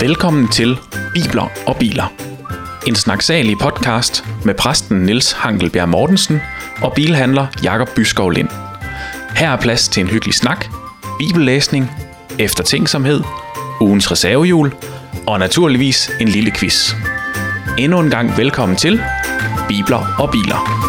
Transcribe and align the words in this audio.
Velkommen 0.00 0.48
til 0.48 0.78
Bibler 1.14 1.48
og 1.66 1.76
Biler. 1.76 2.12
En 2.86 2.94
snaksalig 2.94 3.58
podcast 3.58 4.24
med 4.44 4.54
præsten 4.54 4.98
Niels 4.98 5.32
Hankelbjerg 5.32 5.88
Mortensen 5.88 6.40
og 6.82 6.92
bilhandler 6.94 7.46
Jakob 7.62 7.88
Byskov 7.94 8.30
Lind. 8.30 8.48
Her 9.36 9.50
er 9.50 9.60
plads 9.60 9.88
til 9.88 10.00
en 10.00 10.08
hyggelig 10.08 10.34
snak, 10.34 10.66
bibellæsning, 11.18 11.90
eftertænksomhed, 12.38 13.22
ugens 13.80 14.12
reservehjul 14.12 14.74
og 15.26 15.38
naturligvis 15.38 16.10
en 16.20 16.28
lille 16.28 16.52
quiz. 16.56 16.94
Endnu 17.78 18.00
en 18.00 18.10
gang 18.10 18.36
velkommen 18.36 18.76
til 18.76 19.00
Bibler 19.68 20.14
og 20.18 20.30
Biler. 20.30 20.85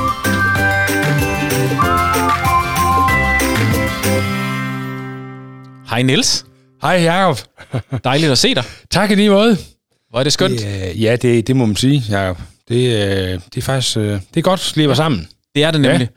Hej 5.97 6.03
Niels. 6.03 6.45
Hej 6.81 6.91
Jacob. 6.91 7.37
Dejligt 8.03 8.31
at 8.31 8.37
se 8.37 8.55
dig. 8.55 8.63
Tak 8.89 9.11
i 9.11 9.15
lige 9.15 9.29
måde. 9.29 9.57
Hvor 10.09 10.19
er 10.19 10.23
det 10.23 10.33
skønt. 10.33 10.59
Det, 10.59 10.89
øh, 10.89 11.03
ja, 11.03 11.15
det, 11.15 11.47
det 11.47 11.55
må 11.55 11.65
man 11.65 11.75
sige, 11.75 12.03
Jacob. 12.09 12.37
Det, 12.69 12.75
øh, 12.75 13.39
det 13.53 13.57
er 13.57 13.61
faktisk 13.61 13.97
øh, 13.97 14.03
det 14.03 14.37
er 14.37 14.41
godt 14.41 14.73
at 14.77 14.87
være 14.87 14.95
sammen. 14.95 15.27
Det 15.55 15.63
er 15.63 15.71
det 15.71 15.81
nemlig. 15.81 16.09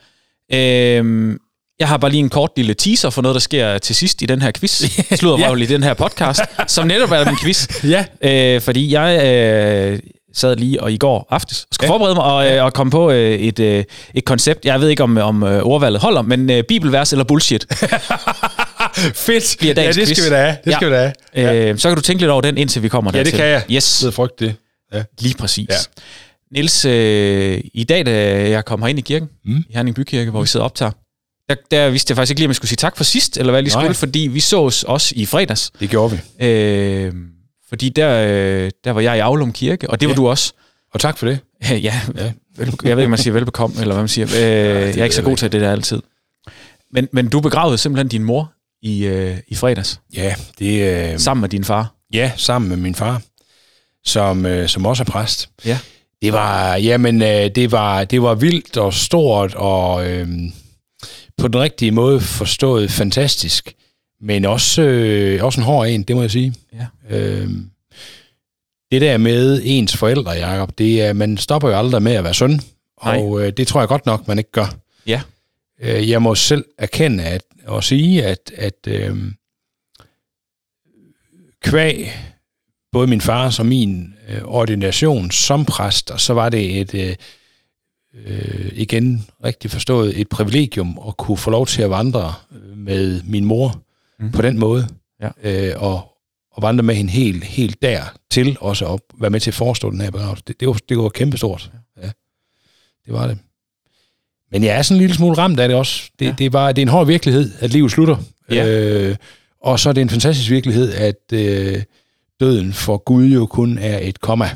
Ja. 0.50 0.98
Øhm, 0.98 1.38
jeg 1.78 1.88
har 1.88 1.96
bare 1.96 2.10
lige 2.10 2.20
en 2.20 2.28
kort 2.28 2.50
lille 2.56 2.74
teaser 2.74 3.10
for 3.10 3.22
noget, 3.22 3.34
der 3.34 3.40
sker 3.40 3.78
til 3.78 3.96
sidst 3.96 4.22
i 4.22 4.26
den 4.26 4.42
her 4.42 4.52
quiz. 4.52 4.82
Slutter 5.14 5.46
ja. 5.48 5.54
i 5.54 5.66
den 5.66 5.82
her 5.82 5.94
podcast, 5.94 6.40
som 6.66 6.86
netop 6.86 7.10
er 7.10 7.24
min 7.24 7.36
quiz. 7.42 7.68
Ja. 7.94 8.04
Øh, 8.22 8.60
fordi 8.60 8.92
jeg 8.92 9.26
øh, 9.26 9.98
sad 10.34 10.56
lige 10.56 10.82
og 10.82 10.92
i 10.92 10.96
går 10.96 11.26
aftes 11.30 11.62
og 11.62 11.74
skulle 11.74 11.88
ja. 11.88 11.92
forberede 11.92 12.14
mig 12.14 12.24
og, 12.24 12.52
øh, 12.52 12.64
og 12.64 12.72
komme 12.72 12.90
på 12.90 13.10
øh, 13.10 13.32
et, 13.32 13.58
øh, 13.58 13.84
et 14.14 14.24
koncept. 14.24 14.64
Jeg 14.64 14.80
ved 14.80 14.88
ikke, 14.88 15.02
om, 15.02 15.16
om 15.16 15.42
øh, 15.42 15.62
ordvalget 15.62 16.00
holder, 16.00 16.22
men 16.22 16.50
øh, 16.50 16.64
bibelvers 16.64 17.12
eller 17.12 17.24
bullshit. 17.24 17.66
Fedt. 18.94 19.56
Bliver 19.58 19.74
dagens 19.74 19.96
ja, 19.96 20.00
det 20.00 20.08
skal 20.08 20.16
quiz. 20.16 20.30
vi 20.30 20.34
da 20.34 20.40
have. 20.42 20.56
Det 20.64 20.70
Ja. 20.70 20.76
skal 20.76 20.88
vi 20.90 20.94
da 20.94 21.12
have. 21.34 21.68
Øh, 21.70 21.78
så 21.78 21.88
kan 21.88 21.96
du 21.96 22.02
tænke 22.02 22.22
lidt 22.22 22.30
over 22.30 22.40
den, 22.40 22.58
indtil 22.58 22.82
vi 22.82 22.88
kommer 22.88 23.10
Ja, 23.14 23.22
det 23.22 23.32
kan 23.32 23.44
jeg. 23.46 23.64
Yes, 23.70 24.02
Jeg 24.02 24.06
ved 24.06 24.12
frygt 24.12 24.40
det. 24.40 24.54
Ja. 24.94 25.02
lige 25.20 25.34
præcis. 25.34 25.68
Ja. 25.70 25.74
Niels, 26.52 26.84
øh, 26.84 27.60
i 27.74 27.84
dag, 27.84 28.06
da 28.06 28.12
jeg 28.50 28.64
kom 28.64 28.82
herind 28.82 28.98
i 28.98 29.02
kirken, 29.02 29.28
Mm. 29.44 29.56
i 29.70 29.72
Herning 29.74 29.96
Bykirke, 29.96 30.30
hvor 30.30 30.40
vi 30.40 30.46
sidder 30.46 30.64
og 30.64 30.70
optager, 30.70 30.92
der, 31.48 31.54
der 31.70 31.90
vidste 31.90 32.10
jeg 32.12 32.16
faktisk 32.16 32.30
ikke 32.30 32.40
lige, 32.40 32.46
om 32.46 32.50
jeg 32.50 32.56
skulle 32.56 32.68
sige 32.68 32.76
tak 32.76 32.96
for 32.96 33.04
sidst, 33.04 33.36
eller 33.36 33.50
hvad 33.52 33.58
jeg 33.58 33.62
lige 33.64 33.74
Nej. 33.74 33.84
skulle, 33.84 33.94
fordi 33.94 34.18
vi 34.18 34.40
sås 34.40 34.82
også 34.82 35.12
i 35.16 35.26
fredags. 35.26 35.70
Det 35.80 35.90
gjorde 35.90 36.18
vi. 36.38 36.46
Øh, 36.46 37.12
fordi 37.68 37.88
der, 37.88 38.10
øh, 38.28 38.70
der 38.84 38.90
var 38.90 39.00
jeg 39.00 39.16
i 39.16 39.20
Aulum 39.20 39.52
Kirke, 39.52 39.90
og 39.90 40.00
det 40.00 40.08
var 40.08 40.12
Ja. 40.12 40.16
du 40.16 40.28
også. 40.28 40.52
Og 40.94 41.00
tak 41.00 41.18
for 41.18 41.26
det. 41.26 41.38
ja, 41.70 41.76
Ja. 41.82 42.00
vel, 42.56 42.74
jeg 42.84 42.96
ved 42.96 43.02
ikke, 43.02 43.04
om 43.04 43.10
man 43.10 43.18
siger 43.18 43.32
velbekomme, 43.32 43.76
eller 43.80 43.94
hvad 43.94 44.02
man 44.02 44.08
siger. 44.08 44.26
Øh, 44.26 44.42
jeg 44.42 44.96
er 44.98 45.04
ikke 45.04 45.16
så 45.16 45.22
god 45.22 45.36
til 45.36 45.52
det 45.52 45.60
der 45.60 45.72
altid. 45.72 46.02
Men, 46.92 47.08
men 47.12 47.28
du 47.28 47.40
begravede 47.40 47.78
simpelthen 47.78 48.08
din 48.08 48.24
mor 48.24 48.52
i, 48.82 49.04
øh, 49.04 49.36
i 49.48 49.54
fredags, 49.54 50.00
Ja, 50.14 50.34
det, 50.58 50.82
øh, 51.12 51.18
sammen 51.18 51.40
med 51.40 51.48
din 51.48 51.64
far. 51.64 51.94
ja, 52.12 52.32
sammen 52.36 52.68
med 52.68 52.76
min 52.76 52.94
far, 52.94 53.22
som, 54.04 54.46
øh, 54.46 54.68
som 54.68 54.86
også 54.86 55.02
er 55.02 55.10
præst. 55.10 55.48
Ja. 55.64 55.78
Det 56.22 56.32
var, 56.32 56.76
jamen, 56.76 57.22
øh, 57.22 57.50
det 57.54 57.72
var, 57.72 58.04
det 58.04 58.22
var 58.22 58.34
vildt 58.34 58.76
og 58.76 58.94
stort 58.94 59.54
og 59.54 60.10
øh, 60.10 60.28
på 61.38 61.48
den 61.48 61.60
rigtige 61.60 61.90
måde 61.90 62.20
forstået 62.20 62.90
fantastisk. 62.90 63.74
Men 64.20 64.44
også, 64.44 64.82
øh, 64.82 65.44
også 65.44 65.60
en 65.60 65.64
hård 65.64 65.88
en, 65.88 66.02
det 66.02 66.16
må 66.16 66.22
jeg 66.22 66.30
sige. 66.30 66.54
Ja. 66.72 67.16
Øh, 67.16 67.48
det 68.92 69.00
der 69.00 69.16
med 69.18 69.60
ens 69.64 69.96
forældre, 69.96 70.30
Jacob, 70.30 70.78
det 70.78 71.02
er, 71.02 71.12
man 71.12 71.36
stopper 71.36 71.68
jo 71.68 71.78
aldrig 71.78 72.02
med 72.02 72.12
at 72.12 72.24
være 72.24 72.34
søn. 72.34 72.60
Nej. 73.04 73.16
Og 73.18 73.42
øh, 73.42 73.52
det 73.52 73.66
tror 73.66 73.80
jeg 73.80 73.88
godt 73.88 74.06
nok, 74.06 74.28
man 74.28 74.38
ikke 74.38 74.50
gør. 74.52 74.74
Ja. 75.06 75.20
Øh, 75.80 76.10
jeg 76.10 76.22
må 76.22 76.34
selv 76.34 76.64
erkende 76.78 77.24
at, 77.24 77.42
og 77.66 77.84
sige, 77.84 78.24
at, 78.24 78.52
at 78.56 78.86
øh, 78.88 79.16
kvæg 81.62 82.12
både 82.92 83.06
min 83.06 83.20
fars 83.20 83.58
og 83.58 83.66
min 83.66 84.14
øh, 84.28 84.42
ordination 84.44 85.30
som 85.30 85.64
præst, 85.64 86.10
og 86.10 86.20
så 86.20 86.34
var 86.34 86.48
det 86.48 86.80
et, 86.80 86.94
øh, 86.94 87.16
øh, 88.14 88.70
igen 88.72 89.26
rigtig 89.44 89.70
forstået, 89.70 90.20
et 90.20 90.28
privilegium 90.28 91.00
at 91.08 91.16
kunne 91.16 91.38
få 91.38 91.50
lov 91.50 91.66
til 91.66 91.82
at 91.82 91.90
vandre 91.90 92.34
øh, 92.52 92.76
med 92.78 93.22
min 93.22 93.44
mor 93.44 93.82
mm. 94.18 94.32
på 94.32 94.42
den 94.42 94.58
måde, 94.58 94.88
Ja. 95.22 95.30
øh, 95.42 95.82
og, 95.82 96.16
og 96.52 96.62
vandre 96.62 96.82
med 96.82 96.94
hende 96.94 97.12
helt, 97.12 97.44
helt 97.44 97.82
der 97.82 98.04
til 98.30 98.56
også 98.60 98.86
at 98.92 99.00
være 99.20 99.30
med 99.30 99.40
til 99.40 99.50
at 99.50 99.54
forestå 99.54 99.90
den 99.90 100.00
her 100.00 100.10
begravelse. 100.10 100.44
Det, 100.46 100.60
det, 100.60 100.68
var, 100.68 100.78
det 100.88 100.98
var 100.98 101.08
kæmpestort. 101.08 101.72
Ja. 102.02 102.10
Det 103.06 103.14
var 103.14 103.26
det. 103.26 103.38
Men 104.52 104.64
jeg 104.64 104.76
er 104.78 104.82
sådan 104.82 104.96
en 104.96 105.00
lille 105.00 105.16
smule 105.16 105.38
ramt 105.38 105.60
af 105.60 105.68
det 105.68 105.76
også. 105.76 106.10
Det, 106.18 106.26
Ja. 106.26 106.34
det, 106.38 106.52
var, 106.52 106.72
det 106.72 106.82
er 106.82 106.86
en 106.86 106.88
hård 106.88 107.06
virkelighed, 107.06 107.50
at 107.60 107.70
livet 107.70 107.90
slutter. 107.90 108.16
Ja. 108.50 108.66
Øh, 108.68 109.16
og 109.62 109.80
så 109.80 109.88
er 109.88 109.92
det 109.92 110.00
en 110.00 110.10
fantastisk 110.10 110.50
virkelighed, 110.50 110.92
at 110.92 111.32
øh, 111.32 111.82
døden 112.40 112.72
for 112.72 112.96
Gud 112.96 113.24
jo 113.26 113.46
kun 113.46 113.78
er 113.78 113.98
et 114.02 114.20
komma. 114.20 114.50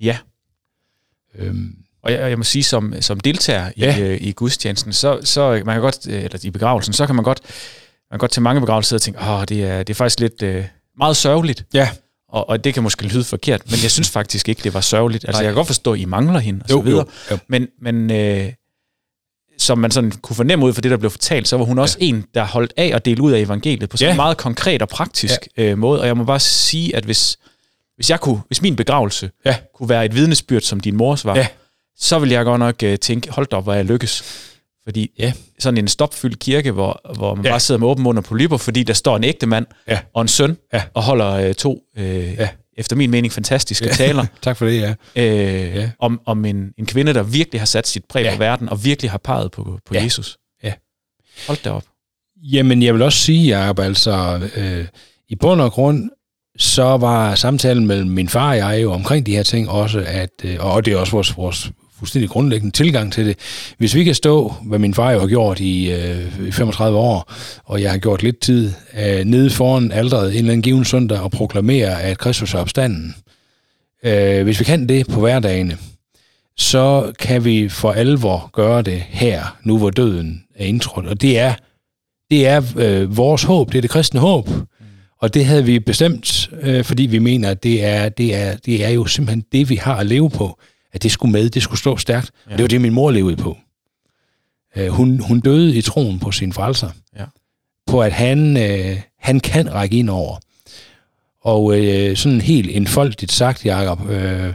Ja. 0.00 0.18
Øhm, 1.38 1.74
Og 2.02 2.12
jeg, 2.12 2.30
jeg 2.30 2.38
må 2.38 2.44
sige, 2.44 2.62
som, 2.62 2.94
som 3.00 3.20
deltager 3.20 3.68
i, 3.76 3.80
Ja. 3.80 3.98
øh, 4.00 4.18
i 4.20 4.32
gudstjenesten, 4.32 4.92
så, 4.92 5.20
så 5.24 5.62
man 5.64 5.74
kan 5.74 5.80
godt, 5.82 6.08
øh, 6.08 6.24
eller 6.24 6.38
i 6.42 6.50
begravelsen, 6.50 6.92
så 6.92 7.06
kan 7.06 7.14
man 7.14 7.24
godt, 7.24 7.40
man 8.10 8.14
kan 8.14 8.18
godt 8.18 8.30
til 8.30 8.42
mange 8.42 8.60
begravelser 8.60 8.96
og 8.96 9.02
tænke, 9.02 9.20
åh, 9.20 9.44
det 9.48 9.64
er, 9.64 9.78
det 9.78 9.90
er 9.90 9.94
faktisk 9.94 10.20
lidt 10.20 10.42
øh, 10.42 10.64
meget 10.98 11.16
sørgeligt. 11.16 11.64
ja, 11.74 11.88
Og, 12.28 12.48
og 12.48 12.64
det 12.64 12.74
kan 12.74 12.82
måske 12.82 13.04
lyde 13.06 13.24
forkert, 13.24 13.62
men 13.70 13.78
jeg 13.82 13.90
synes 13.90 14.10
faktisk 14.18 14.48
ikke, 14.48 14.62
det 14.64 14.74
var 14.74 14.80
sørgeligt. 14.80 15.24
Altså, 15.24 15.40
Nej. 15.40 15.44
jeg 15.44 15.50
kan 15.52 15.56
godt 15.56 15.66
forstå, 15.66 15.92
at 15.92 15.98
I 16.00 16.04
mangler 16.04 16.38
hende, 16.38 16.60
og 16.64 16.70
jo, 16.70 16.76
så 16.76 16.82
videre. 16.82 17.04
jo, 17.30 17.34
jo. 17.34 17.38
Men, 17.48 17.68
men 17.82 18.10
øh, 18.10 18.52
som 19.58 19.78
man 19.78 19.90
sådan 19.90 20.10
kunne 20.10 20.36
fornemme 20.36 20.64
ud 20.66 20.72
fra 20.72 20.80
det, 20.80 20.90
der 20.90 20.96
blev 20.96 21.10
fortalt, 21.10 21.48
så 21.48 21.56
var 21.56 21.64
hun 21.64 21.78
også 21.78 21.96
en, 22.00 22.24
der 22.34 22.44
holdt 22.44 22.72
af 22.76 22.90
at 22.94 23.04
dele 23.04 23.22
ud 23.22 23.32
af 23.32 23.40
evangeliet 23.40 23.88
på 23.90 23.96
sådan 23.96 24.08
Ja. 24.08 24.12
en 24.12 24.16
meget 24.16 24.36
konkret 24.36 24.82
og 24.82 24.88
praktisk 24.88 25.40
ja. 25.56 25.62
øh, 25.62 25.78
måde. 25.78 26.00
Og 26.00 26.06
jeg 26.06 26.16
må 26.16 26.24
bare 26.24 26.40
sige, 26.40 26.96
at 26.96 27.04
hvis, 27.04 27.38
hvis, 27.96 28.10
jeg 28.10 28.20
kunne, 28.20 28.40
hvis 28.46 28.62
min 28.62 28.76
begravelse 28.76 29.30
Ja. 29.44 29.56
kunne 29.74 29.88
være 29.88 30.04
et 30.04 30.14
vidnesbyrd, 30.14 30.60
som 30.62 30.80
din 30.80 30.96
mors 30.96 31.24
var, 31.24 31.36
Ja. 31.36 31.46
så 31.98 32.18
ville 32.18 32.34
jeg 32.34 32.44
godt 32.44 32.58
nok 32.58 32.82
øh, 32.82 32.98
tænke, 32.98 33.30
hold 33.30 33.46
da 33.46 33.56
op, 33.56 33.62
hvor 33.64 33.72
jeg 33.74 33.84
lykkes. 33.84 34.24
Fordi 34.84 35.10
Ja. 35.18 35.32
sådan 35.58 35.78
en 35.78 35.88
stopfyldt 35.88 36.38
kirke, 36.38 36.70
hvor, 36.72 37.00
hvor 37.16 37.34
man 37.34 37.44
ja. 37.44 37.48
Ja. 37.48 37.52
bare 37.52 37.60
sidder 37.60 37.78
med 37.78 37.88
åben 37.88 38.02
mund 38.04 38.18
og 38.18 38.24
polypper, 38.24 38.56
fordi 38.56 38.82
der 38.82 38.92
står 38.94 39.16
en 39.16 39.24
ægte 39.24 39.46
mand 39.46 39.66
Ja. 39.88 39.98
og 40.14 40.22
en 40.22 40.28
søn 40.28 40.56
Ja. 40.72 40.82
og 40.94 41.02
holder 41.02 41.30
øh, 41.32 41.54
to, 41.54 41.82
øh, 41.98 42.32
Ja. 42.34 42.48
Efter 42.78 42.96
min 42.96 43.10
mening, 43.10 43.32
fantastiske 43.32 43.88
taler 44.04 44.26
Tak 44.42 44.56
for 44.56 44.66
det, 44.66 44.80
ja. 44.80 44.94
øh, 45.16 45.76
Ja. 45.76 45.90
om, 45.98 46.20
om 46.26 46.44
en, 46.44 46.72
en 46.78 46.86
kvinde, 46.86 47.14
der 47.14 47.22
virkelig 47.22 47.60
har 47.60 47.66
sat 47.66 47.86
sit 47.88 48.04
præg 48.08 48.22
ja. 48.22 48.28
Ja. 48.30 48.34
på 48.34 48.38
verden, 48.38 48.68
og 48.68 48.84
virkelig 48.84 49.10
har 49.10 49.18
peget 49.18 49.50
på, 49.52 49.62
på 49.62 49.94
ja. 49.94 49.98
Ja. 49.98 50.04
Jesus. 50.04 50.38
Ja. 50.62 50.72
Hold 51.46 51.58
da 51.64 51.70
op. 51.70 51.84
Jamen, 52.42 52.82
jeg 52.82 52.94
vil 52.94 53.02
også 53.02 53.18
sige, 53.18 53.58
Jacob, 53.58 53.78
altså, 53.78 54.40
øh, 54.56 54.86
i 55.28 55.36
bund 55.36 55.60
og 55.60 55.72
grund, 55.72 56.10
så 56.58 56.82
var 56.82 57.34
samtalen 57.34 57.86
mellem 57.86 58.10
min 58.10 58.28
far 58.28 58.50
og 58.50 58.56
jeg 58.56 58.82
jo 58.82 58.92
omkring 58.92 59.26
de 59.26 59.36
her 59.36 59.42
ting 59.42 59.70
også, 59.70 60.04
at, 60.06 60.30
øh, 60.44 60.56
og 60.60 60.84
det 60.84 60.92
er 60.92 60.96
også 60.96 61.12
vores, 61.12 61.36
vores 61.36 61.70
fuldstændig 61.98 62.30
grundlæggende 62.30 62.76
tilgang 62.76 63.12
til 63.12 63.26
det. 63.26 63.38
Hvis 63.78 63.94
vi 63.94 64.04
kan 64.04 64.14
stå, 64.14 64.54
hvad 64.62 64.78
min 64.78 64.94
far 64.94 65.10
jo 65.10 65.20
har 65.20 65.26
gjort 65.26 65.60
i, 65.60 65.92
øh, 65.92 66.48
i 66.48 66.52
35 66.52 66.98
år, 66.98 67.32
og 67.64 67.82
jeg 67.82 67.90
har 67.90 67.98
gjort 67.98 68.22
lidt 68.22 68.40
tid, 68.40 68.72
øh, 68.98 69.24
nede 69.24 69.50
foran 69.50 69.92
alderet 69.92 70.30
en 70.30 70.36
eller 70.36 70.52
anden 70.52 70.62
given 70.62 70.84
søndag 70.84 71.20
og 71.20 71.30
proklamere, 71.30 72.02
at 72.02 72.18
Kristus 72.18 72.54
er 72.54 72.58
opstanden. 72.58 73.14
Øh, 74.04 74.44
hvis 74.44 74.60
vi 74.60 74.64
kan 74.64 74.88
det 74.88 75.06
på 75.06 75.20
hverdagene, 75.20 75.78
så 76.56 77.12
kan 77.18 77.44
vi 77.44 77.68
for 77.68 77.92
alvor 77.92 78.50
gøre 78.52 78.82
det 78.82 79.02
her, 79.08 79.56
nu 79.62 79.78
hvor 79.78 79.90
døden 79.90 80.44
er 80.54 80.64
indtrådt. 80.64 81.06
Og 81.06 81.22
det 81.22 81.38
er, 81.38 81.54
det 82.30 82.46
er 82.46 82.62
øh, 82.76 83.16
vores 83.16 83.42
håb, 83.42 83.72
det 83.72 83.78
er 83.78 83.82
det 83.82 83.90
kristne 83.90 84.20
håb. 84.20 84.48
Og 85.20 85.34
det 85.34 85.44
havde 85.44 85.64
vi 85.64 85.78
bestemt, 85.78 86.50
øh, 86.60 86.84
fordi 86.84 87.02
vi 87.02 87.18
mener, 87.18 87.50
at 87.50 87.62
det 87.62 87.84
er, 87.84 88.08
det, 88.08 88.34
er, 88.34 88.56
det 88.56 88.84
er 88.84 88.88
jo 88.88 89.06
simpelthen 89.06 89.44
det, 89.52 89.70
vi 89.70 89.76
har 89.76 89.96
at 89.96 90.06
leve 90.06 90.30
på. 90.30 90.58
At 90.96 91.02
det 91.02 91.12
skulle 91.12 91.32
med, 91.32 91.50
det 91.50 91.62
skulle 91.62 91.80
stå 91.80 91.96
stærkt. 91.96 92.30
Ja. 92.46 92.50
Ja. 92.50 92.56
Det 92.56 92.62
var 92.62 92.68
det, 92.68 92.80
min 92.80 92.92
mor 92.92 93.10
levede 93.10 93.36
på. 93.36 93.56
Øh, 94.76 94.88
hun, 94.88 95.20
hun 95.20 95.40
døde 95.40 95.76
i 95.76 95.82
troen 95.82 96.18
på 96.18 96.32
sin 96.32 96.52
frelser. 96.52 96.90
Ja. 97.16 97.24
På 97.86 98.02
at 98.02 98.12
han, 98.12 98.56
øh, 98.56 99.00
han 99.18 99.40
kan 99.40 99.74
række 99.74 99.96
ind 99.96 100.10
over. 100.10 100.36
Og 101.40 101.80
øh, 101.80 102.16
sådan 102.16 102.40
helt 102.40 102.70
enfoldigt 102.70 103.32
sagt, 103.32 103.64
Jacob, 103.64 104.10
øh, 104.10 104.54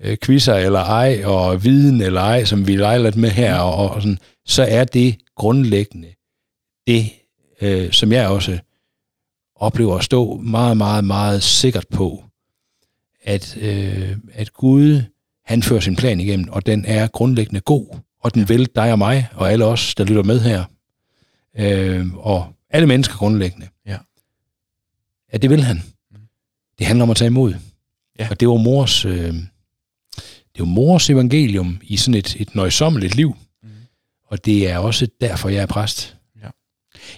øh, 0.00 0.16
quizzer 0.22 0.54
eller 0.54 0.80
ej, 0.80 1.24
og 1.24 1.64
viden 1.64 2.00
eller 2.00 2.20
ej, 2.20 2.44
som 2.44 2.66
vi 2.66 2.76
leger 2.76 2.98
lidt 2.98 3.16
med 3.16 3.30
her, 3.30 3.58
og, 3.58 3.90
og 3.90 4.02
sådan, 4.02 4.18
så 4.46 4.62
er 4.62 4.84
det 4.84 5.16
grundlæggende 5.36 6.08
det, 6.86 7.10
øh, 7.60 7.92
som 7.92 8.12
jeg 8.12 8.28
også 8.28 8.58
oplever 9.54 9.98
at 9.98 10.04
stå 10.04 10.36
meget, 10.36 10.76
meget, 10.76 11.04
meget 11.04 11.42
sikkert 11.42 11.86
på, 11.92 12.24
at, 13.24 13.56
øh, 13.60 14.16
at 14.32 14.52
Gud, 14.52 15.02
han 15.44 15.62
fører 15.62 15.80
sin 15.80 15.96
plan 15.96 16.20
igennem, 16.20 16.48
og 16.48 16.66
den 16.66 16.84
er 16.84 17.06
grundlæggende 17.06 17.60
god, 17.60 17.98
og 18.20 18.34
den 18.34 18.48
vil 18.48 18.68
dig 18.74 18.92
og 18.92 18.98
mig, 18.98 19.28
og 19.34 19.52
alle 19.52 19.64
os, 19.64 19.94
der 19.94 20.04
lytter 20.04 20.22
med 20.22 20.40
her, 20.40 20.64
øh, 21.58 22.14
og 22.14 22.52
alle 22.70 22.86
mennesker 22.86 23.16
grundlæggende. 23.16 23.68
Ja. 23.86 23.96
Ja, 25.32 25.38
det 25.38 25.50
vil 25.50 25.62
han. 25.62 25.82
Det 26.78 26.86
handler 26.86 27.02
om 27.02 27.10
at 27.10 27.16
tage 27.16 27.26
imod. 27.26 27.54
Ja. 28.18 28.28
Og 28.30 28.40
det 28.40 28.48
var 28.48 28.56
mors, 28.56 29.04
øh, 29.04 29.34
det 30.54 30.58
var 30.58 30.64
mors 30.64 31.10
evangelium 31.10 31.80
i 31.82 31.96
sådan 31.96 32.18
et, 32.18 32.36
et 32.40 32.54
nøjsommeligt 32.54 33.14
liv. 33.14 33.36
Mhm. 33.62 33.72
Og 34.26 34.44
det 34.44 34.70
er 34.70 34.78
også 34.78 35.08
derfor, 35.20 35.48
jeg 35.48 35.62
er 35.62 35.66
præst. 35.66 36.16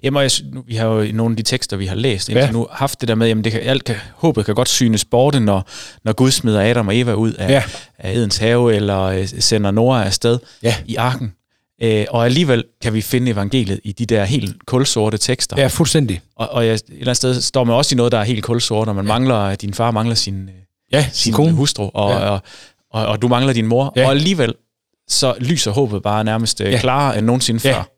Jamen, 0.02 0.22
jeg, 0.22 0.30
nu, 0.52 0.62
vi 0.66 0.74
har 0.74 0.86
jo 0.86 1.00
i 1.00 1.12
nogle 1.12 1.32
af 1.32 1.36
de 1.36 1.42
tekster, 1.42 1.76
vi 1.76 1.86
har 1.86 1.94
læst 1.94 2.28
indtil 2.28 2.44
Ja. 2.44 2.50
nu, 2.50 2.66
haft 2.70 3.00
det 3.00 3.08
der 3.08 3.14
med, 3.14 3.26
jamen 3.28 3.44
det 3.44 3.52
kan, 3.52 3.60
alt 3.60 3.84
kan, 3.84 3.96
håbet 4.16 4.46
kan 4.46 4.54
godt 4.54 4.68
synes 4.68 5.04
borte, 5.04 5.40
når, 5.40 5.66
når 6.04 6.12
Gud 6.12 6.30
smider 6.30 6.70
Adam 6.70 6.88
og 6.88 6.96
Eva 6.98 7.12
ud 7.12 7.32
af, 7.32 7.50
Ja. 7.50 7.62
af 7.98 8.12
Edens 8.12 8.36
have, 8.36 8.74
eller 8.74 9.00
øh, 9.00 9.28
sender 9.38 9.70
Noah 9.70 10.06
afsted 10.06 10.38
Ja. 10.62 10.74
i 10.86 10.96
arken. 10.96 11.32
Øh, 11.82 12.06
og 12.10 12.24
alligevel 12.24 12.64
kan 12.82 12.94
vi 12.94 13.00
finde 13.00 13.30
evangeliet 13.30 13.80
i 13.84 13.92
de 13.92 14.06
der 14.06 14.24
helt 14.24 14.66
kulsorte 14.66 15.18
tekster. 15.18 15.56
Ja, 15.60 15.66
fuldstændig. 15.66 16.20
Og, 16.36 16.48
og 16.50 16.66
jeg, 16.66 16.72
et 16.74 16.82
eller 16.88 17.00
andet 17.02 17.16
sted 17.16 17.40
står 17.40 17.64
man 17.64 17.76
også 17.76 17.94
i 17.94 17.96
noget, 17.96 18.12
der 18.12 18.18
er 18.18 18.24
helt 18.24 18.44
kulsort, 18.44 18.88
og 18.88 18.94
man 18.96 19.04
ja. 19.04 19.08
mangler, 19.12 19.54
din 19.54 19.74
far 19.74 19.90
mangler 19.90 20.14
sin, 20.14 20.42
øh, 20.42 20.48
Ja, 20.92 21.06
sin 21.12 21.32
kone. 21.32 21.52
hustru, 21.52 21.90
og, 21.94 22.10
Ja. 22.10 22.16
og, 22.28 22.40
og, 22.90 23.06
og 23.06 23.22
du 23.22 23.28
mangler 23.28 23.52
din 23.52 23.66
mor. 23.66 23.92
Ja. 23.96 24.04
Og 24.04 24.10
alligevel 24.10 24.54
så 25.08 25.34
lyser 25.40 25.70
håbet 25.70 26.02
bare 26.02 26.24
nærmest 26.24 26.60
øh, 26.60 26.72
ja. 26.72 26.78
klarere 26.80 27.18
end 27.18 27.26
nogensinde 27.26 27.60
Ja. 27.68 27.74
før. 27.76 27.88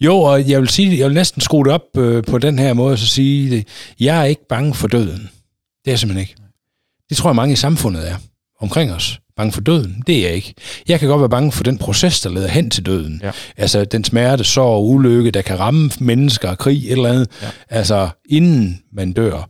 Jo, 0.00 0.16
og 0.16 0.48
jeg 0.48 0.60
vil, 0.60 0.68
sige, 0.68 0.98
jeg 0.98 1.06
vil 1.06 1.14
næsten 1.14 1.40
skrue 1.40 1.64
det 1.64 1.72
op 1.72 1.98
øh, 1.98 2.24
på 2.24 2.38
den 2.38 2.58
her 2.58 2.72
måde, 2.72 2.92
og 2.92 2.98
så 2.98 3.06
sige 3.06 3.50
det. 3.50 3.68
Jeg 4.00 4.20
er 4.20 4.24
ikke 4.24 4.46
bange 4.48 4.74
for 4.74 4.88
døden. 4.88 5.30
Det 5.84 5.86
er 5.86 5.92
jeg 5.92 5.98
simpelthen 5.98 6.20
ikke. 6.20 6.34
Det 7.08 7.16
tror 7.16 7.30
jeg 7.30 7.36
mange 7.36 7.52
i 7.52 7.56
samfundet 7.56 8.10
er 8.10 8.16
omkring 8.60 8.92
os. 8.92 9.20
Bange 9.36 9.52
for 9.52 9.60
døden. 9.60 10.02
Det 10.06 10.16
er 10.18 10.22
jeg 10.22 10.32
ikke. 10.32 10.54
Jeg 10.88 11.00
kan 11.00 11.08
godt 11.08 11.20
være 11.20 11.28
bange 11.28 11.52
for 11.52 11.62
den 11.62 11.78
proces, 11.78 12.20
der 12.20 12.30
leder 12.30 12.48
hen 12.48 12.70
til 12.70 12.86
døden. 12.86 13.20
Ja. 13.24 13.30
Altså 13.56 13.84
den 13.84 14.04
smerte, 14.04 14.44
sorg 14.44 14.74
og 14.74 14.88
ulykke, 14.88 15.30
der 15.30 15.42
kan 15.42 15.58
ramme 15.58 15.90
mennesker, 15.98 16.54
krig, 16.54 16.84
et 16.84 16.92
eller 16.92 17.08
andet. 17.08 17.28
Ja. 17.42 17.48
Altså 17.68 18.08
inden 18.28 18.82
man 18.92 19.12
dør. 19.12 19.48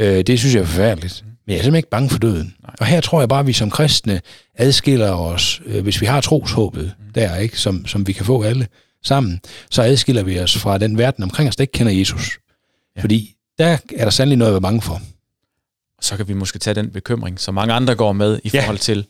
Øh, 0.00 0.22
det 0.22 0.38
synes 0.38 0.54
jeg 0.54 0.60
er 0.60 0.66
forfærdeligt. 0.66 1.24
Men 1.24 1.52
jeg 1.52 1.58
er 1.58 1.62
simpelthen 1.62 1.76
ikke 1.76 1.90
bange 1.90 2.10
for 2.10 2.18
døden. 2.18 2.54
Nej. 2.62 2.74
Og 2.80 2.86
her 2.86 3.00
tror 3.00 3.20
jeg 3.20 3.28
bare, 3.28 3.40
at 3.40 3.46
vi 3.46 3.52
som 3.52 3.70
kristne 3.70 4.20
adskiller 4.54 5.12
os, 5.12 5.62
øh, 5.66 5.82
hvis 5.82 6.00
vi 6.00 6.06
har 6.06 6.20
troshåbet 6.20 6.94
der, 7.14 7.36
ikke, 7.36 7.60
som, 7.60 7.86
som 7.86 8.06
vi 8.06 8.12
kan 8.12 8.24
få 8.24 8.42
alle 8.42 8.66
sammen, 9.08 9.40
så 9.70 9.82
adskiller 9.82 10.22
vi 10.22 10.38
os 10.40 10.58
fra 10.58 10.78
den 10.78 10.98
verden 10.98 11.24
omkring 11.24 11.48
os, 11.48 11.56
der 11.56 11.62
ikke 11.62 11.72
kender 11.72 11.92
Jesus. 11.92 12.38
Ja. 12.48 12.52
Ja. 12.96 13.02
Fordi 13.02 13.34
der 13.58 13.66
er 13.96 14.04
der 14.04 14.10
sandelig 14.10 14.36
noget 14.38 14.50
at 14.50 14.54
være 14.54 14.60
bange 14.62 14.82
for. 14.82 15.00
Så 16.00 16.16
kan 16.16 16.28
vi 16.28 16.32
måske 16.32 16.58
tage 16.58 16.74
den 16.74 16.90
bekymring, 16.90 17.40
som 17.40 17.54
mange 17.54 17.74
andre 17.74 17.94
går 17.94 18.12
med 18.12 18.40
i 18.44 18.50
Ja. 18.54 18.60
forhold 18.62 18.78
til, 18.78 19.06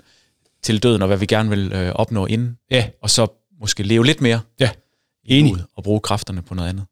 til 0.62 0.82
døden, 0.82 1.02
og 1.02 1.08
hvad 1.08 1.16
vi 1.18 1.26
gerne 1.26 1.50
vil 1.50 1.72
øh, 1.72 1.92
opnå 1.94 2.26
inden. 2.26 2.58
Ja. 2.70 2.88
Og 3.02 3.10
så 3.10 3.26
måske 3.60 3.82
leve 3.82 4.06
lidt 4.06 4.20
mere 4.20 4.40
Ja. 4.60 4.70
Enig. 5.24 5.54
og 5.76 5.82
bruge 5.84 6.00
kræfterne 6.00 6.42
på 6.42 6.54
noget 6.54 6.68
andet. 6.68 6.84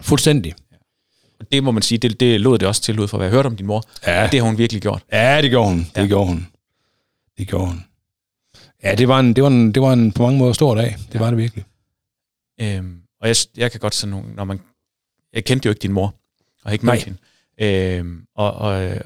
Fuldstændig. 0.00 0.54
Og 1.40 1.46
det 1.52 1.64
må 1.64 1.70
man 1.70 1.82
sige, 1.82 1.98
det, 1.98 2.20
det 2.20 2.40
lod 2.40 2.58
det 2.58 2.68
også 2.68 2.82
til 2.82 3.00
ud 3.00 3.08
fra, 3.08 3.16
hvad 3.18 3.26
jeg 3.26 3.32
hørte 3.34 3.46
om 3.46 3.56
din 3.56 3.66
mor. 3.66 3.82
Ja, 4.06 4.28
Det 4.32 4.40
har 4.40 4.46
hun 4.46 4.58
virkelig 4.58 4.82
gjort. 4.82 5.02
ja 5.12 5.42
det 5.42 5.50
gjorde 5.50 5.68
hun. 5.68 5.78
Det 5.78 5.96
Ja. 6.02 6.06
gjorde 6.06 6.26
hun. 6.26 6.46
Det 7.38 7.48
gjorde 7.48 7.66
hun. 7.66 7.84
Ja, 8.84 8.94
det 8.94 9.08
var 9.08 9.20
en, 9.20 9.32
det 9.36 9.42
var 9.44 9.48
en, 9.50 9.72
det 9.72 9.82
var 9.82 9.92
en 9.92 10.12
på 10.12 10.22
mange 10.22 10.38
måder 10.38 10.52
stor 10.52 10.74
dag. 10.74 10.96
Det 11.08 11.14
Ja. 11.14 11.18
var 11.18 11.28
det 11.30 11.38
virkelig. 11.38 11.64
Øhm, 12.60 13.00
og 13.20 13.28
jeg, 13.28 13.36
jeg 13.56 13.70
kan 13.70 13.80
godt 13.80 13.94
sådan 13.94 14.10
nogle, 14.10 14.34
når 14.34 14.44
man... 14.44 14.60
Jeg 15.32 15.44
kendte 15.44 15.66
jo 15.66 15.70
ikke 15.70 15.80
din 15.80 15.92
mor, 15.92 16.06
og 16.62 16.70
har 16.70 16.72
ikke 16.72 16.86
mødt 16.86 17.02
hende. 17.02 17.18
Øhm, 17.60 18.26
og, 18.36 18.52
og, 18.52 18.96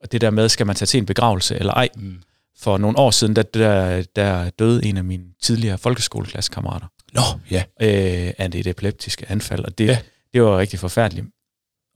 og 0.00 0.12
det 0.12 0.20
der 0.20 0.30
med, 0.30 0.48
skal 0.48 0.66
man 0.66 0.76
tage 0.76 0.86
til 0.86 0.98
en 0.98 1.06
begravelse 1.06 1.56
eller 1.58 1.72
ej? 1.72 1.88
Mm. 1.96 2.22
For 2.58 2.78
nogle 2.78 2.98
år 2.98 3.10
siden, 3.10 3.36
der, 3.36 3.42
der, 3.42 4.02
der 4.16 4.50
døde 4.50 4.84
en 4.84 4.96
af 4.96 5.04
mine 5.04 5.24
tidligere 5.42 5.78
folkeskoleklasskammerater 5.78 6.86
Nå, 7.12 7.20
ja. 7.50 7.64
øh, 7.80 8.32
af 8.38 8.50
et 8.54 8.66
epileptiske 8.66 9.30
anfald, 9.30 9.64
og 9.64 9.78
det, 9.78 9.86
Ja. 9.86 9.98
det 10.32 10.42
var 10.42 10.58
rigtig 10.58 10.78
forfærdeligt. 10.78 11.26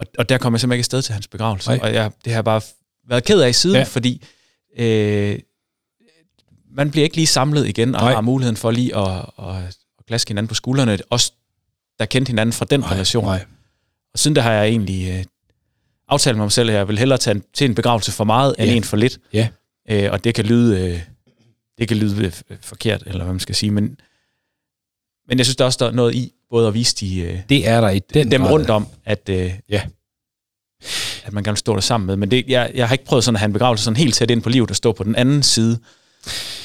Og, 0.01 0.07
og 0.19 0.29
der 0.29 0.39
kom 0.39 0.53
jeg 0.53 0.61
simpelthen 0.61 0.79
ikke 0.79 0.81
afsted 0.83 1.03
til 1.03 1.13
hans 1.13 1.29
begravelse. 1.29 1.71
Nej. 1.71 1.79
Og 1.83 1.95
jeg, 1.95 2.11
det 2.25 2.33
har 2.33 2.37
jeg 2.37 2.45
bare 2.45 2.61
været 3.09 3.25
ked 3.25 3.41
af 3.41 3.55
siden, 3.55 3.77
ja. 3.77 3.83
fordi 3.83 4.25
øh, 4.79 5.39
man 6.71 6.91
bliver 6.91 7.05
ikke 7.05 7.17
lige 7.17 7.27
samlet 7.27 7.67
igen, 7.69 7.95
og 7.95 8.01
Nej. 8.01 8.13
har 8.15 8.21
muligheden 8.21 8.57
for 8.57 8.71
lige 8.71 8.97
at, 8.97 9.27
at, 9.39 9.77
at 10.05 10.09
klaske 10.09 10.29
hinanden 10.29 10.49
på 10.49 10.55
skuldrene. 10.55 10.99
Også 11.11 11.33
der 11.99 12.05
kendte 12.07 12.31
hinanden 12.31 12.53
fra 12.53 12.65
den 12.65 12.81
Nej, 12.81 12.93
relation. 12.93 13.25
Nej. 13.25 13.45
Og 14.13 14.19
siden 14.19 14.37
der 14.37 14.43
har 14.43 14.53
jeg 14.53 14.67
egentlig 14.69 15.11
øh, 15.19 15.25
aftalt 16.09 16.37
med 16.37 16.45
mig 16.45 16.53
selv, 16.53 16.71
at 16.71 16.77
jeg 16.77 16.89
vil 16.89 16.99
hellere 16.99 17.19
tage 17.19 17.35
en, 17.35 17.43
til 17.55 17.65
en 17.65 17.75
begravelse 17.75 18.13
for 18.13 18.25
meget, 18.25 18.55
end 18.59 18.69
Ja. 18.71 18.75
en 18.77 18.85
for 18.85 18.97
lidt. 18.97 19.19
Ja. 19.33 19.49
Øh, 19.91 20.13
og 20.13 20.25
det 20.25 20.35
kan 20.35 20.45
lyde, 20.47 20.81
øh, 20.95 21.01
det 21.79 21.89
kan 21.89 21.97
lyde 21.97 22.25
øh, 22.27 22.57
forkert, 22.61 23.03
eller 23.07 23.25
hvad 23.25 23.33
man 23.35 23.41
skal 23.41 23.55
sige, 23.55 23.71
men, 23.71 23.97
men 25.29 25.39
jeg 25.39 25.47
synes, 25.47 25.57
der 25.57 25.65
også 25.65 25.77
der 25.81 25.87
er 25.87 25.91
noget 25.95 26.15
i, 26.15 26.33
både 26.51 26.69
at 26.69 26.75
vise 26.75 26.97
de, 26.97 27.19
øh, 27.21 27.39
Det 27.49 27.69
er 27.69 27.81
der 27.81 27.91
i 27.91 27.99
den 28.15 28.31
dem 28.31 28.43
grad. 28.43 28.51
rundt 28.53 28.71
om, 28.71 28.87
at, 29.05 29.29
øh, 29.29 29.53
Ja. 29.69 29.83
at 31.25 31.33
man 31.33 31.45
gerne 31.45 31.53
vil 31.55 31.59
stå 31.59 31.75
der 31.75 31.81
sammen 31.81 32.07
med. 32.07 32.17
Men 32.17 32.31
det, 32.31 32.45
jeg, 32.49 32.71
jeg 32.75 32.89
har 32.89 32.95
ikke 32.95 33.05
prøvet 33.05 33.25
sådan 33.25 33.37
at 33.37 33.41
have 33.41 33.47
en 33.47 33.53
begravelse 33.53 33.85
sådan 33.85 33.97
helt 33.97 34.15
tæt 34.15 34.31
ind 34.31 34.43
på 34.43 34.49
livet, 34.49 34.71
og 34.71 34.77
stå 34.77 34.93
på 34.93 35.05
den 35.05 35.15
anden 35.17 35.43
side 35.43 35.79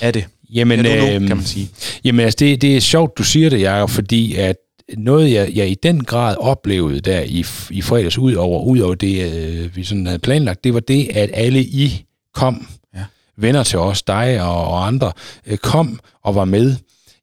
af 0.02 0.14
det. 0.14 0.28
Jamen, 0.54 0.78
Men, 0.82 0.86
ja, 0.86 1.06
nu, 1.10 1.16
øhm, 1.16 1.28
kan 1.28 1.38
man 1.38 1.46
sige. 1.46 1.70
Jamen 2.04 2.26
altså, 2.26 2.38
det, 2.40 2.62
det 2.62 2.76
er 2.78 2.82
sjovt, 2.82 3.18
du 3.18 3.24
siger 3.24 3.50
det, 3.50 3.62
Jacob, 3.62 3.90
fordi 3.90 4.36
at 4.36 4.56
noget, 4.98 5.32
jeg, 5.34 5.52
jeg 5.56 5.70
i 5.70 5.76
den 5.84 6.04
grad 6.04 6.36
oplevede 6.40 7.00
der 7.00 7.22
i, 7.22 7.46
i 7.70 7.82
fredags, 7.82 8.18
ud 8.18 8.34
over, 8.34 8.64
ud 8.64 8.80
over 8.80 8.96
det, 8.96 9.34
øh, 9.34 9.76
vi 9.76 9.84
sådan 9.84 10.06
havde 10.06 10.20
planlagt, 10.20 10.64
det 10.64 10.74
var 10.74 10.80
det, 10.80 11.10
at 11.14 11.30
alle 11.34 11.64
I 11.64 12.06
kom, 12.34 12.68
Ja. 12.96 13.04
venner 13.38 13.64
til 13.64 13.80
os, 13.80 14.02
dig 14.04 14.42
og, 14.42 14.68
og 14.68 14.88
andre, 14.88 15.12
øh, 15.48 15.58
kom 15.58 16.00
og 16.24 16.36
var 16.36 16.46
med. 16.46 16.76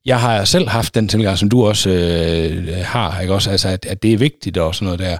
Jeg 0.05 0.19
har 0.19 0.45
selv 0.45 0.67
haft 0.67 0.95
den 0.95 1.07
tilgang, 1.07 1.37
som 1.37 1.49
du 1.49 1.65
også 1.65 1.89
øh, 1.89 2.67
har, 2.83 3.21
ikke 3.21 3.33
også? 3.33 3.49
Altså, 3.51 3.67
at, 3.67 3.85
at 3.85 4.03
det 4.03 4.13
er 4.13 4.17
vigtigt 4.17 4.57
og 4.57 4.75
sådan 4.75 4.85
noget 4.85 4.99
der. 4.99 5.17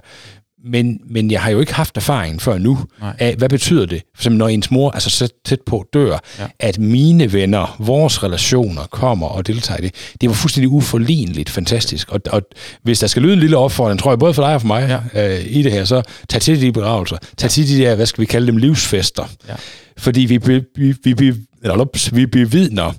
Men, 0.68 1.00
men 1.10 1.30
jeg 1.30 1.42
har 1.42 1.50
jo 1.50 1.60
ikke 1.60 1.74
haft 1.74 1.96
erfaring 1.96 2.42
før 2.42 2.58
nu 2.58 2.78
Nej. 3.00 3.16
af, 3.18 3.34
hvad 3.36 3.48
betyder 3.48 3.86
det, 3.86 4.02
for 4.14 4.20
eksempel 4.20 4.38
når 4.38 4.48
ens 4.48 4.70
mor 4.70 4.90
altså 4.90 5.10
så 5.10 5.28
tæt 5.44 5.60
på 5.66 5.84
dør, 5.92 6.18
ja. 6.38 6.46
At 6.60 6.78
mine 6.78 7.32
venner, 7.32 7.76
vores 7.78 8.22
relationer 8.22 8.82
kommer 8.82 9.26
og 9.26 9.46
deltager 9.46 9.80
i 9.80 9.82
det. 9.82 9.94
Det 10.20 10.28
var 10.28 10.34
fuldstændig 10.34 10.68
uforligneligt 10.68 11.50
fantastisk. 11.50 12.10
Og, 12.10 12.20
og 12.30 12.42
hvis 12.82 12.98
der 12.98 13.06
skal 13.06 13.22
lyde 13.22 13.32
en 13.32 13.40
lille 13.40 13.56
opfordring, 13.56 14.00
tror 14.00 14.10
jeg 14.10 14.18
både 14.18 14.34
for 14.34 14.42
dig 14.42 14.54
og 14.54 14.60
for 14.60 14.68
mig 14.68 15.00
ja. 15.14 15.36
øh, 15.36 15.46
i 15.46 15.62
det 15.62 15.72
her, 15.72 15.84
så 15.84 16.02
tag 16.28 16.40
til 16.40 16.60
de 16.60 16.72
begravelser. 16.72 17.16
Tag 17.36 17.46
ja. 17.46 17.48
til 17.48 17.68
de 17.68 17.82
der, 17.82 17.94
hvad 17.94 18.06
skal 18.06 18.20
vi 18.20 18.26
kalde 18.26 18.46
dem, 18.46 18.56
livsfester. 18.56 19.30
Ja. 19.48 19.54
Fordi 19.98 20.20
vi, 20.20 20.36
vi, 20.36 20.94
vi, 21.04 21.12
vi, 21.12 21.34
eller, 21.62 21.80
ups, 21.80 22.14
vi 22.14 22.26
bevidner 22.26 22.92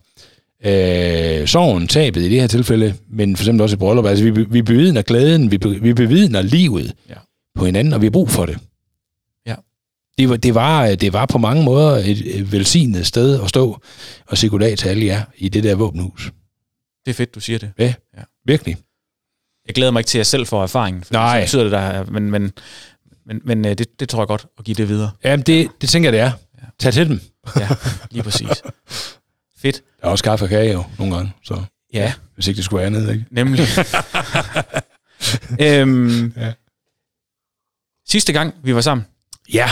øh, 0.66 1.48
sorgen, 1.48 1.88
tabet 1.88 2.22
i 2.22 2.30
det 2.30 2.42
her 2.42 2.48
tilfælde, 2.48 2.94
men 3.12 3.36
for 3.36 3.44
eksempel 3.44 3.62
også 3.62 3.76
i 3.76 3.78
bryllup. 3.78 4.06
Altså, 4.06 4.24
vi, 4.24 4.46
vi 4.50 4.62
bevidner 4.62 5.02
glæden, 5.02 5.52
vi, 5.52 5.60
vi 5.82 5.94
bevidner 5.94 6.42
livet 6.42 6.94
Ja. 7.10 7.14
På 7.56 7.66
hinanden, 7.66 7.94
og 7.94 8.02
vi 8.02 8.06
har 8.06 8.12
brug 8.12 8.30
for 8.30 8.46
det. 8.46 8.58
Ja. 9.46 9.56
Det 10.18 10.30
var, 10.30 10.38
det, 10.38 10.56
var, 10.56 10.96
det 10.96 11.14
var 11.14 11.26
på 11.26 11.38
mange 11.38 11.64
måder 11.64 11.92
et, 11.98 12.36
et 12.40 12.52
velsignet 12.52 13.08
sted 13.08 13.42
at 13.42 13.50
stå 13.50 13.82
og 14.28 14.38
sige 14.38 14.50
goddag 14.50 14.78
til 14.78 14.90
alle 14.90 15.06
jer 15.06 15.24
i 15.38 15.50
det 15.50 15.64
der 15.64 15.76
våbenhus. 15.76 16.32
Det 17.06 17.12
er 17.12 17.16
fedt, 17.16 17.36
du 17.36 17.40
siger 17.40 17.60
det. 17.60 17.72
Ja, 17.80 17.94
Ja. 18.18 18.24
virkelig. 18.46 18.78
Jeg 19.68 19.76
glæder 19.76 19.92
mig 19.92 20.00
ikke 20.00 20.08
til, 20.08 20.18
at 20.18 20.20
jeg 20.20 20.26
selv 20.26 20.48
får 20.48 20.64
erfaringen. 20.64 21.04
For 21.04 21.14
Nej. 21.14 21.46
Så 21.46 21.58
betyder 21.58 21.64
det, 21.64 21.72
der, 21.72 22.12
men, 22.12 22.32
men, 22.32 22.52
men, 23.26 23.42
men 23.46 23.66
øh, 23.66 23.78
det, 23.78 24.00
det 24.00 24.10
tror 24.10 24.22
jeg 24.22 24.28
godt 24.28 24.46
at 24.60 24.66
give 24.66 24.76
det 24.76 24.90
videre. 24.90 25.12
Jamen, 25.24 25.46
det, 25.46 25.70
det 25.82 25.90
tænker 25.90 26.08
jeg, 26.10 26.14
det 26.14 26.22
er. 26.22 26.32
Ja. 26.62 26.66
Tag 26.80 26.94
til 26.94 27.10
dem. 27.10 27.20
Ja, 27.60 27.68
lige 28.12 28.24
præcis. 28.24 28.48
Fedt. 29.58 29.82
Der 30.02 30.08
er 30.08 30.12
også 30.12 30.24
kaffe 30.24 30.46
og 30.46 30.50
kage 30.50 30.72
jo, 30.74 30.84
nogle 31.00 31.16
gange, 31.16 31.32
så 31.44 31.64
Ja, 31.94 32.14
hvis 32.36 32.48
ikke 32.48 32.58
det 32.58 32.66
skulle 32.66 32.78
være 32.80 32.88
andet, 32.88 33.12
ikke? 33.14 33.26
nemlig. 33.32 33.66
øhm, 35.62 36.34
Ja. 36.38 36.54
Sidste 38.12 38.34
gang, 38.34 38.54
vi 38.64 38.76
var 38.76 38.82
sammen, 38.82 39.06
Ja, 39.54 39.70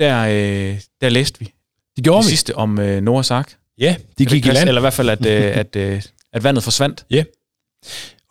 der, 0.00 0.20
øh, 0.22 0.78
der 1.00 1.08
læste 1.08 1.38
vi 1.40 1.52
det 1.96 2.04
gjorde 2.04 2.18
det 2.22 2.26
vi. 2.26 2.30
sidste 2.30 2.54
om 2.56 2.78
øh, 2.80 3.02
Noahs 3.02 3.30
ark. 3.30 3.52
Ja, 3.78 3.84
de 3.84 3.88
Er 3.88 3.96
det 4.18 4.28
gik 4.28 4.46
i 4.46 4.48
land, 4.48 4.68
Eller 4.68 4.80
i 4.80 4.82
hvert 4.82 4.92
fald, 4.92 5.08
at, 5.08 5.26
øh, 5.26 5.56
at, 5.56 5.76
øh, 5.76 6.02
at 6.32 6.44
vandet 6.44 6.64
forsvandt, 6.64 7.04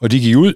og 0.02 0.12
de 0.12 0.20
gik 0.20 0.36
ud. 0.38 0.54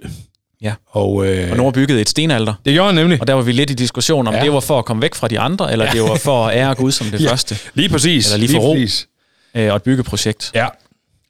Ja. 0.62 0.74
Og, 0.88 1.28
øh, 1.28 1.52
og 1.52 1.58
Noah 1.58 1.74
byggede 1.74 2.02
et 2.02 2.10
stenalter. 2.10 2.54
det 2.66 2.74
gjorde 2.74 2.86
han 2.88 2.96
nemlig. 2.96 3.22
Og 3.22 3.28
der 3.28 3.34
var 3.34 3.42
vi 3.42 3.52
lidt 3.52 3.70
i 3.70 3.74
diskussion 3.74 4.28
om, 4.28 4.34
Ja. 4.34 4.40
ja. 4.40 4.46
det 4.46 4.54
var 4.54 4.60
for 4.60 4.80
at 4.80 4.86
komme 4.86 5.02
væk 5.02 5.16
fra 5.16 5.28
de 5.28 5.40
andre, 5.40 5.72
eller 5.72 5.92
det 5.92 6.02
var 6.02 6.16
for 6.16 6.48
at 6.48 6.58
ære 6.58 6.76
Gud 6.76 6.92
som 6.92 7.08
det 7.08 7.22
Ja. 7.24 7.32
første, 7.32 7.56
Lige 7.74 7.90
præcis. 7.90 8.26
Eller 8.34 8.38
lige 8.48 8.50
for 8.56 8.60
ro. 8.60 8.74
præcis. 8.74 9.08
øh, 9.56 9.70
og 9.70 9.76
et 9.76 9.84
byggeprojekt. 9.84 10.52
Ja. 10.56 10.68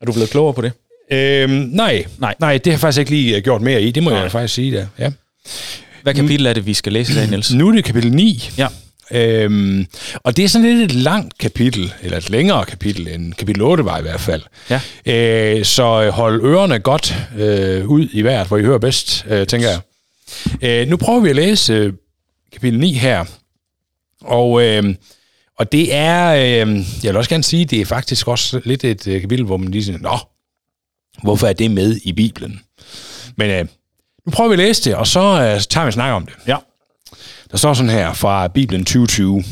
Er 0.01 0.05
du 0.05 0.11
blevet 0.11 0.29
klogere 0.29 0.53
på 0.53 0.61
det? 0.61 0.71
Øhm, 1.11 1.51
nej, 1.51 2.05
Nej. 2.17 2.35
nej, 2.39 2.57
det 2.57 2.65
har 2.67 2.71
jeg 2.71 2.79
faktisk 2.79 2.99
ikke 2.99 3.11
lige 3.11 3.35
øh, 3.37 3.43
gjort 3.43 3.61
mere 3.61 3.81
i. 3.81 3.91
Det 3.91 4.03
må 4.03 4.09
Nej. 4.09 4.19
jeg 4.19 4.31
faktisk 4.31 4.53
sige 4.53 4.71
der. 4.77 4.87
Ja. 4.99 5.11
Hvad 6.09 6.15
kapitel 6.15 6.45
er 6.45 6.53
det, 6.53 6.65
vi 6.65 6.73
skal 6.73 6.93
læse 6.93 7.11
i 7.11 7.15
dag, 7.15 7.29
Niels? 7.29 7.53
Nu 7.53 7.67
er 7.67 7.71
det 7.71 7.83
kapitel 7.83 8.11
9. 8.11 8.49
Ja. 8.57 8.67
Øhm, 9.11 9.87
og 10.15 10.37
det 10.37 10.45
er 10.45 10.49
sådan 10.49 10.77
lidt 10.77 10.91
et 10.91 10.95
langt 10.95 11.37
kapitel, 11.37 11.93
eller 12.01 12.17
et 12.17 12.29
længere 12.29 12.65
kapitel 12.65 13.07
end 13.07 13.33
kapitel 13.33 13.61
8 13.61 13.85
var 13.85 13.99
i 13.99 14.01
hvert 14.01 14.19
fald. 14.19 14.41
Ja. 14.69 14.81
Øh, 15.05 15.65
så 15.65 16.09
hold 16.09 16.43
ørerne 16.43 16.79
godt 16.79 17.15
øh, 17.37 17.87
ud 17.87 18.07
i 18.11 18.21
vejret, 18.21 18.47
hvor 18.47 18.57
I 18.57 18.61
hører 18.61 18.77
bedst, 18.77 19.25
øh, 19.29 19.47
tænker 19.47 19.69
jeg. 19.69 19.79
Øh, 20.61 20.87
nu 20.87 20.97
prøver 20.97 21.19
vi 21.19 21.29
at 21.29 21.35
læse 21.35 21.73
øh, 21.73 21.93
kapitel 22.53 22.79
9 22.79 22.93
her. 22.93 23.25
Og, 24.21 24.63
øh, 24.63 24.95
og 25.59 25.71
det 25.71 25.93
er, 25.95 26.33
øh, 26.33 26.75
jeg 27.03 27.09
vil 27.09 27.17
også 27.17 27.29
gerne 27.29 27.43
sige, 27.43 27.65
det 27.65 27.81
er 27.81 27.85
faktisk 27.85 28.27
også 28.27 28.61
lidt 28.65 28.83
et 28.83 29.07
øh, 29.07 29.21
kapitel, 29.21 29.45
hvor 29.45 29.57
man 29.57 29.71
lige 29.71 29.83
siger, 29.83 29.99
nå, 29.99 30.17
hvorfor 31.23 31.47
er 31.47 31.53
det 31.53 31.71
med 31.71 31.99
i 32.03 32.13
Bibelen? 32.13 32.59
Men 33.35 33.49
øh, 33.49 33.65
nu 34.25 34.31
prøver 34.31 34.49
vi 34.49 34.53
at 34.53 34.59
læse 34.59 34.89
det, 34.89 34.95
og 34.95 35.07
så 35.07 35.19
øh, 35.19 35.61
tager 35.61 35.83
vi 35.83 35.87
en 35.87 35.91
snak 35.91 36.13
om 36.13 36.25
det. 36.25 36.33
Ja. 36.47 36.57
Der 37.51 37.57
står 37.57 37.73
sådan 37.73 37.89
her 37.89 38.13
fra 38.13 38.47
Bibelen 38.47 38.85
2020. 38.85 39.43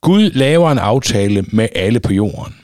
Gud 0.00 0.30
laver 0.30 0.70
en 0.70 0.78
aftale 0.78 1.42
med 1.42 1.68
alle 1.74 2.00
på 2.00 2.12
jorden. 2.12 2.56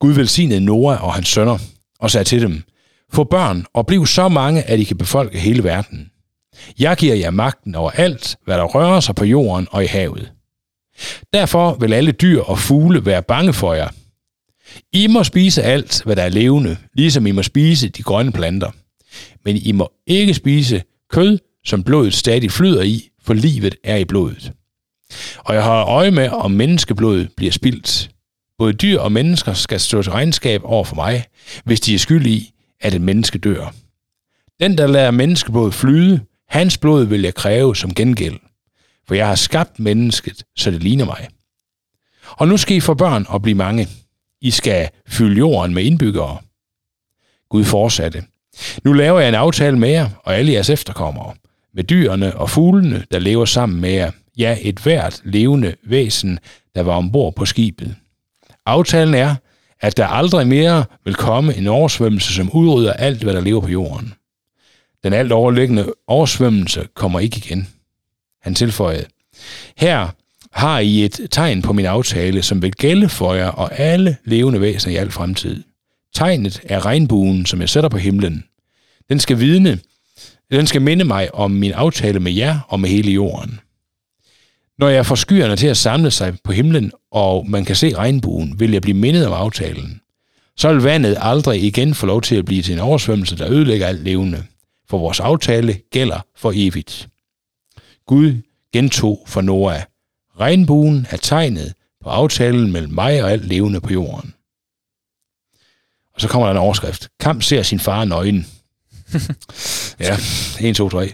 Gud 0.00 0.12
velsignede 0.12 0.60
Noah 0.60 1.04
og 1.04 1.14
hans 1.14 1.28
sønner 1.28 1.58
og 2.00 2.10
sagde 2.10 2.24
til 2.24 2.42
dem, 2.42 2.62
Få 3.12 3.24
børn 3.24 3.66
og 3.74 3.86
bliv 3.86 4.06
så 4.06 4.28
mange, 4.28 4.62
at 4.62 4.80
I 4.80 4.84
kan 4.84 4.96
befolke 4.98 5.38
hele 5.38 5.64
verden. 5.64 6.10
Jeg 6.78 6.96
giver 6.96 7.14
jer 7.14 7.30
magten 7.30 7.74
over 7.74 7.90
alt, 7.90 8.36
hvad 8.44 8.56
der 8.56 8.64
rører 8.64 9.00
sig 9.00 9.14
på 9.14 9.24
jorden 9.24 9.68
og 9.70 9.84
i 9.84 9.86
havet. 9.86 10.32
Derfor 11.32 11.74
vil 11.74 11.92
alle 11.92 12.12
dyr 12.12 12.40
og 12.40 12.58
fugle 12.58 13.06
være 13.06 13.22
bange 13.22 13.52
for 13.52 13.74
jer. 13.74 13.88
I 14.92 15.06
må 15.06 15.24
spise 15.24 15.62
alt, 15.62 16.02
hvad 16.04 16.16
der 16.16 16.22
er 16.22 16.28
levende, 16.28 16.76
ligesom 16.94 17.26
I 17.26 17.30
må 17.30 17.42
spise 17.42 17.88
de 17.88 18.02
grønne 18.02 18.32
planter. 18.32 18.70
Men 19.44 19.56
I 19.56 19.72
må 19.72 19.92
ikke 20.06 20.34
spise 20.34 20.82
kød, 21.10 21.38
som 21.64 21.82
blodet 21.82 22.14
stadig 22.14 22.50
flyder 22.50 22.82
i, 22.82 23.08
for 23.22 23.34
livet 23.34 23.74
er 23.84 23.96
i 23.96 24.04
blodet. 24.04 24.52
Og 25.38 25.54
jeg 25.54 25.64
har 25.64 25.84
øje 25.84 26.10
med, 26.10 26.28
om 26.28 26.50
menneskeblodet 26.50 27.30
bliver 27.36 27.52
spildt. 27.52 28.10
Både 28.58 28.72
dyr 28.72 28.98
og 28.98 29.12
mennesker 29.12 29.52
skal 29.52 29.80
stå 29.80 30.02
til 30.02 30.12
regnskab 30.12 30.60
over 30.64 30.84
for 30.84 30.94
mig, 30.94 31.24
hvis 31.64 31.80
de 31.80 31.94
er 31.94 31.98
skyldige 31.98 32.36
i, 32.36 32.52
at 32.80 32.94
et 32.94 33.00
menneske 33.00 33.38
dør. 33.38 33.74
Den, 34.60 34.78
der 34.78 34.86
lader 34.86 35.10
menneskeblod 35.10 35.72
flyde, 35.72 36.20
hans 36.48 36.78
blod 36.78 37.04
vil 37.04 37.22
jeg 37.22 37.34
kræve 37.34 37.76
som 37.76 37.94
gengæld. 37.94 38.38
For 39.08 39.14
jeg 39.14 39.28
har 39.28 39.34
skabt 39.34 39.78
mennesket, 39.78 40.44
så 40.56 40.70
det 40.70 40.82
ligner 40.82 41.04
mig. 41.04 41.28
Og 42.30 42.48
nu 42.48 42.56
skal 42.56 42.76
I 42.76 42.80
få 42.80 42.94
børn 42.94 43.26
og 43.28 43.42
blive 43.42 43.54
mange. 43.54 43.88
I 44.40 44.50
skal 44.50 44.88
fylde 45.08 45.38
jorden 45.38 45.74
med 45.74 45.84
indbyggere. 45.84 46.38
Gud 47.48 47.64
fortsatte. 47.64 48.24
Nu 48.84 48.92
laver 48.92 49.20
jeg 49.20 49.28
en 49.28 49.34
aftale 49.34 49.78
med 49.78 49.88
jer 49.88 50.08
og 50.22 50.36
alle 50.36 50.52
jeres 50.52 50.70
efterkommere, 50.70 51.34
med 51.74 51.84
dyrene 51.84 52.36
og 52.36 52.50
fuglene, 52.50 53.04
der 53.12 53.18
lever 53.18 53.44
sammen 53.44 53.80
med 53.80 53.90
jer, 53.90 54.10
ja, 54.38 54.56
et 54.60 54.78
hvert 54.78 55.20
levende 55.24 55.74
væsen, 55.82 56.38
der 56.74 56.82
var 56.82 56.94
ombord 56.94 57.34
på 57.34 57.44
skibet. 57.44 57.94
Aftalen 58.66 59.14
er, 59.14 59.34
at 59.80 59.96
der 59.96 60.06
aldrig 60.06 60.46
mere 60.46 60.84
vil 61.04 61.14
komme 61.14 61.56
en 61.56 61.66
oversvømmelse, 61.66 62.34
som 62.34 62.50
udrydder 62.52 62.92
alt, 62.92 63.22
hvad 63.22 63.34
der 63.34 63.40
lever 63.40 63.60
på 63.60 63.68
jorden. 63.68 64.14
Den 65.04 65.12
alt 65.12 65.32
overliggende 65.32 65.92
oversvømmelse 66.06 66.88
kommer 66.94 67.20
ikke 67.20 67.36
igen. 67.36 67.68
Han 68.42 68.54
tilføjede, 68.54 69.04
her 69.76 70.08
har 70.52 70.78
I 70.78 71.04
et 71.04 71.20
tegn 71.30 71.62
på 71.62 71.72
min 71.72 71.86
aftale, 71.86 72.42
som 72.42 72.62
vil 72.62 72.72
gælde 72.72 73.08
for 73.08 73.34
jer 73.34 73.48
og 73.48 73.78
alle 73.78 74.16
levende 74.24 74.60
væsener 74.60 74.94
i 74.94 74.96
al 74.96 75.10
fremtid. 75.10 75.62
Tegnet 76.14 76.60
er 76.64 76.86
regnbuen, 76.86 77.46
som 77.46 77.60
jeg 77.60 77.68
sætter 77.68 77.90
på 77.90 77.98
himlen. 77.98 78.44
Den 79.10 79.20
skal 79.20 79.38
vidne, 79.38 79.78
den 80.50 80.66
skal 80.66 80.82
minde 80.82 81.04
mig 81.04 81.34
om 81.34 81.50
min 81.50 81.72
aftale 81.72 82.20
med 82.20 82.32
jer 82.32 82.60
og 82.68 82.80
med 82.80 82.88
hele 82.88 83.12
jorden. 83.12 83.60
Når 84.78 84.88
jeg 84.88 85.06
får 85.06 85.14
skyerne 85.14 85.56
til 85.56 85.66
at 85.66 85.76
samle 85.76 86.10
sig 86.10 86.38
på 86.44 86.52
himlen, 86.52 86.92
og 87.10 87.50
man 87.50 87.64
kan 87.64 87.76
se 87.76 87.96
regnbuen, 87.96 88.60
vil 88.60 88.72
jeg 88.72 88.82
blive 88.82 88.96
mindet 88.96 89.26
om 89.26 89.32
aftalen. 89.32 90.00
Så 90.56 90.72
vil 90.72 90.82
vandet 90.82 91.16
aldrig 91.20 91.62
igen 91.62 91.94
få 91.94 92.06
lov 92.06 92.22
til 92.22 92.36
at 92.36 92.44
blive 92.44 92.62
til 92.62 92.72
en 92.74 92.80
oversvømmelse, 92.80 93.38
der 93.38 93.50
ødelægger 93.50 93.86
alt 93.86 94.04
levende. 94.04 94.44
For 94.88 94.98
vores 94.98 95.20
aftale 95.20 95.80
gælder 95.90 96.20
for 96.36 96.52
evigt. 96.54 97.08
Gud 98.06 98.42
gentog 98.72 99.24
for 99.26 99.40
Noah. 99.40 99.82
Regnbuen 100.40 101.06
er 101.10 101.16
tegnet 101.16 101.74
på 102.02 102.08
aftalen 102.10 102.72
mellem 102.72 102.92
mig 102.92 103.22
og 103.22 103.32
alt 103.32 103.44
levende 103.44 103.80
på 103.80 103.92
jorden. 103.92 104.34
Og 106.14 106.20
så 106.20 106.28
kommer 106.28 106.46
der 106.46 106.52
en 106.52 106.60
overskrift. 106.60 107.08
Kamp 107.20 107.42
ser 107.42 107.62
sin 107.62 107.80
far 107.80 108.04
nøgen 108.04 108.46
ja, 110.00 110.16
1, 110.60 110.76
2, 110.76 110.88
3. 110.88 111.12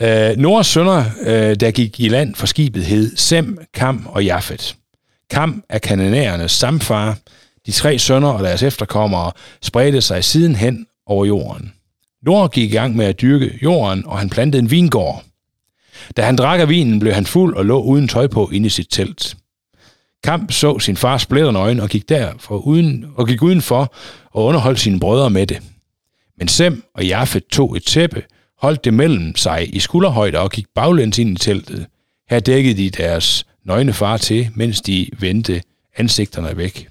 Ja. 0.00 0.30
Øh, 0.30 0.36
Noras 0.36 0.66
sønner, 0.66 1.04
øh, 1.20 1.56
der 1.60 1.70
gik 1.70 2.00
i 2.00 2.08
land 2.08 2.34
for 2.34 2.46
skibet, 2.46 2.84
hed 2.84 3.16
Sem, 3.16 3.58
Kam 3.74 4.06
og 4.06 4.24
Jafet. 4.24 4.76
Kam 5.30 5.62
er 5.68 5.78
kanonærernes 5.78 6.52
samfar. 6.52 7.18
De 7.66 7.72
tre 7.72 7.98
sønner 7.98 8.28
og 8.28 8.44
deres 8.44 8.62
efterkommere 8.62 9.32
spredte 9.62 10.00
sig 10.00 10.24
sidenhen 10.24 10.86
over 11.06 11.24
jorden. 11.24 11.72
Nora 12.22 12.46
gik 12.46 12.72
i 12.72 12.76
gang 12.76 12.96
med 12.96 13.06
at 13.06 13.20
dyrke 13.20 13.58
jorden, 13.62 14.06
og 14.06 14.18
han 14.18 14.30
plantede 14.30 14.62
en 14.62 14.70
vingård. 14.70 15.24
Da 16.16 16.22
han 16.22 16.36
drak 16.36 16.60
af 16.60 16.68
vinen, 16.68 16.98
blev 17.00 17.12
han 17.12 17.26
fuld 17.26 17.56
og 17.56 17.64
lå 17.64 17.82
uden 17.82 18.08
tøj 18.08 18.26
på 18.26 18.50
inde 18.52 18.66
i 18.66 18.70
sit 18.70 18.86
telt. 18.90 19.36
Kamp 20.24 20.52
så 20.52 20.78
sin 20.78 20.96
fars 20.96 21.26
øjne 21.32 21.82
og 21.82 21.88
gik 21.88 22.08
derfor 22.08 22.56
uden, 22.56 23.06
og 23.14 23.26
gik 23.26 23.42
udenfor 23.42 23.94
og 24.30 24.44
underholdt 24.44 24.80
sine 24.80 25.00
brødre 25.00 25.30
med 25.30 25.46
det. 25.46 25.62
Men 26.38 26.48
Sem 26.48 26.82
og 26.94 27.06
Jafet 27.06 27.46
tog 27.46 27.76
et 27.76 27.84
tæppe, 27.84 28.22
holdt 28.58 28.84
det 28.84 28.94
mellem 28.94 29.36
sig 29.36 29.74
i 29.74 29.78
skulderhøjde 29.78 30.38
og 30.38 30.50
gik 30.50 30.66
baglæns 30.74 31.18
ind 31.18 31.30
i 31.30 31.40
teltet. 31.40 31.86
Her 32.30 32.40
dækkede 32.40 32.76
de 32.76 32.90
deres 32.90 33.46
nøgne 33.64 33.92
far 33.92 34.16
til, 34.16 34.48
mens 34.54 34.80
de 34.80 35.08
vendte 35.18 35.62
ansigterne 35.96 36.56
væk. 36.56 36.88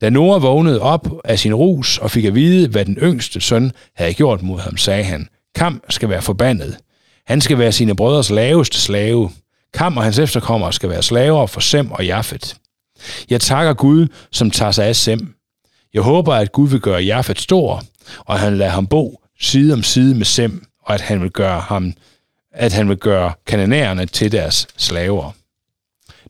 Da 0.00 0.10
Nora 0.10 0.38
vågnede 0.38 0.80
op 0.80 1.08
af 1.24 1.38
sin 1.38 1.54
rus 1.54 1.98
og 1.98 2.10
fik 2.10 2.24
at 2.24 2.34
vide, 2.34 2.68
hvad 2.68 2.84
den 2.84 2.96
yngste 3.02 3.40
søn 3.40 3.72
havde 3.94 4.14
gjort 4.14 4.42
mod 4.42 4.60
ham, 4.60 4.76
sagde 4.76 5.04
han, 5.04 5.28
Kam 5.54 5.82
skal 5.88 6.08
være 6.08 6.22
forbandet. 6.22 6.76
Han 7.26 7.40
skal 7.40 7.58
være 7.58 7.72
sine 7.72 7.96
brødres 7.96 8.30
laveste 8.30 8.78
slave. 8.80 9.30
Kam 9.74 9.96
og 9.96 10.02
hans 10.02 10.18
efterkommere 10.18 10.72
skal 10.72 10.88
være 10.88 11.02
slaver 11.02 11.46
for 11.46 11.60
Sem 11.60 11.92
og 11.92 12.06
Jafet. 12.06 12.56
Jeg 13.30 13.40
takker 13.40 13.72
Gud, 13.72 14.06
som 14.32 14.50
tager 14.50 14.72
sig 14.72 14.86
af 14.86 14.96
Sem. 14.96 15.34
Jeg 15.94 16.02
håber, 16.02 16.34
at 16.34 16.52
Gud 16.52 16.68
vil 16.68 16.80
gøre 16.80 17.02
Jafet 17.02 17.40
stor, 17.40 17.82
og 18.18 18.34
at 18.34 18.40
han 18.40 18.58
lader 18.58 18.70
ham 18.70 18.86
bo 18.86 19.22
side 19.40 19.72
om 19.72 19.82
side 19.82 20.14
med 20.14 20.24
Sem, 20.24 20.66
og 20.82 20.94
at 20.94 21.00
han 21.00 21.22
vil 21.22 21.30
gøre 21.30 21.60
ham 21.60 21.92
at 22.52 22.72
han 22.72 22.88
vil 22.88 22.96
gøre 22.96 23.32
kananærerne 23.46 24.06
til 24.06 24.32
deres 24.32 24.66
slaver. 24.76 25.32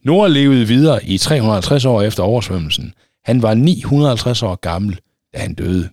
Nora 0.02 0.28
levede 0.28 0.66
videre 0.66 1.04
i 1.04 1.18
350 1.18 1.85
år 1.85 2.02
efter 2.02 2.23
oversvømmelsen. 2.23 2.94
Han 3.25 3.42
var 3.42 3.54
950 3.54 4.42
år 4.42 4.54
gammel, 4.54 5.00
da 5.35 5.38
han 5.38 5.54
døde. 5.54 5.88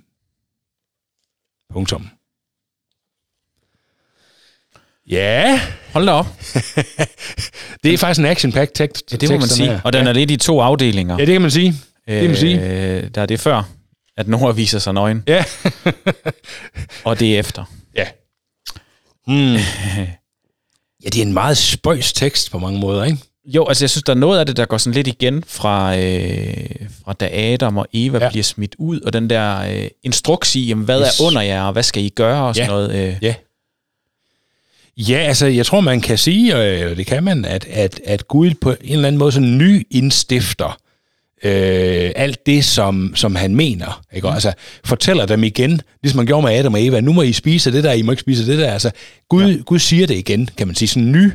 Punktum. 1.74 2.10
Ja. 5.08 5.62
Hold 5.94 6.06
da 6.06 6.12
op. 6.12 6.26
det 7.84 7.94
er 7.94 7.98
faktisk 7.98 8.20
en 8.20 8.26
action-packed 8.26 8.74
tekst. 8.74 9.12
Ja, 9.12 9.18
det 9.18 9.30
må 9.30 9.38
man 9.38 9.48
sige. 9.48 9.70
Her. 9.70 9.80
Og 9.84 9.94
den 9.94 10.04
ja. 10.04 10.10
er 10.10 10.14
lidt 10.14 10.32
i 10.32 10.38
to 10.38 10.60
afdelinger. 10.60 11.16
Ja, 11.20 11.26
det 11.26 11.34
kan 11.34 11.42
man 11.42 11.52
sige. 11.52 11.74
Det 12.08 12.22
kan 12.22 12.30
man 12.30 12.38
sige. 12.38 12.62
Øh, 12.62 13.10
der 13.16 13.22
er 13.22 13.26
det 13.26 13.40
før, 13.40 13.70
at 14.18 14.28
Nora 14.28 14.52
viser 14.52 14.80
sig 14.80 14.94
nøgen. 14.94 15.24
Ja. 15.28 15.44
og 17.06 17.20
det 17.20 17.36
er 17.36 17.40
efter. 17.40 17.64
Ja. 17.96 18.08
Hmm. 19.28 19.54
ja, 21.04 21.10
det 21.10 21.18
er 21.18 21.22
en 21.22 21.34
meget 21.34 21.58
spøjs 21.58 22.14
tekst 22.14 22.52
på 22.52 22.60
mange 22.60 22.80
måder, 22.80 23.04
ikke? 23.04 23.18
Jo, 23.46 23.68
altså 23.68 23.84
jeg 23.84 23.90
synes, 23.90 24.04
der 24.04 24.14
er 24.14 24.18
noget 24.18 24.40
af 24.40 24.46
det, 24.46 24.58
der 24.58 24.66
går 24.66 24.78
sådan 24.78 24.94
lidt 24.94 25.08
igen 25.08 25.44
fra, 25.48 25.98
øh, 25.98 26.68
fra 27.04 27.14
da 27.14 27.30
Adam 27.34 27.78
og 27.78 27.88
Eva 27.94 28.18
ja. 28.18 28.30
bliver 28.30 28.44
smidt 28.44 28.76
ud, 28.78 29.02
og 29.02 29.14
den 29.14 29.30
der 29.30 29.60
øh, 29.60 29.88
instruks 30.04 30.56
i, 30.56 30.68
jamen, 30.68 30.86
hvad 30.86 31.02
yes. 31.02 31.20
er 31.20 31.24
under 31.26 31.42
jer, 31.42 31.64
og 31.64 31.74
hvad 31.74 31.84
skal 31.84 32.04
I 32.04 32.10
gøre, 32.10 32.48
og 32.48 32.56
sådan 32.56 32.70
ja. 32.70 32.76
noget. 32.76 32.96
Øh. 32.96 33.16
Ja. 33.22 33.36
Ja, 34.98 35.18
altså 35.18 35.46
jeg 35.46 35.66
tror, 35.66 35.82
man 35.82 36.02
kan 36.02 36.18
sige, 36.18 36.56
og 36.56 36.98
det 36.98 37.06
kan 37.06 37.24
man, 37.24 37.46
at, 37.46 37.66
at, 37.66 38.02
at 38.06 38.28
Gud 38.28 38.54
på 38.62 38.72
en 38.72 38.78
eller 38.82 39.08
anden 39.08 39.20
måde 39.20 39.32
sådan 39.32 39.58
ny 39.58 39.88
indstifter 39.92 40.78
øh, 41.46 42.12
alt 42.16 42.46
det, 42.46 42.66
som, 42.66 43.14
som 43.16 43.36
han 43.36 43.56
mener. 43.56 44.04
Ikke? 44.14 44.28
Altså 44.28 44.54
fortæller 44.86 45.26
dem 45.26 45.44
igen, 45.44 45.82
ligesom 46.04 46.18
man 46.18 46.26
gjorde 46.26 46.48
med 46.48 46.60
Adam 46.60 46.74
og 46.74 46.86
Eva, 46.86 47.02
nu 47.02 47.14
må 47.14 47.22
I 47.22 47.34
spise 47.34 47.72
det 47.72 47.84
der, 47.84 47.92
I 47.92 48.02
må 48.02 48.12
ikke 48.12 48.22
spise 48.22 48.52
det 48.52 48.60
der. 48.60 48.74
Altså 48.74 48.92
Gud, 49.30 49.52
ja. 49.52 49.58
Gud 49.66 49.80
siger 49.80 50.08
det 50.08 50.16
igen, 50.16 50.50
kan 50.58 50.68
man 50.68 50.76
sige, 50.76 50.90
sådan 50.90 51.12
ny 51.12 51.32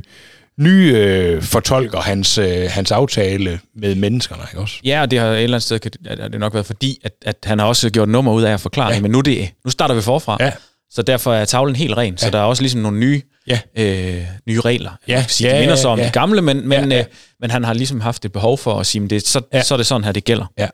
ny 0.61 0.97
øh, 0.97 1.43
fortolker 1.43 2.01
hans, 2.01 2.39
øh, 2.39 2.71
hans 2.71 2.91
aftale 2.91 3.61
med 3.77 3.95
menneskerne, 3.95 4.43
ikke 4.51 4.61
også? 4.61 4.77
Ja, 4.85 5.01
og 5.03 5.11
det 5.11 5.19
har 5.19 5.27
et 5.27 5.43
eller 5.43 5.57
andet 5.57 5.63
sted 5.63 5.97
at 6.07 6.33
det 6.33 6.41
nok 6.41 6.55
været 6.55 6.67
fordi, 6.67 6.99
at, 7.05 7.13
at 7.23 7.37
han 7.45 7.59
har 7.59 7.67
også 7.67 7.91
gjort 7.91 8.09
nummer 8.09 8.33
ud 8.33 8.43
af 8.43 8.53
at 8.53 8.61
forklare 8.61 8.89
ja. 8.89 8.95
det, 8.95 9.03
men 9.03 9.11
nu, 9.11 9.21
det, 9.21 9.51
nu 9.65 9.71
starter 9.71 9.95
vi 9.95 10.01
forfra. 10.01 10.37
Ja. 10.41 10.53
Så 10.91 11.03
derfor 11.03 11.35
er 11.35 11.45
tavlen 11.45 11.77
helt 11.77 11.97
ren, 11.97 12.13
ja. 12.13 12.17
så 12.17 12.31
der 12.31 12.39
er 12.39 12.43
også 12.43 12.63
ligesom 12.63 12.81
nogle 12.81 12.99
nye, 12.99 13.23
ja. 13.47 13.61
øh, 13.79 14.25
nye 14.47 14.61
regler. 14.61 14.91
Ja. 15.09 15.25
Sige, 15.29 15.49
ja, 15.49 15.55
de 15.55 15.61
minder 15.61 15.77
så 15.77 15.89
om 15.89 15.99
ja. 15.99 16.07
de 16.07 16.11
gamle, 16.11 16.43
men, 16.43 16.69
men, 16.69 16.91
ja, 16.91 16.97
ja. 16.97 17.01
Øh, 17.01 17.07
men 17.41 17.51
han 17.51 17.65
har 17.65 17.75
ligesom 17.75 18.01
haft 18.01 18.25
et 18.25 18.33
behov 18.33 18.59
for 18.59 18.81
at 18.81 18.87
sige, 18.87 19.09
det, 19.09 19.27
så, 19.27 19.41
ja. 19.53 19.63
så 19.63 19.75
er 19.75 19.77
det 19.77 19.87
sådan 19.87 20.05
her, 20.05 20.13
det 20.13 20.25
gælder. 20.25 20.53
Ja. 20.59 20.69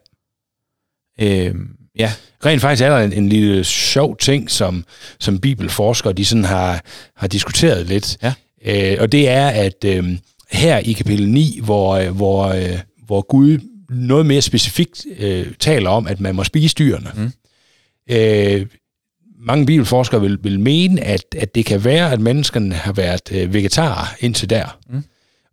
Øh, 1.20 1.54
ja. 1.98 2.12
Rent 2.44 2.60
faktisk 2.60 2.82
er 2.82 2.88
der 2.88 2.98
en, 2.98 3.12
en 3.12 3.28
lille 3.28 3.64
sjov 3.64 4.16
ting, 4.16 4.50
som, 4.50 4.84
som 5.20 5.38
bibelforskere 5.38 6.12
de 6.12 6.24
sådan 6.24 6.44
har, 6.44 6.80
har 7.16 7.26
diskuteret 7.26 7.86
lidt. 7.86 8.16
Ja. 8.22 8.32
Øh, 8.64 8.96
og 9.00 9.12
det 9.12 9.28
er, 9.28 9.48
at 9.48 9.84
øh, 9.84 10.18
her 10.50 10.78
i 10.78 10.92
kapitel 10.92 11.28
9, 11.28 11.60
hvor, 11.62 11.96
øh, 11.96 12.16
hvor, 12.16 12.44
øh, 12.48 12.78
hvor 13.06 13.22
Gud 13.22 13.58
noget 13.90 14.26
mere 14.26 14.42
specifikt 14.42 15.06
øh, 15.18 15.46
taler 15.60 15.90
om, 15.90 16.06
at 16.06 16.20
man 16.20 16.34
må 16.34 16.44
spise 16.44 16.74
dyrene. 16.74 17.10
Mm. 17.14 17.32
Øh, 18.10 18.66
mange 19.46 19.66
bibelforskere 19.66 20.20
vil, 20.20 20.38
vil 20.42 20.60
mene, 20.60 21.00
at, 21.00 21.24
at 21.38 21.54
det 21.54 21.64
kan 21.64 21.84
være, 21.84 22.12
at 22.12 22.20
menneskene 22.20 22.74
har 22.74 22.92
været 22.92 23.32
øh, 23.32 23.54
vegetarer 23.54 24.06
indtil 24.20 24.50
der. 24.50 24.78
Mm. 24.90 25.04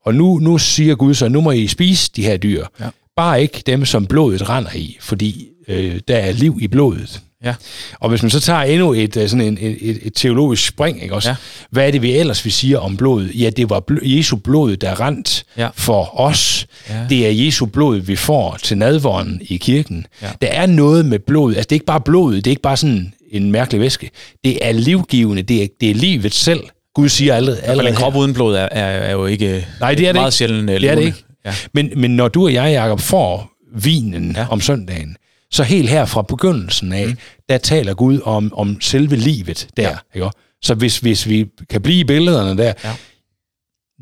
Og 0.05 0.15
nu, 0.15 0.39
nu 0.39 0.57
siger 0.57 0.95
Gud 0.95 1.13
så, 1.13 1.29
nu 1.29 1.41
må 1.41 1.51
I 1.51 1.67
spise 1.67 2.11
de 2.15 2.23
her 2.23 2.37
dyr. 2.37 2.65
Ja. 2.79 2.85
Bare 3.15 3.41
ikke 3.41 3.63
dem, 3.65 3.85
som 3.85 4.05
blodet 4.05 4.49
render 4.49 4.71
i, 4.75 4.97
fordi 5.01 5.47
øh, 5.67 5.99
der 6.07 6.15
er 6.15 6.31
liv 6.31 6.57
i 6.61 6.67
blodet. 6.67 7.21
Ja. 7.43 7.55
Og 7.99 8.09
hvis 8.09 8.21
man 8.21 8.29
så 8.29 8.39
tager 8.39 8.61
endnu 8.61 8.93
et, 8.93 9.17
øh, 9.17 9.29
sådan 9.29 9.47
en, 9.47 9.57
et, 9.61 9.99
et 10.01 10.13
teologisk 10.15 10.67
spring, 10.67 11.03
ikke 11.03 11.15
også? 11.15 11.29
Ja. 11.29 11.35
hvad 11.69 11.87
er 11.87 11.91
det, 11.91 12.01
vi 12.01 12.11
ellers 12.11 12.45
vi 12.45 12.49
siger 12.49 12.79
om 12.79 12.97
blodet? 12.97 13.31
Ja, 13.41 13.49
det 13.49 13.69
var 13.69 13.83
bl- 13.91 14.07
Jesu 14.09 14.35
blod, 14.35 14.75
der 14.77 15.01
rent 15.01 15.45
ja. 15.57 15.69
for 15.75 16.19
os. 16.19 16.67
Ja. 16.89 17.05
Det 17.09 17.27
er 17.27 17.31
Jesu 17.45 17.65
blod, 17.65 17.97
vi 17.99 18.15
får 18.15 18.57
til 18.63 18.77
nadvånden 18.77 19.41
i 19.41 19.57
kirken. 19.57 20.05
Ja. 20.21 20.29
Der 20.41 20.47
er 20.47 20.65
noget 20.65 21.05
med 21.05 21.19
blodet. 21.19 21.55
Altså, 21.55 21.67
det 21.67 21.71
er 21.71 21.75
ikke 21.75 21.85
bare 21.85 22.01
blodet, 22.01 22.45
det 22.45 22.51
er 22.51 22.51
ikke 22.51 22.61
bare 22.61 22.77
sådan 22.77 23.13
en 23.37 23.51
mærkelig 23.51 23.81
væske. 23.81 24.09
Det 24.43 24.67
er 24.67 24.71
livgivende, 24.71 25.41
det 25.41 25.63
er, 25.63 25.67
det 25.81 25.89
er 25.91 25.95
livet 25.95 26.33
selv. 26.33 26.63
Gud 26.95 27.09
siger 27.09 27.35
allerede, 27.35 27.61
Men 27.61 27.69
allerede 27.69 27.89
en 27.89 27.95
krop 27.95 28.15
uden 28.15 28.33
blod 28.33 28.55
er, 28.55 28.67
er, 28.71 28.85
er 28.85 29.11
jo 29.11 29.25
ikke 29.25 29.67
Nej, 29.79 29.95
det 29.95 30.07
er 30.07 30.11
det 30.11 30.19
meget 30.19 30.27
ikke. 30.27 30.37
sjældent 30.37 30.67
Det 30.67 30.89
er 30.89 30.95
det 30.95 31.03
ikke. 31.05 31.23
Ja. 31.45 31.53
Men, 31.73 31.91
men 31.95 32.15
når 32.15 32.27
du 32.27 32.43
og 32.45 32.53
jeg, 32.53 32.71
Jacob, 32.73 32.99
får 32.99 33.51
vinen 33.75 34.31
ja. 34.35 34.47
om 34.49 34.61
søndagen, 34.61 35.17
så 35.51 35.63
helt 35.63 35.89
her 35.89 36.05
fra 36.05 36.21
begyndelsen 36.21 36.93
af, 36.93 37.07
mm. 37.07 37.17
der 37.49 37.57
taler 37.57 37.93
Gud 37.93 38.19
om, 38.23 38.53
om 38.53 38.81
selve 38.81 39.15
livet 39.15 39.67
der. 39.77 39.83
Ja. 39.89 39.97
Ikke? 40.15 40.29
Så 40.61 40.73
hvis, 40.73 40.97
hvis 40.99 41.29
vi 41.29 41.45
kan 41.69 41.81
blive 41.81 41.99
i 41.99 42.03
billederne 42.03 42.63
der, 42.63 42.73
Ja. 42.83 42.91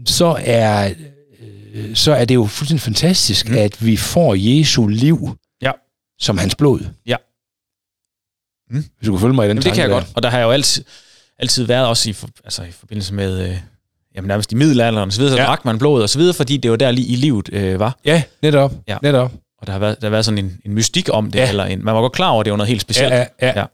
så, 0.05 0.37
er, 0.39 0.93
øh, 1.73 1.95
så 1.95 2.13
er 2.13 2.25
det 2.25 2.35
jo 2.35 2.45
fuldstændig 2.45 2.81
fantastisk, 2.81 3.49
mm. 3.49 3.55
at 3.57 3.85
vi 3.85 3.97
får 3.97 4.35
Jesu 4.37 4.87
liv 4.87 5.29
Ja. 5.61 5.71
som 6.19 6.37
hans 6.37 6.55
blod. 6.55 6.79
Ja. 7.05 7.15
Mm. 8.71 8.85
Hvis 8.97 9.07
du 9.07 9.11
kan 9.13 9.21
følge 9.21 9.33
mig 9.33 9.45
i 9.45 9.49
den 9.49 9.57
Jamen, 9.57 9.63
det 9.63 9.73
kan 9.73 9.81
jeg 9.81 9.89
tanke 9.89 9.93
godt. 9.93 10.15
Og 10.15 10.23
der 10.23 10.29
har 10.29 10.39
jo 10.39 10.51
altid, 10.51 10.83
altid 11.39 11.63
været 11.63 11.87
også 11.87 12.09
i, 12.09 12.13
for, 12.13 12.29
altså, 12.43 12.63
i 12.63 12.71
forbindelse 12.71 13.13
med... 13.13 13.49
Øh, 13.49 13.57
jamen 14.15 14.27
nærmest 14.27 14.51
i 14.51 14.55
middelalderen 14.55 15.07
og 15.07 15.13
så 15.13 15.19
videre, 15.21 15.35
så 15.35 15.41
Ja. 15.41 15.47
drak 15.47 15.65
man 15.65 15.77
blod 15.79 16.01
og 16.01 16.09
så 16.09 16.19
videre, 16.19 16.33
fordi 16.33 16.57
det 16.57 16.71
var 16.71 16.77
der 16.77 16.91
lige 16.91 17.07
i 17.07 17.15
livet 17.15 17.49
øh, 17.53 17.79
var. 17.79 17.97
Der. 18.05 18.11
Ja, 18.11 18.23
netop. 18.41 18.71
Ja. 18.87 18.97
netop. 19.03 19.31
Og 19.61 19.67
der 19.67 19.73
har 19.73 19.79
været, 19.79 20.01
der 20.01 20.07
har 20.07 20.11
været 20.11 20.25
sådan 20.25 20.37
en, 20.37 20.57
en 20.65 20.73
mystik 20.73 21.09
om 21.11 21.31
det, 21.31 21.39
Ja. 21.39 21.49
eller 21.49 21.65
en, 21.65 21.85
man 21.85 21.95
var 21.95 22.01
godt 22.01 22.13
klar 22.13 22.29
over, 22.29 22.39
at 22.39 22.45
det 22.45 22.51
var 22.51 22.57
noget 22.57 22.67
helt 22.69 22.81
specielt. 22.81 23.13
Ja, 23.13 23.25
ja, 23.41 23.47
ja. 23.47 23.59
Ja. 23.59 23.65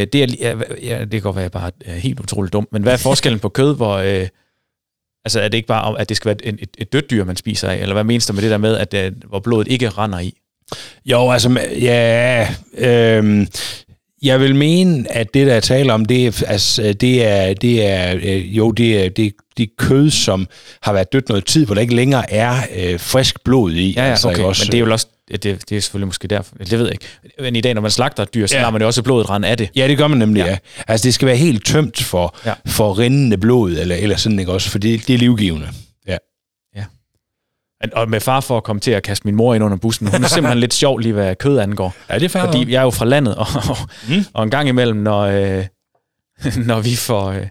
Øh, 0.00 0.06
det, 0.12 0.14
er, 0.22 0.26
ja, 0.40 0.54
ja, 0.82 1.00
det 1.00 1.10
kan 1.10 1.20
godt 1.22 1.36
være, 1.36 1.42
jeg 1.42 1.50
bare 1.52 1.70
er 1.84 1.94
helt 1.94 2.20
utroligt 2.20 2.52
dum, 2.52 2.68
men 2.72 2.82
hvad 2.82 2.92
er 2.92 2.96
forskellen 2.96 3.40
på 3.40 3.48
kød, 3.48 3.76
hvor... 3.76 3.96
Øh, 3.96 4.28
altså 5.24 5.40
er 5.40 5.48
det 5.48 5.56
ikke 5.58 5.68
bare, 5.68 6.00
at 6.00 6.08
det 6.08 6.16
skal 6.16 6.28
være 6.28 6.44
et, 6.46 6.56
et, 6.62 6.70
et 6.78 6.92
dødt 6.92 7.10
dyr, 7.10 7.24
man 7.24 7.36
spiser 7.36 7.68
af, 7.68 7.76
eller 7.76 7.92
hvad 7.94 8.04
menes 8.04 8.26
der 8.26 8.32
med 8.32 8.42
det 8.42 8.50
der 8.50 8.58
med, 8.58 8.76
at 8.76 8.94
øh, 8.94 9.12
hvor 9.28 9.40
blodet 9.40 9.68
ikke 9.68 9.88
render 9.88 10.18
i? 10.18 10.34
Jo, 11.06 11.30
altså, 11.30 11.60
ja, 11.80 12.48
øhm, 12.78 13.46
jeg 14.22 14.40
vil 14.40 14.54
mene, 14.54 15.12
at 15.12 15.26
det, 15.34 15.46
der 15.46 15.54
er 15.54 15.60
tale 15.60 15.92
om, 15.92 16.04
det 16.04 16.26
er, 16.26 16.42
altså, 16.46 16.92
det 16.92 17.24
er, 17.26 17.54
det 17.54 17.86
er 17.86 18.16
øh, 18.22 18.56
jo, 18.56 18.70
det 18.70 19.04
er, 19.04 19.08
det, 19.08 19.32
det 19.56 19.68
kød, 19.78 20.10
som 20.10 20.46
har 20.82 20.92
været 20.92 21.12
dødt 21.12 21.28
noget 21.28 21.44
tid, 21.44 21.66
hvor 21.66 21.74
der 21.74 21.82
ikke 21.82 21.94
længere 21.94 22.32
er 22.32 22.54
øh, 22.76 23.00
frisk 23.00 23.44
blod 23.44 23.72
i. 23.72 23.92
Ja, 23.96 24.04
ja, 24.04 24.10
altså, 24.10 24.28
okay, 24.28 24.42
også, 24.42 24.64
men 24.64 24.72
det 24.72 24.80
er 24.80 24.84
jo 24.86 24.92
også, 24.92 25.06
det, 25.32 25.42
det 25.44 25.76
er 25.76 25.80
selvfølgelig 25.80 26.06
måske 26.08 26.28
derfor, 26.28 26.54
det 26.56 26.70
ved 26.78 26.84
jeg 26.84 26.92
ikke. 26.92 27.04
Men 27.40 27.56
i 27.56 27.60
dag, 27.60 27.74
når 27.74 27.80
man 27.82 27.90
slagter 27.90 28.22
et 28.22 28.34
dyr, 28.34 28.46
så 28.46 28.54
Ja. 28.54 28.60
lader 28.60 28.70
man 28.72 28.80
jo 28.80 28.86
også 28.86 29.02
blodet 29.02 29.30
rende 29.30 29.48
af 29.48 29.56
det. 29.56 29.68
Ja, 29.76 29.88
det 29.88 29.98
gør 29.98 30.06
man 30.06 30.18
nemlig, 30.18 30.40
ja. 30.40 30.50
Ja. 30.50 30.56
Altså, 30.88 31.04
det 31.04 31.14
skal 31.14 31.26
være 31.26 31.36
helt 31.36 31.66
tømt 31.66 32.02
for. 32.02 32.36
Ja. 32.46 32.52
for 32.66 32.98
rindende 32.98 33.38
blod, 33.38 33.72
eller, 33.72 33.96
eller 33.96 34.16
sådan, 34.16 34.38
ikke 34.38 34.52
også? 34.52 34.70
For 34.70 34.78
det, 34.78 35.06
det 35.08 35.14
er 35.14 35.18
livgivende. 35.18 35.68
Og 37.92 38.10
med 38.10 38.20
far 38.20 38.40
for 38.40 38.56
at 38.56 38.64
komme 38.64 38.80
til 38.80 38.90
at 38.90 39.02
kaste 39.02 39.24
min 39.26 39.34
mor 39.34 39.54
ind 39.54 39.64
under 39.64 39.76
bussen. 39.76 40.06
Hun 40.06 40.24
er 40.24 40.28
simpelthen 40.34 40.58
lidt 40.60 40.74
sjov 40.74 40.98
lige, 40.98 41.12
hvad 41.12 41.36
kød 41.36 41.58
angår. 41.58 41.94
Ja, 42.10 42.14
det 42.14 42.24
er 42.24 42.28
fair 42.28 42.42
nok. 42.42 42.54
Fordi 42.54 42.72
jeg 42.72 42.78
er 42.78 42.82
jo 42.82 42.90
fra 42.90 43.04
landet, 43.04 43.34
og, 43.34 43.46
Mm. 44.08 44.14
mm. 44.14 44.24
og 44.34 44.42
en 44.44 44.50
gang 44.50 44.68
imellem, 44.68 44.96
når, 44.98 45.20
øh, 45.20 45.64
når 46.66 46.80
vi 46.80 46.96
får, 46.96 47.26
øh, 47.30 47.46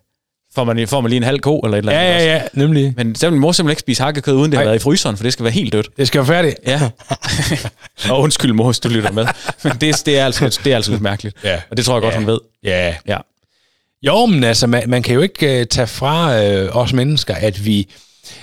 får, 0.56 0.64
man, 0.64 0.88
får 0.88 1.02
man 1.02 1.10
lige 1.10 1.18
en 1.18 1.24
halv 1.24 1.40
ko 1.40 1.60
eller 1.60 1.78
et 1.78 1.80
eller 1.82 1.92
andet. 1.92 2.10
Ja, 2.10 2.16
også. 2.16 2.26
ja, 2.28 2.34
ja, 2.36 2.42
nemlig. 2.54 2.94
Men 2.98 3.16
så 3.16 3.26
vil 3.26 3.32
min 3.32 3.42
mor 3.42 3.52
simpelthen 3.52 3.72
ikke 3.72 3.80
spise 3.80 4.04
hakkekød, 4.04 4.34
uden 4.34 4.52
det 4.52 4.58
har 4.58 4.64
Nej. 4.64 4.70
været 4.70 4.80
i 4.80 4.84
fryseren, 4.84 5.18
for 5.18 5.24
det 5.24 5.34
skal 5.34 5.44
være 5.44 5.54
helt 5.54 5.74
dødt. 5.74 5.90
Det 5.98 6.08
skal 6.08 6.20
være 6.20 6.28
færdigt. 6.28 6.56
Ja. 6.68 6.90
og 8.12 8.20
undskyld 8.22 8.54
mor, 8.54 8.66
hvis 8.66 8.80
du 8.80 8.90
lytter 8.90 9.12
med. 9.12 9.28
Men 9.64 9.74
det, 9.82 10.02
det, 10.06 10.20
er, 10.20 10.26
altså, 10.26 10.60
det 10.64 10.72
er 10.72 10.76
altså 10.76 10.92
lidt 10.92 11.02
mærkeligt. 11.02 11.36
Ja. 11.44 11.62
Og 11.72 11.78
det 11.78 11.86
tror 11.86 11.94
jeg 11.96 12.02
godt, 12.02 12.14
Ja. 12.14 12.20
hun 12.20 12.28
ved. 12.28 12.40
Ja, 12.64 12.96
Ja. 13.08 13.18
Jo, 14.02 14.26
men 14.26 14.44
altså, 14.44 14.68
man, 14.68 14.84
man 14.88 15.04
kan 15.04 15.16
jo 15.16 15.22
ikke 15.22 15.60
uh, 15.62 15.68
tage 15.68 15.88
fra 15.88 16.28
uh, 16.40 16.76
os 16.76 16.94
mennesker, 16.94 17.36
at 17.36 17.66
vi... 17.66 17.88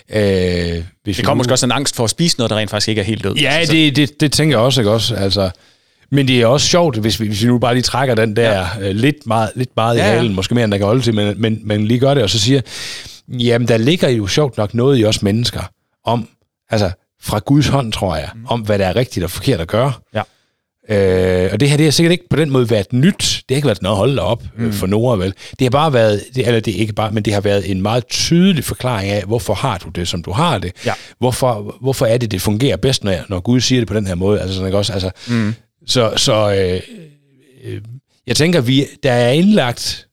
Uh, 0.09 0.85
hvis 1.05 1.16
Det 1.16 1.25
kommer 1.25 1.35
måske 1.35 1.52
også 1.52 1.66
en 1.66 1.73
angst 1.73 1.97
for 1.97 2.05
at 2.05 2.11
spise 2.11 2.38
noget, 2.38 2.50
der 2.50 2.57
rent 2.57 2.71
faktisk 2.71 2.88
ikke 2.88 3.00
er 3.00 3.05
helt 3.05 3.25
død. 3.25 3.35
Ja, 3.35 3.64
Så- 3.64 3.73
det, 3.73 3.97
det, 3.97 4.21
det 4.21 4.33
tænker 4.33 4.57
jeg 4.57 4.64
også, 4.64 4.81
ikke 4.81 4.90
også? 4.90 5.14
Altså, 5.14 5.50
men 6.11 6.28
det 6.28 6.40
er 6.43 6.47
også 6.47 6.66
sjovt, 6.69 6.97
hvis 6.97 7.21
vi, 7.21 7.26
hvis 7.26 7.43
vi 7.43 7.49
nu 7.49 7.59
bare 7.59 7.75
lige 7.75 7.83
trækker 7.83 8.14
den 8.14 8.37
der 8.37 8.52
ja. 8.52 8.90
uh, 8.90 8.97
lidt 8.97 9.26
meget, 9.26 9.50
lidt 9.55 9.71
meget 9.76 9.97
ja, 9.97 10.07
Ja, 10.07 10.12
i 10.12 10.16
halen, 10.16 10.35
måske 10.35 10.55
mere 10.55 10.64
end 10.64 10.73
der 10.73 10.78
kan 10.78 10.87
holde 10.87 11.02
til, 11.02 11.14
men, 11.14 11.40
men, 11.40 11.61
men 11.64 11.87
lige 11.87 12.00
gør 12.00 12.14
det, 12.14 12.23
og 12.23 12.31
så 12.31 12.38
siger, 12.38 12.61
jamen 13.28 13.69
der 13.69 13.76
ligger 13.76 14.09
jo 14.09 14.26
sjovt 14.26 14.57
nok 14.57 14.75
noget 14.75 15.00
i 15.00 15.05
os 15.05 15.23
mennesker, 15.23 15.61
om, 16.05 16.28
altså 16.71 16.91
fra 17.23 17.39
Guds 17.39 17.69
hånd, 17.69 17.93
tror 17.93 18.17
jeg, 18.17 18.28
mm. 18.34 18.47
om 18.47 18.60
hvad 18.60 18.78
der 18.78 18.87
er 18.87 18.97
rigtigt 18.97 19.25
og 19.25 19.30
forkert 19.30 19.60
at 19.60 19.69
gøre. 19.69 19.93
Ja. 20.15 20.23
Øh, 20.88 21.49
og 21.52 21.60
det 21.60 21.70
her, 21.70 21.76
det 21.76 21.86
har 21.86 21.90
sikkert 21.90 22.12
ikke 22.12 22.28
på 22.28 22.36
den 22.36 22.50
måde 22.50 22.70
været 22.70 22.92
nyt. 22.92 23.42
Det 23.49 23.54
har 23.54 23.56
ikke 23.56 23.66
været 23.66 23.82
noget 23.82 23.99
hold 23.99 24.18
op 24.18 24.42
mm. 24.58 24.72
for 24.72 24.86
Nora, 24.86 25.16
vel? 25.16 25.34
Det 25.50 25.60
har 25.60 25.70
bare 25.70 25.92
været, 25.92 26.25
det, 26.34 26.46
eller 26.46 26.60
det 26.60 26.76
er 26.76 26.78
ikke 26.78 26.92
bare, 26.92 27.12
men 27.12 27.22
det 27.22 27.34
har 27.34 27.40
været 27.40 27.70
en 27.70 27.82
meget 27.82 28.06
tydelig 28.06 28.64
forklaring 28.64 29.10
af, 29.10 29.25
hvorfor 29.25 29.54
har 29.54 29.78
du 29.78 29.88
det, 29.88 30.08
som 30.08 30.22
du 30.22 30.32
har 30.32 30.58
det? 30.58 30.72
Ja. 30.86 30.92
Hvorfor, 31.18 31.76
hvorfor 31.80 32.06
er 32.06 32.18
det, 32.18 32.30
det 32.30 32.40
fungerer 32.40 32.76
bedst, 32.76 33.04
når, 33.04 33.14
når 33.28 33.40
Gud 33.40 33.60
siger 33.60 33.80
det 33.80 33.88
på 33.88 33.94
den 33.94 34.06
her 34.06 34.14
måde? 34.14 34.40
Altså, 34.40 34.54
sådan, 34.54 34.66
ikke 34.66 34.78
også? 34.78 34.92
Altså, 34.92 35.10
mm. 35.28 35.54
Så, 35.86 36.12
så 36.16 36.54
øh, 36.54 36.80
øh, 37.64 37.80
jeg 38.26 38.36
tænker, 38.36 38.60
vi, 38.60 38.84
der 39.02 39.12
er 39.12 39.30
indlagt, 39.30 40.06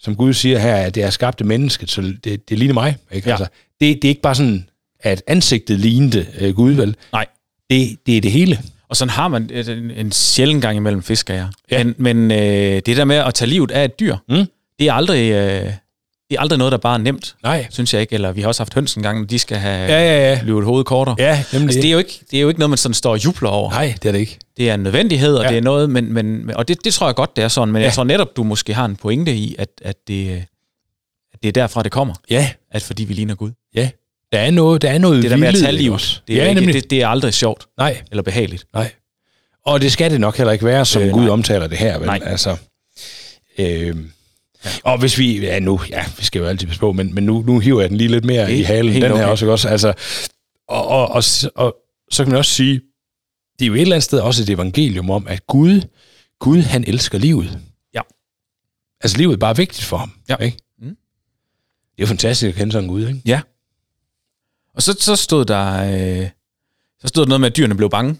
som 0.00 0.16
Gud 0.16 0.32
siger 0.32 0.58
her, 0.58 0.74
at 0.74 0.94
det 0.94 1.02
er 1.02 1.10
skabt 1.10 1.40
af 1.40 1.46
mennesket, 1.46 1.90
så 1.90 2.14
det, 2.24 2.48
det 2.48 2.58
ligner 2.58 2.74
mig. 2.74 2.96
Ikke? 3.12 3.28
Ja. 3.28 3.32
Altså, 3.32 3.46
det, 3.80 4.02
det 4.02 4.04
er 4.04 4.08
ikke 4.08 4.22
bare 4.22 4.34
sådan, 4.34 4.68
at 5.00 5.22
ansigtet 5.26 5.80
lignede 5.80 6.26
øh, 6.40 6.54
Gud, 6.54 6.72
vel? 6.72 6.96
Nej. 7.12 7.26
Det, 7.70 7.96
det 8.06 8.16
er 8.16 8.20
det 8.20 8.32
hele. 8.32 8.58
Og 8.92 8.96
sådan 8.96 9.10
har 9.10 9.28
man 9.28 9.50
en, 9.52 9.90
en 9.90 10.12
sjældent 10.12 10.62
gang 10.62 10.76
imellem 10.76 11.02
fisker, 11.02 11.34
ja. 11.34 11.46
Ja. 11.70 11.84
Men, 11.84 11.94
men 11.98 12.30
øh, 12.30 12.82
det 12.86 12.96
der 12.96 13.04
med 13.04 13.16
at 13.16 13.34
tage 13.34 13.48
livet 13.48 13.70
af 13.70 13.84
et 13.84 14.00
dyr, 14.00 14.16
Mm. 14.28 14.46
det, 14.78 14.88
er 14.88 14.92
aldrig, 14.92 15.30
øh, 15.32 15.64
det 16.30 16.36
er 16.36 16.40
aldrig 16.40 16.58
noget, 16.58 16.72
der 16.72 16.78
bare 16.78 16.94
er 16.94 16.98
nemt, 16.98 17.34
Nej. 17.42 17.66
synes 17.70 17.92
jeg 17.94 18.00
ikke. 18.00 18.14
Eller 18.14 18.32
vi 18.32 18.40
har 18.40 18.48
også 18.48 18.60
haft 18.62 18.74
høns 18.74 18.94
en 18.94 19.02
gang, 19.02 19.18
når 19.18 19.26
de 19.26 19.38
skal 19.38 19.56
have 19.56 19.92
Ja, 19.92 20.00
ja, 20.00 20.30
ja. 20.32 20.40
løbet 20.44 20.64
hovedet 20.64 20.86
kortere. 20.86 21.14
Ja, 21.18 21.44
nemlig. 21.52 21.66
Altså, 21.68 21.80
det, 21.80 21.88
er 21.88 21.92
jo 21.92 21.98
ikke, 21.98 22.20
det 22.30 22.36
er 22.36 22.40
jo 22.40 22.48
ikke 22.48 22.60
noget, 22.60 22.70
man 22.70 22.76
sådan 22.78 22.94
står 22.94 23.10
og 23.10 23.24
jubler 23.24 23.48
over. 23.50 23.70
Nej, 23.70 23.94
det 24.02 24.08
er 24.08 24.12
det 24.12 24.18
ikke. 24.18 24.38
Det 24.56 24.70
er 24.70 24.74
en 24.74 24.80
nødvendighed, 24.80 25.34
og 25.34 25.44
Ja. 25.44 25.50
det 25.50 25.58
er 25.58 25.62
noget, 25.62 25.90
men, 25.90 26.12
men, 26.12 26.50
og 26.54 26.68
det, 26.68 26.84
det 26.84 26.94
tror 26.94 27.06
jeg 27.08 27.14
godt, 27.14 27.36
det 27.36 27.44
er 27.44 27.48
sådan. 27.48 27.72
Men 27.72 27.80
ja. 27.82 27.86
Jeg 27.86 27.92
tror 27.94 28.04
netop, 28.04 28.36
du 28.36 28.42
måske 28.42 28.74
har 28.74 28.84
en 28.84 28.96
pointe 28.96 29.34
i, 29.34 29.54
at, 29.58 29.68
at, 29.82 29.96
det, 30.08 30.44
at 31.34 31.42
det 31.42 31.48
er 31.48 31.52
derfra, 31.52 31.82
det 31.82 31.92
kommer. 31.92 32.14
Ja, 32.30 32.50
At 32.70 32.82
fordi 32.82 33.04
vi 33.04 33.14
ligner 33.14 33.34
Gud. 33.34 33.50
ja. 33.74 33.90
Der 34.32 34.38
er 34.38 34.50
noget, 34.50 34.82
der 34.82 34.90
er 34.90 34.98
noget 34.98 35.22
Det 35.22 35.30
der 35.30 35.36
med 35.36 35.48
at 35.48 35.54
tage 35.54 35.72
livet, 35.72 36.22
det 36.28 36.34
er, 36.38 36.42
ja, 36.42 36.48
ikke, 36.48 36.60
nemlig. 36.60 36.74
det, 36.74 36.90
det 36.90 37.02
er 37.02 37.08
aldrig 37.08 37.34
sjovt 37.34 37.66
Nej, 37.78 38.02
eller 38.10 38.22
behageligt. 38.22 38.64
nej. 38.74 38.92
Og 39.66 39.80
det 39.80 39.92
skal 39.92 40.10
det 40.10 40.20
nok 40.20 40.36
heller 40.36 40.52
ikke 40.52 40.64
være, 40.64 40.84
som 40.84 41.02
Øh, 41.02 41.10
Gud 41.10 41.20
nej. 41.22 41.30
omtaler 41.30 41.66
det 41.66 41.78
her, 41.78 41.98
vel? 41.98 42.06
Nej. 42.06 42.20
Altså, 42.24 42.56
øh, 43.58 43.96
og 44.84 44.98
hvis 44.98 45.18
vi, 45.18 45.40
ja 45.40 45.58
nu, 45.58 45.80
ja, 45.90 46.04
vi 46.18 46.24
skal 46.24 46.38
jo 46.38 46.46
altid 46.46 46.66
passe 46.66 46.80
på, 46.80 46.92
men, 46.92 47.14
men 47.14 47.24
nu, 47.26 47.42
nu 47.46 47.58
hiver 47.58 47.80
jeg 47.80 47.90
den 47.90 47.98
lige 47.98 48.08
lidt 48.10 48.24
mere 48.24 48.46
Helt- 48.46 48.60
i 48.60 48.62
halen, 48.62 49.02
den 49.02 49.16
her 49.16 49.26
også, 49.26 49.44
ikke 49.44 49.52
også? 49.52 49.68
Altså, 49.68 49.92
og, 50.68 50.86
og, 50.88 51.08
og, 51.08 51.22
og, 51.54 51.66
og 51.66 51.74
så 52.10 52.24
kan 52.24 52.30
man 52.30 52.38
også 52.38 52.50
sige, 52.54 52.80
det 53.58 53.64
er 53.64 53.66
jo 53.68 53.74
et 53.74 53.80
eller 53.80 53.96
andet 53.96 54.04
sted 54.04 54.18
også 54.20 54.42
et 54.42 54.50
evangelium 54.50 55.10
om, 55.10 55.26
at 55.28 55.46
Gud, 55.46 55.80
Gud 56.40 56.58
han 56.62 56.84
elsker 56.86 57.18
livet. 57.18 57.58
Ja. 57.94 58.00
Altså 59.00 59.16
livet 59.18 59.32
er 59.32 59.36
bare 59.36 59.56
vigtigt 59.56 59.84
for 59.86 59.96
ham, 59.96 60.12
Ja. 60.28 60.36
ikke? 60.36 60.56
Mm. 60.78 60.84
Det 60.88 60.94
er 61.98 62.02
jo 62.02 62.06
fantastisk 62.06 62.48
at 62.48 62.54
kende 62.54 62.72
sådan 62.72 62.84
en 62.84 62.90
Gud, 62.90 63.06
ikke? 63.08 63.20
Ja. 63.26 63.40
Og 64.76 64.82
så, 64.82 64.96
så 65.00 65.16
stod 65.16 65.44
der 65.44 65.82
øh, 66.22 66.28
så 67.00 67.08
stod 67.08 67.24
der 67.24 67.28
noget 67.28 67.40
med, 67.40 67.50
at 67.50 67.56
dyrene 67.56 67.74
blev 67.74 67.90
bange. 67.90 68.16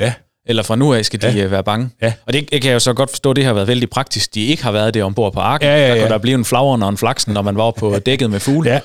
Ja. 0.00 0.14
Eller 0.46 0.62
fra 0.62 0.76
nu 0.76 0.94
af 0.94 1.04
skal 1.04 1.22
de 1.22 1.26
Ja. 1.26 1.32
ja. 1.36 1.46
være 1.46 1.64
bange. 1.64 1.90
Ja. 2.02 2.12
Og 2.26 2.32
det, 2.32 2.52
det 2.52 2.62
kan 2.62 2.68
jeg 2.68 2.74
jo 2.74 2.78
så 2.80 2.92
godt 2.92 3.10
forstå, 3.10 3.32
det 3.32 3.44
har 3.44 3.52
været 3.52 3.68
vældig 3.68 3.90
praktisk. 3.90 4.34
De 4.34 4.46
ikke 4.46 4.62
har 4.62 4.72
været 4.72 4.94
det 4.94 5.02
ombord 5.02 5.32
på 5.32 5.40
arken. 5.40 5.68
Ja, 5.68 5.76
ja, 5.76 5.88
Der 5.88 5.94
ja. 5.94 6.00
kunne 6.02 6.10
der 6.10 6.18
blive 6.18 6.34
en 6.34 6.44
flavren 6.44 6.82
og 6.82 6.88
en 6.88 6.96
flaksen, 6.96 7.32
når 7.34 7.42
man 7.42 7.56
var 7.56 7.70
på 7.70 7.98
dækket 8.06 8.30
med 8.30 8.40
fugle. 8.40 8.70
Ja, 8.70 8.80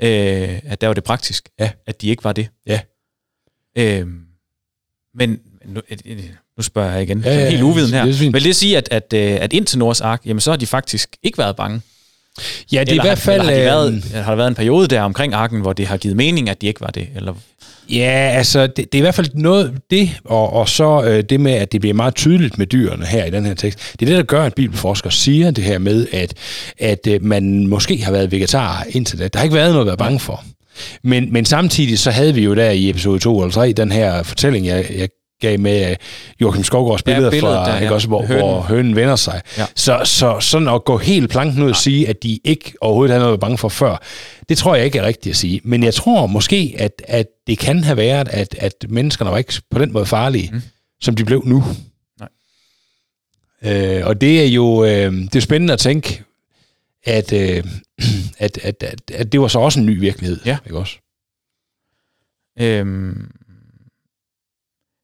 ja. 0.00 0.52
øh, 0.52 0.60
at 0.64 0.80
der 0.80 0.86
var 0.86 0.94
det 0.94 1.04
praktisk, 1.04 1.48
Ja. 1.60 1.70
at 1.86 2.02
de 2.02 2.08
ikke 2.08 2.24
var 2.24 2.32
det. 2.32 2.48
Ja. 2.66 2.80
Øh, 3.78 4.06
men 5.14 5.40
nu, 5.64 5.80
øh, 6.06 6.18
nu 6.56 6.62
spørger 6.62 6.92
jeg 6.92 7.02
igen, 7.02 7.20
Ja, 7.20 7.34
ja, 7.34 7.40
ja, 7.40 7.50
helt 7.50 7.62
uviden 7.62 7.92
her. 7.94 8.04
det. 8.04 8.32
Vil 8.32 8.44
det 8.44 8.56
sige, 8.56 8.76
at, 8.76 8.88
at, 8.90 9.12
øh, 9.14 9.30
at 9.40 9.52
indtil 9.52 9.78
Nords 9.78 10.00
Ark, 10.00 10.22
jamen 10.26 10.40
så 10.40 10.50
har 10.50 10.56
de 10.56 10.66
faktisk 10.66 11.16
ikke 11.22 11.38
været 11.38 11.56
bange? 11.56 11.80
Ja, 12.72 12.80
det 12.80 12.88
er 12.88 12.92
i 12.92 12.94
Eller 12.94 13.02
hvert 13.02 13.18
fald... 13.18 13.40
Har, 13.40 13.50
de 13.50 13.58
øh, 13.58 13.64
været, 13.64 14.04
har 14.14 14.30
der 14.30 14.36
været 14.36 14.48
en 14.48 14.54
periode 14.54 14.88
der 14.88 15.00
omkring 15.00 15.34
arken, 15.34 15.60
hvor 15.60 15.72
det 15.72 15.86
har 15.86 15.96
givet 15.96 16.16
mening, 16.16 16.48
at 16.48 16.60
de 16.60 16.66
ikke 16.66 16.80
var 16.80 16.90
det? 16.90 17.08
Eller, 17.16 17.34
Ja, 17.90 18.32
altså, 18.34 18.66
det, 18.66 18.76
det 18.76 18.94
er 18.94 18.98
i 18.98 19.00
hvert 19.00 19.14
fald 19.14 19.28
noget, 19.34 19.72
det, 19.90 20.10
og, 20.24 20.52
og 20.52 20.68
så 20.68 21.02
øh, 21.04 21.22
det 21.22 21.40
med, 21.40 21.52
at 21.52 21.72
det 21.72 21.80
bliver 21.80 21.94
meget 21.94 22.14
tydeligt 22.14 22.58
med 22.58 22.66
dyrene 22.66 23.06
her 23.06 23.24
i 23.24 23.30
den 23.30 23.46
her 23.46 23.54
tekst. 23.54 23.78
Det 23.92 24.02
er 24.02 24.06
det, 24.06 24.16
der 24.16 24.22
gør, 24.22 24.42
at 24.42 24.54
bibelforskere 24.54 25.12
siger 25.12 25.50
det 25.50 25.64
her 25.64 25.78
med, 25.78 26.06
at, 26.12 26.34
at 26.78 27.06
øh, 27.08 27.24
man 27.24 27.66
måske 27.66 28.04
har 28.04 28.12
været 28.12 28.32
vegetar 28.32 28.86
indtil 28.90 29.18
det. 29.18 29.32
Der 29.32 29.38
har 29.38 29.44
ikke 29.44 29.56
været 29.56 29.70
noget 29.72 29.80
at 29.82 29.86
være 29.86 29.96
bange 29.96 30.20
for. 30.20 30.44
Men, 31.02 31.32
men 31.32 31.44
samtidig 31.44 31.98
så 31.98 32.10
havde 32.10 32.34
vi 32.34 32.44
jo 32.44 32.54
der 32.54 32.70
i 32.70 32.90
episode 32.90 33.18
2 33.18 33.40
eller 33.40 33.52
3 33.52 33.72
den 33.72 33.92
her 33.92 34.22
fortælling, 34.22 34.66
jeg, 34.66 34.86
jeg 34.98 35.08
gav 35.40 35.60
med 35.60 35.90
øh, 35.90 35.96
Joachim 36.40 36.64
Skovgaards 36.64 37.02
Ja, 37.06 37.12
billeder, 37.12 37.40
fra, 37.40 37.66
der, 37.66 37.74
ja. 37.76 37.80
ikke 37.80 37.94
også, 37.94 38.08
hvor, 38.08 38.26
Hønen. 38.26 38.44
hvor 38.44 38.60
hønen 38.60 38.96
vender 38.96 39.16
sig. 39.16 39.42
Ja. 39.58 39.66
Så, 39.74 40.00
så 40.04 40.40
sådan 40.40 40.68
at 40.68 40.84
gå 40.84 40.98
helt 40.98 41.30
planken 41.30 41.62
ud 41.62 41.70
og 41.70 41.76
sige, 41.76 42.08
at 42.08 42.22
de 42.22 42.40
ikke 42.44 42.72
overhovedet 42.80 43.12
havde 43.12 43.24
noget 43.24 43.40
bange 43.40 43.58
for 43.58 43.68
før, 43.68 44.02
det 44.48 44.58
tror 44.58 44.74
jeg 44.74 44.84
ikke 44.84 44.98
er 44.98 45.06
rigtigt 45.06 45.32
at 45.32 45.36
sige. 45.36 45.60
Men 45.64 45.82
jeg 45.82 45.94
tror 45.94 46.26
måske, 46.26 46.74
at, 46.78 47.02
at 47.08 47.26
det 47.46 47.58
kan 47.58 47.84
have 47.84 47.96
været, 47.96 48.28
at, 48.28 48.54
at 48.58 48.84
menneskerne 48.88 49.30
var 49.30 49.38
ikke 49.38 49.62
på 49.70 49.78
den 49.78 49.92
måde 49.92 50.06
farlige, 50.06 50.50
mm. 50.52 50.62
som 51.00 51.14
de 51.16 51.24
blev 51.24 51.42
nu. 51.46 51.64
Nej. 52.20 52.28
Øh, 53.62 54.06
og 54.06 54.20
det 54.20 54.42
er 54.42 54.46
jo 54.48 54.84
øh, 54.84 55.12
det 55.12 55.36
er 55.36 55.40
spændende 55.40 55.72
at 55.72 55.78
tænke, 55.78 56.22
at, 57.04 57.32
øh, 57.32 57.64
at, 58.38 58.58
at, 58.62 58.82
at, 58.82 59.10
at 59.14 59.32
det 59.32 59.40
var 59.40 59.48
så 59.48 59.58
også 59.58 59.80
en 59.80 59.86
ny 59.86 60.00
virkelighed. 60.00 60.40
Ja. 60.44 60.58
Ikke 60.66 60.78
også? 60.78 60.96
øhm, 62.60 63.30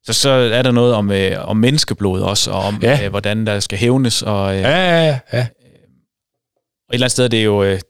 Så, 0.04 0.12
så 0.12 0.30
er 0.30 0.62
der 0.62 0.70
noget 0.70 0.94
om, 0.94 1.10
øh, 1.10 1.48
om 1.48 1.56
menneskeblod 1.56 2.20
også, 2.20 2.50
og 2.50 2.60
om 2.62 2.78
Ja. 2.82 3.04
øh, 3.04 3.10
hvordan 3.10 3.46
der 3.46 3.60
skal 3.60 3.78
hævnes, 3.78 4.22
og, 4.22 4.54
øh, 4.56 4.60
Ja, 4.60 4.68
ja, 4.70 5.06
ja. 5.06 5.18
ja. 5.32 5.46
og 6.88 6.94
et 6.94 6.94
eller 6.94 7.04
andet 7.04 7.10
sted 7.12 7.24
er 7.24 7.28
det 7.28 7.44
jo 7.44 7.62
øh, 7.62 7.80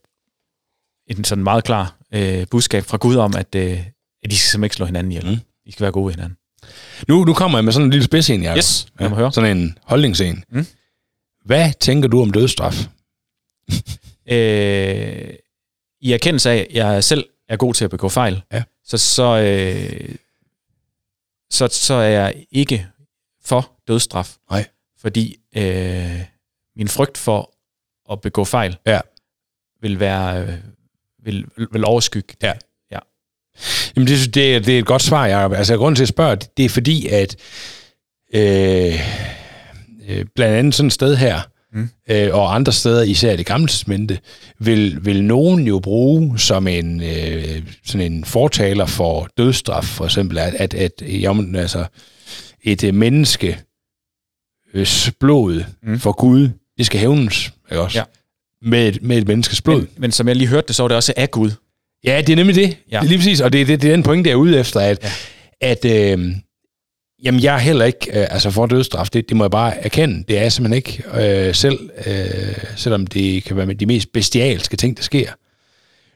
en 1.11 1.25
sådan 1.25 1.44
meget 1.44 1.64
klar 1.64 1.96
øh, 2.14 2.46
budskab 2.51 2.85
fra 2.85 2.96
Gud 2.96 3.16
om, 3.16 3.35
at, 3.37 3.55
øh, 3.55 3.87
at 4.22 4.31
de 4.31 4.37
skal 4.38 4.51
simpelthen 4.51 4.64
ikke 4.64 4.77
slå 4.77 4.87
hinanden 4.87 5.12
ihjel. 5.12 5.27
Mm. 5.31 5.37
De 5.66 5.72
skal 5.72 5.83
være 5.85 5.92
gode 5.92 6.07
ved 6.07 6.14
hinanden. 6.14 6.37
Nu, 7.09 7.25
nu 7.25 7.35
kommer 7.35 7.59
jeg 7.59 7.64
med 7.64 7.72
sådan 7.72 7.85
en 7.87 7.90
lille 7.90 8.05
spids 8.05 8.29
ind, 8.29 8.42
Jacob. 8.42 8.57
Yes, 8.57 8.87
lad 9.01 9.09
mig 9.09 9.18
høre. 9.18 9.33
Sådan 9.33 9.57
en 9.57 9.79
holdningsen. 9.85 10.44
Mm. 10.53 10.66
Hvad 11.44 11.72
tænker 11.81 12.09
du 12.09 12.22
om 12.22 12.31
dødsstraf? 12.31 12.75
Øh, 14.31 15.29
I 16.01 16.12
erkendelse 16.12 16.51
af, 16.51 16.57
at 16.70 16.77
jeg 16.77 17.05
selv 17.05 17.25
er 17.48 17.57
god 17.57 17.75
til 17.75 17.85
at 17.85 17.90
begå 17.90 18.09
fejl, 18.09 18.42
Ja. 18.53 18.62
så, 18.85 18.98
så, 18.98 19.38
øh, 19.38 20.14
så, 21.52 21.68
så 21.70 21.94
er 21.94 22.08
jeg 22.08 22.44
ikke 22.50 22.86
for 23.44 23.70
dødsstraf. 23.88 24.36
Nej. 24.50 24.66
Fordi 25.00 25.36
øh, 25.56 26.20
min 26.76 26.88
frygt 26.88 27.18
for 27.18 27.54
at 28.12 28.20
begå 28.20 28.44
fejl 28.44 28.76
Ja. 28.86 29.00
vil 29.80 30.00
være 30.00 30.42
øh, 30.42 30.54
vil, 31.24 31.44
vil 31.72 31.84
overskygge. 31.84 32.34
Ja. 32.42 32.52
Jamen, 33.96 34.06
det, 34.08 34.34
det, 34.34 34.56
er- 34.56 34.60
det 34.60 34.74
er 34.74 34.78
et 34.78 34.86
godt 34.86 35.02
svar, 35.02 35.26
Jacob. 35.26 35.52
Altså, 35.52 35.76
grunden 35.76 35.96
til 35.96 36.02
at 36.04 36.08
spørge, 36.08 36.36
det, 36.36 36.56
det 36.56 36.64
er 36.64 36.68
fordi, 36.68 37.06
at 37.08 37.36
øh, 38.34 38.94
øh, 40.08 40.24
blandt 40.34 40.56
andet 40.56 40.74
sådan 40.74 40.86
et 40.86 40.92
sted 40.92 41.16
her, 41.16 41.40
Mm. 41.74 41.88
øh, 42.11 42.35
og 42.35 42.54
andre 42.54 42.72
steder, 42.72 43.02
især 43.02 43.37
det 43.37 43.46
gamle 43.46 43.68
testamente, 43.68 44.18
vil, 44.58 45.04
vil 45.04 45.24
nogen 45.24 45.66
jo 45.66 45.78
bruge 45.78 46.38
som 46.38 46.66
en, 46.68 47.02
øh, 47.02 47.62
sådan 47.85 48.12
en 48.12 48.24
fortaler 48.24 48.87
for 48.87 49.28
dødsstraf, 49.38 49.85
for 49.85 50.04
eksempel, 50.04 50.38
at, 50.38 50.54
at, 50.54 50.74
at 50.74 50.92
jamen, 51.08 51.56
altså, 51.56 51.85
et 52.62 52.85
øh, 52.85 52.94
menneske 52.94 53.58
øh, 54.74 54.87
blod 55.20 55.64
Mm. 55.82 55.98
for 55.98 56.12
Gud, 56.12 56.48
det 56.78 56.87
skal 56.87 57.00
hævnes, 57.00 57.52
ikke 57.70 57.80
også? 57.82 57.98
Ja. 57.98 58.04
Med, 58.68 58.88
et, 58.88 59.02
med 59.02 59.18
et 59.18 59.26
menneskes 59.28 59.62
blod. 59.62 59.80
Men, 59.80 59.88
men 59.98 60.12
som 60.12 60.28
jeg 60.28 60.37
lige 60.37 60.48
hørte 60.48 60.66
det, 60.66 60.76
så 60.76 60.82
var 60.82 60.88
det 60.88 60.96
også 60.96 61.12
af 61.16 61.30
Gud. 61.30 61.50
Ja, 62.04 62.20
det 62.26 62.32
er 62.32 62.37
nemlig 62.37 62.56
det. 62.56 62.76
Ja. 62.90 62.96
Det 63.00 63.04
er 63.04 63.08
lige 63.08 63.18
præcis, 63.18 63.40
og 63.40 63.52
det, 63.52 63.61
er- 63.61 63.64
det, 63.66 63.82
det 63.82 63.90
er 63.90 63.94
den 63.94 64.02
pointe, 64.02 64.28
jeg 64.30 64.35
er 64.35 64.38
ude 64.38 64.58
efter, 64.61 64.80
at, 64.80 64.98
ja. 65.02 65.11
at 65.61 65.85
øh, 66.18 66.35
jamen, 67.22 67.42
jeg 67.42 67.54
er 67.54 67.58
heller 67.58 67.85
ikke 67.85 68.20
øh, 68.20 68.26
altså 68.30 68.50
for 68.50 68.66
dødsstraf. 68.66 69.08
Det, 69.08 69.28
det 69.28 69.37
må 69.37 69.44
jeg 69.44 69.50
bare 69.50 69.85
erkende. 69.85 70.24
Det 70.28 70.38
er 70.38 70.42
jeg 70.42 70.52
simpelthen 70.52 70.76
ikke 70.76 71.04
øh, 71.48 71.54
selv, 71.54 71.90
øh, 72.06 72.64
selvom 72.76 73.06
det 73.06 73.44
kan 73.44 73.56
være 73.56 73.72
de 73.72 73.87
mest 73.87 74.12
bestialske 74.12 74.76
ting, 74.76 74.96
der 74.96 75.02
sker. 75.02 75.30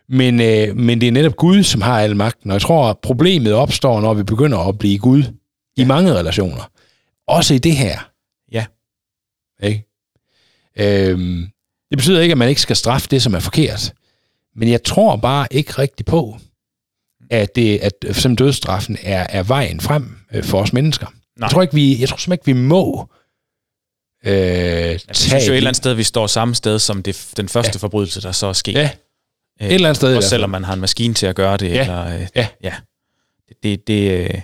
Men, 0.08 0.40
øh, 0.40 0.76
men 0.76 1.00
det 1.00 1.06
er 1.06 1.12
netop 1.12 1.36
Gud, 1.36 1.62
som 1.62 1.80
har 1.80 2.00
al 2.00 2.16
magten, 2.16 2.50
og 2.50 2.54
jeg 2.54 2.62
tror, 2.62 2.90
at 2.90 2.98
problemet 2.98 3.52
opstår, 3.52 4.00
når 4.00 4.14
vi 4.14 4.22
begynder 4.22 4.58
at 4.58 4.78
blive 4.78 4.98
Gud 4.98 5.22
i 5.76 5.84
mange 5.84 6.14
relationer. 6.14 6.70
Også 7.28 7.54
i 7.54 7.58
det 7.58 7.76
her. 7.76 8.10
Ja. 8.52 8.64
Ikke? 9.62 9.86
Øhm, 10.78 11.46
det 11.90 11.98
betyder 11.98 12.20
ikke, 12.20 12.32
at 12.32 12.38
man 12.38 12.48
ikke 12.48 12.60
skal 12.60 12.76
straffe 12.76 13.08
det, 13.10 13.22
som 13.22 13.34
er 13.34 13.40
forkert. 13.40 13.92
Men 14.56 14.68
jeg 14.68 14.82
tror 14.82 15.16
bare 15.16 15.46
ikke 15.50 15.72
rigtig 15.72 16.06
på, 16.06 16.36
at, 17.30 17.56
det, 17.56 17.78
at 17.78 17.92
for 18.04 18.08
eksempel 18.10 18.46
dødsstraffen 18.46 18.98
er, 19.02 19.26
er 19.30 19.42
vejen 19.42 19.80
frem 19.80 20.18
øh, 20.34 20.44
for 20.44 20.60
os 20.60 20.72
mennesker. 20.72 21.06
Nej. 21.06 21.46
Jeg 21.46 21.50
tror, 21.50 21.62
ikke, 21.62 21.74
vi, 21.74 22.00
jeg 22.00 22.08
tror 22.08 22.16
simpelthen 22.16 22.32
ikke, 22.52 22.60
vi 22.60 22.66
må 22.66 23.08
øh, 24.24 24.32
Jeg 24.32 25.00
synes 25.12 25.32
jo 25.32 25.36
et 25.36 25.40
tage... 25.42 25.56
eller 25.56 25.68
andet 25.68 25.76
sted, 25.76 25.94
vi 25.94 26.02
står 26.02 26.26
samme 26.26 26.54
sted 26.54 26.78
som 26.78 27.02
det, 27.02 27.28
den 27.36 27.48
første 27.48 27.70
ja. 27.74 27.78
forbrydelse, 27.78 28.20
der 28.22 28.32
så 28.32 28.46
er 28.46 28.52
sket. 28.52 28.74
Ja, 28.74 28.90
Øh, 29.62 29.68
et 29.68 29.74
eller 29.74 29.88
andet 29.88 29.96
sted. 29.96 30.14
fald. 30.14 30.22
selvom 30.24 30.50
man 30.50 30.64
har 30.64 30.72
en 30.74 30.80
maskine 30.80 31.14
til 31.14 31.26
at 31.26 31.34
gøre 31.36 31.56
det. 31.56 31.70
Ja. 31.70 31.80
Eller, 31.82 32.14
øh, 32.20 32.26
Ja. 32.36 32.48
ja. 32.62 32.74
Det, 33.48 33.62
det, 33.62 33.86
det, 33.88 34.10
øh, 34.34 34.40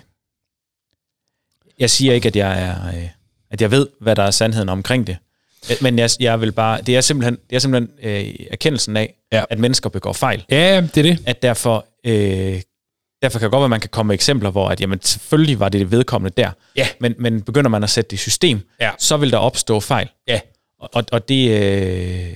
jeg 1.79 1.91
siger 1.91 2.15
ikke, 2.15 2.29
at 2.29 2.37
jeg 2.37 2.63
er, 2.63 2.89
øh, 2.89 3.09
at 3.51 3.61
jeg 3.63 3.71
ved, 3.71 3.89
hvad 4.01 4.17
der 4.17 4.23
er 4.23 4.31
sandheden 4.31 4.69
omkring 4.69 5.07
det. 5.07 5.17
Men 5.81 5.99
jeg, 5.99 6.11
jeg 6.21 6.41
vil 6.41 6.53
bare, 6.53 6.83
det 6.83 6.97
er 6.97 7.01
simpelthen, 7.01 7.39
det 7.51 7.57
er 7.57 7.61
simpelthen 7.61 7.91
øh, 8.03 8.35
erkendelsen 8.51 8.97
af, 8.97 9.15
Ja. 9.33 9.45
at 9.51 9.59
mennesker 9.59 9.91
begår 9.91 10.13
fejl. 10.13 10.45
Ja, 10.51 10.81
det 10.81 10.97
er 10.99 11.03
det. 11.03 11.19
At 11.27 11.43
derfor, 11.43 11.87
øh, 12.07 12.61
derfor 13.23 13.39
kan 13.39 13.47
det 13.47 13.53
godt 13.53 13.61
være, 13.61 13.65
at 13.67 13.71
man 13.71 13.81
kan 13.81 13.91
komme 13.91 14.09
med 14.09 14.15
eksempler, 14.15 14.51
hvor 14.51 14.69
at, 14.69 14.81
jamen, 14.81 14.99
selvfølgelig 15.03 15.61
var 15.61 15.69
det 15.69 15.81
det 15.81 15.91
vedkommende 15.91 16.43
der. 16.43 16.51
Ja. 16.77 16.89
Men, 17.01 17.15
men 17.19 17.43
begynder 17.43 17.71
man 17.71 17.83
at 17.83 17.91
sætte 17.91 18.09
det 18.11 18.17
i 18.17 18.19
system, 18.19 18.61
Ja. 18.81 18.91
så 18.99 19.17
vil 19.17 19.31
der 19.31 19.39
opstå 19.39 19.81
fejl. 19.81 20.09
Ja. 20.29 20.41
Og, 20.81 21.05
og, 21.13 21.29
det, 21.29 21.51
øh, 21.51 22.35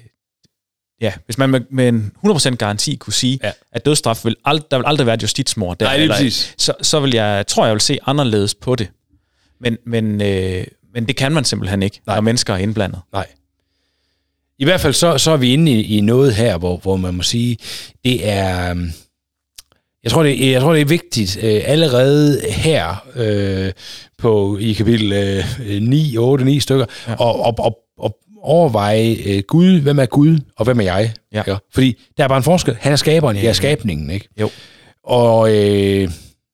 ja, 1.00 1.12
hvis 1.24 1.38
man 1.38 1.50
med, 1.50 1.60
med 1.70 1.88
en 1.88 2.12
100% 2.26 2.54
garanti 2.56 2.96
kunne 2.96 3.12
sige, 3.12 3.38
Ja. 3.42 3.50
at 3.72 3.84
dødsstraf 3.86 4.24
vil 4.24 4.36
ald, 4.44 4.60
der 4.70 4.76
vil 4.76 4.84
aldrig 4.86 5.06
være 5.06 5.14
et 5.14 5.22
justitsmord 5.22 5.78
der, 5.78 5.86
Nej, 5.86 6.08
præcis. 6.08 6.54
så, 6.58 6.72
så 6.82 7.00
vil 7.00 7.14
jeg, 7.14 7.44
tror 7.46 7.66
jeg, 7.66 7.72
vil 7.74 7.80
se 7.80 7.98
anderledes 8.06 8.54
på 8.54 8.74
det. 8.74 8.88
Men, 9.60 9.78
men, 9.86 10.20
øh, 10.22 10.66
men 10.94 11.08
det 11.08 11.16
kan 11.16 11.32
man 11.32 11.44
simpelthen 11.44 11.82
ikke, 11.82 12.00
Nej. 12.06 12.16
når 12.16 12.20
mennesker 12.20 12.54
er 12.54 12.58
indblandet. 12.58 13.00
Nej. 13.12 13.26
I 14.58 14.64
hvert 14.64 14.80
fald 14.80 14.92
så, 14.92 15.18
så 15.18 15.30
er 15.30 15.36
vi 15.36 15.52
inde 15.52 15.72
i, 15.72 15.96
i 15.98 16.00
noget 16.00 16.34
her, 16.34 16.58
hvor, 16.58 16.76
hvor 16.76 16.96
man 16.96 17.14
må 17.14 17.22
sige, 17.22 17.58
det 18.04 18.28
er... 18.28 18.70
øhm, 18.70 18.92
Jeg 20.06 20.12
tror, 20.12 20.22
det, 20.22 20.50
jeg 20.50 20.60
tror, 20.60 20.72
det 20.72 20.80
er 20.80 20.84
vigtigt 20.86 21.38
øh, 21.42 21.60
allerede 21.64 22.40
her 22.48 23.06
øh, 23.16 23.72
på 24.18 24.58
i 24.60 24.72
kapitel 24.72 25.12
øh, 25.12 25.82
9, 25.82 26.16
8, 26.18 26.44
9 26.44 26.60
stykker, 26.60 26.84
Ja. 27.08 27.14
og, 27.14 27.40
og, 27.44 27.54
og, 27.58 27.78
og 27.98 28.16
overveje 28.42 29.16
øh, 29.26 29.42
Gud, 29.48 29.80
hvem 29.80 29.98
er 29.98 30.06
Gud, 30.06 30.38
og 30.56 30.64
hvem 30.64 30.80
er 30.80 30.84
jeg? 30.84 31.12
Ja. 31.32 31.40
Ikke? 31.40 31.56
Fordi 31.74 31.96
der 32.16 32.24
er 32.24 32.28
bare 32.28 32.38
en 32.38 32.42
forskel. 32.44 32.76
Han 32.80 32.92
er 32.92 32.96
skaberen, 32.96 33.36
jeg 33.36 33.44
er 33.46 33.52
skabningen, 33.52 34.10
ikke? 34.10 34.28
Jo. 34.40 34.50
Og, 35.04 35.54
øh, 35.56 36.10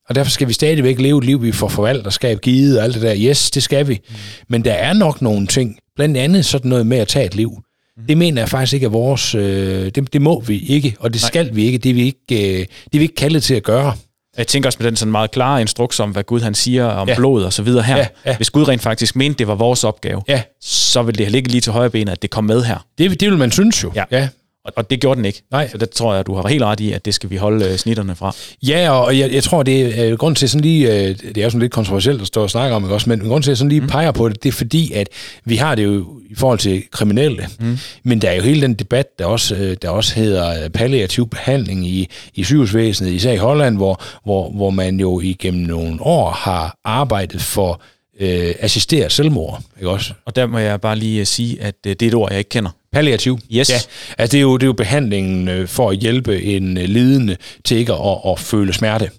og 0.09 0.15
derfor 0.15 0.31
skal 0.31 0.49
vi 0.49 0.53
stadigvæk 0.53 1.01
leve 1.01 1.19
et 1.19 1.25
liv, 1.25 1.43
vi 1.43 1.53
får 1.53 1.69
forvalterskab 1.69 2.41
givet 2.41 2.79
og 2.79 2.85
alt 2.85 2.95
det 2.95 3.03
der. 3.03 3.15
Yes, 3.19 3.51
det 3.51 3.63
skal 3.63 3.89
vi. 3.89 4.01
Mm. 4.09 4.15
Men 4.49 4.65
der 4.65 4.73
er 4.73 4.93
nok 4.93 5.23
nogle 5.23 5.47
ting, 5.47 5.79
blandt 5.97 6.17
andet 6.17 6.45
sådan 6.45 6.69
noget 6.69 6.87
med 6.87 6.99
at 6.99 7.09
tage 7.09 7.27
et 7.27 7.35
liv. 7.35 7.51
Mm. 7.97 8.07
Det 8.07 8.19
mener 8.19 8.43
jeg 8.43 8.49
faktisk 8.49 8.73
ikke 8.75 8.85
er 8.87 8.91
vores... 8.91 9.35
Øh, 9.35 9.91
det, 9.95 10.13
det 10.13 10.23
må 10.23 10.41
vi 10.41 10.59
ikke, 10.59 10.97
og 11.01 11.13
det 11.15 11.23
Nej. 11.23 11.27
skal 11.29 11.57
vi 11.57 11.65
ikke. 11.65 11.79
Det 11.79 11.91
er 11.91 11.95
vi 11.95 12.03
ikke, 12.03 12.19
øh, 12.31 12.59
det 12.59 12.95
er 12.95 12.99
vi 12.99 13.03
ikke 13.03 13.15
kaldet 13.15 13.43
til 13.43 13.55
at 13.55 13.63
gøre. 13.63 13.95
Jeg 14.39 14.47
tænker 14.47 14.69
også 14.69 14.77
med 14.81 14.87
den 14.87 14.97
sådan 14.97 15.13
meget 15.13 15.31
klare 15.31 15.61
instruks 15.61 16.01
om, 16.01 16.11
hvad 16.11 16.25
Gud 16.25 16.41
han 16.41 16.55
siger 16.55 16.85
om 16.87 17.09
ja. 17.09 17.15
Blod 17.17 17.43
og 17.45 17.53
så 17.53 17.63
videre 17.63 17.83
her. 17.83 17.97
Ja, 17.97 18.07
ja. 18.27 18.37
Hvis 18.37 18.51
Gud 18.51 18.69
rent 18.69 18.83
faktisk 18.83 19.17
mente, 19.17 19.39
det 19.39 19.47
var 19.47 19.55
vores 19.55 19.85
opgave, 19.85 20.23
Ja, 20.29 20.43
så 20.61 21.03
vil 21.03 21.19
det 21.19 21.31
ligge 21.31 21.51
lige 21.51 21.61
til 21.61 21.73
højre 21.73 21.91
benet, 21.91 22.13
at 22.13 22.23
det 22.23 22.31
kom 22.31 22.45
med 22.45 22.63
her. 22.65 22.87
det, 22.99 23.21
det 23.21 23.31
vil 23.31 23.39
man 23.39 23.51
synes 23.51 23.83
jo. 23.85 23.93
Ja. 23.95 24.05
ja. 24.11 24.29
Og, 24.65 24.73
og 24.77 24.91
det 24.91 25.01
gjorde 25.01 25.17
den 25.17 25.25
ikke. 25.25 25.43
Nej. 25.51 25.69
Så 25.69 25.79
det 25.79 25.91
tror 25.91 26.15
jeg, 26.15 26.27
du 26.27 26.35
har 26.35 26.49
helt 26.49 26.63
ret 26.63 26.81
i, 26.81 26.93
at 26.93 27.05
det 27.05 27.15
skal 27.15 27.31
vi 27.31 27.37
holde 27.37 27.65
øh, 27.65 27.77
snitterne 27.77 28.15
fra. 28.15 28.35
Ja, 28.63 28.91
og 28.91 29.19
jeg, 29.19 29.33
jeg 29.33 29.43
tror, 29.43 29.63
det 29.63 30.01
er 30.01 30.11
øh, 30.11 30.19
grund 30.19 30.37
til 30.37 30.49
sådan 30.49 30.63
lige, 30.63 30.93
øh, 30.93 31.19
det 31.19 31.39
er 31.39 31.43
jo 31.43 31.51
sådan 31.51 31.61
lidt 31.61 31.73
kontroversielt 31.73 32.21
at 32.21 32.27
stå 32.27 32.43
og 32.43 32.51
snakke 32.51 32.77
om, 32.77 32.85
ikke 32.85 32.95
også, 32.95 33.09
men 33.09 33.21
grund 33.21 33.43
til, 33.43 33.51
at 33.51 33.53
jeg 33.53 33.57
sådan 33.57 33.69
lige 33.69 33.81
mm. 33.81 33.87
peger 33.87 34.11
på 34.11 34.29
det, 34.29 34.43
det 34.43 34.49
er 34.49 34.53
fordi, 34.53 34.93
at 34.93 35.09
vi 35.45 35.57
har 35.57 35.75
det 35.75 35.85
jo 35.85 36.21
i 36.31 36.35
forhold 36.35 36.59
til 36.59 36.83
kriminelle, 36.91 37.49
mm. 37.61 37.79
men 38.05 38.23
der 38.23 38.31
er 38.31 38.35
jo 38.35 38.43
hele 38.43 38.63
den 38.63 38.75
debat, 38.75 39.19
der 39.19 39.27
også, 39.27 39.55
øh, 39.55 39.77
der 39.83 39.89
også 39.89 40.15
hedder 40.15 40.65
øh, 40.65 40.71
palliativ 40.71 41.29
behandling 41.29 41.87
i, 41.87 42.09
i 42.35 42.45
sygehusvæsenet, 42.45 43.11
især 43.11 43.33
i 43.33 43.37
Holland, 43.37 43.77
hvor, 43.77 44.03
hvor, 44.25 44.51
hvor 44.51 44.71
man 44.71 45.01
jo 45.01 45.21
igennem 45.21 45.63
nogle 45.63 46.03
år 46.03 46.31
har 46.31 46.79
arbejdet 46.85 47.43
for 47.43 47.83
øh, 48.21 48.55
assisteret 48.61 49.13
selvmord, 49.13 49.63
ikke 49.77 49.91
også? 49.91 50.13
Og 50.25 50.37
der 50.37 50.47
må 50.47 50.59
jeg 50.59 50.81
bare 50.81 50.97
lige 50.97 51.21
øh, 51.21 51.27
sige, 51.27 51.63
at 51.63 51.75
øh, 51.87 51.93
det 51.93 52.03
er 52.03 52.07
et 52.07 52.15
ord, 52.15 52.31
jeg 52.31 52.39
ikke 52.39 52.49
kender. 52.51 52.71
Palliativ. 52.93 53.39
Yes. 53.55 53.71
Ja, 53.71 53.75
altså 54.19 54.33
det 54.33 54.39
er 54.39 54.43
jo, 54.43 54.57
det 54.57 54.63
er 54.63 54.67
jo 54.67 54.73
behandlingen 54.73 55.49
øh, 55.49 55.69
for 55.69 55.91
at 55.91 55.97
hjælpe 55.97 56.43
en 56.43 56.75
lidende 56.75 57.37
til 57.65 57.77
ikke 57.77 57.93
at, 57.93 58.19
at 58.29 58.39
føle 58.39 58.73
smerte. 58.73 59.11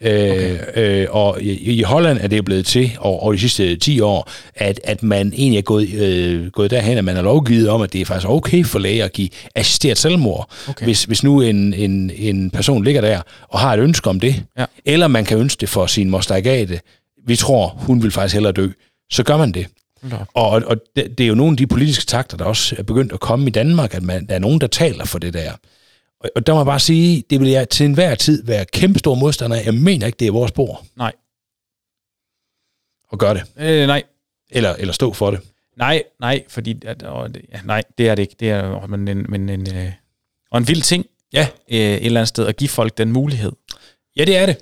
Okay. 0.00 0.58
Øh, 0.76 1.06
og 1.10 1.42
i, 1.42 1.50
i 1.78 1.82
Holland 1.82 2.18
er 2.20 2.26
det 2.28 2.44
blevet 2.44 2.66
til 2.66 2.90
over, 2.98 3.20
over 3.20 3.32
de 3.32 3.38
sidste 3.38 3.76
10 3.76 4.00
år, 4.00 4.30
at, 4.54 4.80
at 4.84 5.02
man 5.02 5.32
egentlig 5.36 5.58
er 5.58 5.62
gået, 5.62 5.88
øh, 5.94 6.46
gået 6.50 6.70
derhen, 6.70 6.98
at 6.98 7.04
man 7.04 7.16
har 7.16 7.22
lovgivet 7.22 7.68
om, 7.68 7.82
at 7.82 7.92
det 7.92 8.00
er 8.00 8.04
faktisk 8.04 8.28
okay 8.28 8.64
for 8.64 8.78
læger 8.78 9.04
at 9.04 9.12
give 9.12 9.28
assisteret 9.54 9.98
selvmord. 9.98 10.50
Okay. 10.68 10.84
Hvis, 10.84 11.04
hvis 11.04 11.22
nu 11.22 11.40
en, 11.40 11.74
en, 11.74 12.10
en 12.16 12.50
person 12.50 12.84
ligger 12.84 13.00
der 13.00 13.20
og 13.48 13.58
har 13.58 13.74
et 13.74 13.80
ønske 13.80 14.10
om 14.10 14.20
det, 14.20 14.42
Ja. 14.58 14.64
eller 14.84 15.08
man 15.08 15.24
kan 15.24 15.38
ønske 15.38 15.60
det 15.60 15.68
for 15.68 15.86
sin 15.86 16.10
moster 16.10 16.34
Agathe, 16.34 16.80
vi 17.26 17.36
tror, 17.36 17.68
hun 17.68 18.02
vil 18.02 18.10
faktisk 18.10 18.34
hellere 18.34 18.52
dø, 18.52 18.68
så 19.10 19.22
gør 19.22 19.36
man 19.36 19.52
det. 19.52 19.66
Op. 20.12 20.28
Og, 20.34 20.50
og, 20.50 20.62
og 20.66 20.76
det, 20.96 21.18
det 21.18 21.24
er 21.24 21.28
jo 21.28 21.34
nogle 21.34 21.52
af 21.52 21.56
de 21.56 21.66
politiske 21.66 22.06
takter, 22.06 22.36
der 22.36 22.44
også 22.44 22.74
er 22.78 22.82
begyndt 22.82 23.12
at 23.12 23.20
komme 23.20 23.46
i 23.46 23.50
Danmark, 23.50 23.94
at 23.94 24.02
man, 24.02 24.26
der 24.26 24.34
er 24.34 24.38
nogen, 24.38 24.60
der 24.60 24.66
taler 24.66 25.04
for 25.04 25.18
det 25.18 25.34
der. 25.34 25.52
Og, 26.20 26.30
og 26.36 26.46
der 26.46 26.52
må 26.52 26.58
jeg 26.58 26.66
bare 26.66 26.80
sige, 26.80 27.24
det 27.30 27.40
vil 27.40 27.48
jeg 27.48 27.68
til 27.68 27.86
enhver 27.86 28.14
tid 28.14 28.44
være 28.44 28.64
kæmpestor 28.64 29.14
modstander 29.14 29.56
af. 29.56 29.64
Jeg 29.64 29.74
mener 29.74 30.06
ikke, 30.06 30.16
det 30.16 30.26
er 30.26 30.32
vores 30.32 30.48
spor 30.48 30.84
Nej. 30.96 31.12
at 33.12 33.18
gøre 33.18 33.34
det. 33.34 33.42
Øh, 33.58 33.86
nej. 33.86 34.02
Eller, 34.50 34.74
eller 34.74 34.92
stå 34.92 35.12
for 35.12 35.30
det. 35.30 35.40
Nej, 35.76 36.02
nej, 36.20 36.44
fordi... 36.48 36.82
At, 36.86 37.02
og, 37.02 37.30
ja, 37.52 37.60
nej, 37.64 37.82
det 37.98 38.08
er 38.08 38.14
det 38.14 38.22
ikke. 38.22 38.36
Det 38.40 38.50
er 38.50 38.86
men 38.86 39.08
en, 39.08 39.26
men 39.28 39.48
en, 39.48 39.76
øh, 39.76 39.92
og 40.50 40.58
en 40.58 40.68
vild 40.68 40.82
ting 40.82 41.06
Ja, 41.32 41.48
øh, 41.70 41.78
et 41.78 42.06
eller 42.06 42.20
andet 42.20 42.28
sted 42.28 42.46
at 42.46 42.56
give 42.56 42.68
folk 42.68 42.98
den 42.98 43.12
mulighed. 43.12 43.52
ja 44.16 44.24
det 44.24 44.36
er 44.36 44.46
det. 44.46 44.56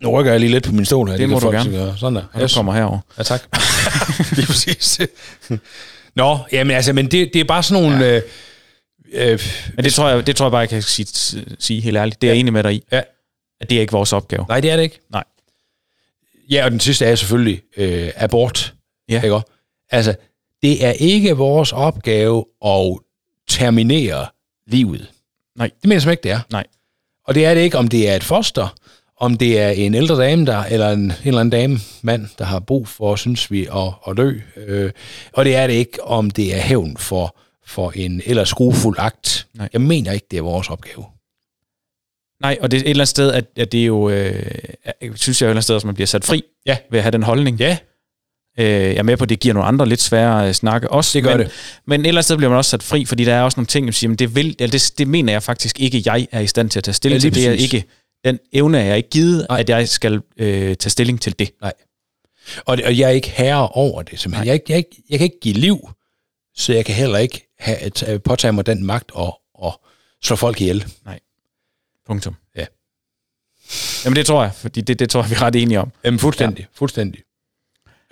Ja. 0.00 0.06
Nu 0.06 0.10
rykker 0.10 0.32
jeg 0.32 0.40
lige 0.40 0.50
lidt 0.50 0.64
på 0.64 0.72
min 0.72 0.84
stol 0.84 1.08
her. 1.08 1.16
Det 1.16 1.28
må 1.28 1.38
kan 1.38 1.46
du 1.48 1.56
gerne. 1.56 1.70
gøre. 1.70 1.96
Sådan 1.98 2.16
der. 2.16 2.24
Og 2.32 2.42
yes. 2.42 2.54
kommer 2.54 2.72
herover. 2.72 2.98
Ja, 3.18 3.22
tak. 3.22 3.42
Lige 4.36 4.46
præcis. 4.46 5.00
Nå, 6.14 6.38
jamen 6.52 6.76
altså, 6.76 6.92
men 6.92 7.10
det, 7.10 7.30
det 7.32 7.40
er 7.40 7.44
bare 7.44 7.62
sådan 7.62 7.82
nogle... 7.82 8.04
Ja. 8.04 8.16
Øh, 8.16 8.22
øh, 9.12 9.40
Men 9.76 9.84
det 9.84 9.94
tror 9.94 10.08
jeg, 10.08 10.26
det 10.26 10.36
tror 10.36 10.46
jeg 10.46 10.50
bare, 10.50 10.60
jeg 10.60 10.68
kan 10.68 10.82
sige, 10.82 11.06
sige 11.58 11.80
helt 11.80 11.96
ærligt. 11.96 12.22
Det 12.22 12.28
er 12.28 12.32
jeg 12.32 12.40
enig 12.40 12.52
med 12.52 12.62
dig 12.62 12.74
i. 12.74 12.82
Ja. 12.92 13.02
At 13.60 13.70
det 13.70 13.76
er 13.76 13.80
ikke 13.80 13.92
vores 13.92 14.12
opgave. 14.12 14.44
nej, 14.48 14.60
det 14.60 14.70
er 14.70 14.76
det 14.76 14.82
ikke. 14.82 15.00
Nej. 15.10 15.24
Ja, 16.50 16.64
og 16.64 16.70
den 16.70 16.80
sidste 16.80 17.04
er 17.04 17.14
selvfølgelig 17.14 17.62
øh, 17.76 18.10
abort. 18.16 18.74
Ja. 19.08 19.22
Ikke? 19.22 19.40
Altså, 19.90 20.14
det 20.62 20.84
er 20.86 20.92
ikke 20.92 21.36
vores 21.36 21.72
opgave 21.72 22.44
at 22.66 22.98
terminere 23.48 24.26
livet. 24.66 25.10
Nej. 25.58 25.70
Det 25.82 25.88
mener 25.88 26.02
jeg 26.02 26.10
ikke, 26.10 26.22
det 26.22 26.30
er. 26.30 26.40
Nej. 26.50 26.64
Og 27.26 27.34
det 27.34 27.46
er 27.46 27.54
det 27.54 27.60
ikke, 27.60 27.78
om 27.78 27.88
det 27.88 28.08
er 28.08 28.16
et 28.16 28.24
foster, 28.24 28.74
om 29.20 29.36
det 29.38 29.60
er 29.60 29.68
en 29.68 29.94
ældre 29.94 30.22
dame, 30.22 30.46
der, 30.46 30.64
eller 30.64 30.90
en, 30.90 31.00
en 31.00 31.12
eller 31.24 31.40
anden 31.40 31.50
dame, 31.50 31.78
mand, 32.02 32.26
der 32.38 32.44
har 32.44 32.58
brug 32.60 32.88
for, 32.88 33.16
synes 33.16 33.50
vi, 33.50 33.66
at, 33.66 33.92
at 34.08 34.16
dø. 34.16 34.32
Øh, 34.56 34.90
og 35.32 35.44
det 35.44 35.54
er 35.56 35.66
det 35.66 35.74
ikke, 35.74 36.04
om 36.04 36.30
det 36.30 36.54
er 36.54 36.60
hævn 36.60 36.96
for, 36.96 37.36
for 37.66 37.92
en 37.94 38.22
ellers 38.26 38.48
skruefuld 38.48 38.96
akt. 38.98 39.46
Nej. 39.54 39.68
Jeg 39.72 39.80
mener 39.80 40.12
ikke, 40.12 40.26
det 40.30 40.36
er 40.36 40.42
vores 40.42 40.70
opgave. 40.70 41.04
Nej, 42.42 42.58
og 42.60 42.70
det 42.70 42.76
er 42.76 42.80
et 42.80 42.90
eller 42.90 43.00
andet 43.00 43.08
sted, 43.08 43.32
at, 43.32 43.44
at 43.56 43.72
det 43.72 43.80
er 43.80 43.86
jo, 43.86 44.08
øh, 44.10 44.44
jeg 45.02 45.10
synes 45.14 45.42
jeg 45.42 45.46
er 45.46 45.48
et 45.48 45.50
eller 45.50 45.50
andet 45.50 45.64
sted, 45.64 45.76
at 45.76 45.84
man 45.84 45.94
bliver 45.94 46.06
sat 46.06 46.24
fri 46.24 46.42
Ja. 46.66 46.76
ved 46.90 46.98
at 46.98 47.02
have 47.02 47.10
den 47.12 47.22
holdning. 47.22 47.58
Ja, 47.60 47.78
Øh, 48.58 48.64
jeg 48.66 48.96
er 48.96 49.02
med 49.02 49.16
på, 49.16 49.22
at 49.22 49.28
det 49.28 49.40
giver 49.40 49.54
nogle 49.54 49.68
andre 49.68 49.86
lidt 49.88 50.00
svære 50.00 50.48
øh, 50.48 50.54
snakke 50.54 50.90
også. 50.90 51.18
Det 51.18 51.24
gør 51.24 51.36
men, 51.36 51.46
det. 51.46 51.52
Men 51.86 52.00
et 52.00 52.06
eller 52.06 52.18
andet 52.18 52.24
sted 52.24 52.36
bliver 52.36 52.50
man 52.50 52.56
også 52.58 52.70
sat 52.70 52.82
fri, 52.82 53.04
fordi 53.04 53.24
der 53.24 53.34
er 53.34 53.42
også 53.42 53.60
nogle 53.60 53.66
ting, 53.66 53.86
der 53.86 53.92
siger, 53.92 54.08
men 54.08 54.16
det, 54.18 54.34
vil, 54.34 54.56
eller 54.58 54.70
det, 54.70 54.92
det 54.98 55.08
mener 55.08 55.32
jeg 55.32 55.42
faktisk 55.42 55.80
ikke, 55.80 56.02
jeg 56.06 56.26
er 56.32 56.40
i 56.40 56.46
stand 56.46 56.70
til 56.70 56.80
at 56.80 56.84
tage 56.84 56.94
stilling 56.94 57.22
Ja, 57.24 57.30
til. 57.30 57.34
Det 57.42 57.48
er 57.48 57.52
ikke, 57.52 57.84
den 58.24 58.38
evne 58.52 58.78
er 58.80 58.84
jeg 58.84 58.96
ikke 58.96 59.10
givet, 59.10 59.46
Nej. 59.48 59.60
at 59.60 59.68
jeg 59.68 59.88
skal 59.88 60.20
øh, 60.36 60.76
tage 60.76 60.90
stilling 60.90 61.20
til 61.20 61.38
det. 61.38 61.50
og, 61.60 61.72
og 62.66 62.98
jeg 62.98 63.06
er 63.06 63.08
ikke 63.08 63.28
herre 63.30 63.68
over 63.68 64.02
det. 64.02 64.20
Simpelthen. 64.20 64.46
Jeg, 64.46 64.54
ikke, 64.54 64.64
jeg, 64.68 64.74
er 64.74 64.78
ikke, 64.78 65.02
jeg 65.10 65.18
kan 65.18 65.24
ikke 65.24 65.40
give 65.40 65.54
liv, 65.54 65.90
så 66.54 66.72
jeg 66.72 66.84
kan 66.84 66.94
heller 66.94 67.18
ikke 67.18 67.48
have, 67.58 67.76
at, 67.76 68.02
at 68.02 68.22
påtage 68.22 68.52
mig 68.52 68.66
den 68.66 68.84
magt 68.84 69.10
og, 69.14 69.40
og 69.54 69.80
slå 70.24 70.36
folk 70.36 70.60
ihjel. 70.60 70.84
Punktum. 72.06 72.34
Ja. 72.56 72.64
Jamen 74.04 74.16
det 74.16 74.26
tror 74.26 74.42
jeg, 74.42 74.52
fordi 74.54 74.80
det, 74.80 74.98
det 74.98 75.10
tror 75.10 75.22
jeg, 75.22 75.30
vi 75.30 75.34
er 75.34 75.42
ret 75.42 75.56
enige 75.56 75.80
om. 75.80 75.92
Jamen, 76.04 76.20
fuldstændig. 76.20 76.60
Ja. 76.62 76.66
Fuldstændig. 76.74 77.22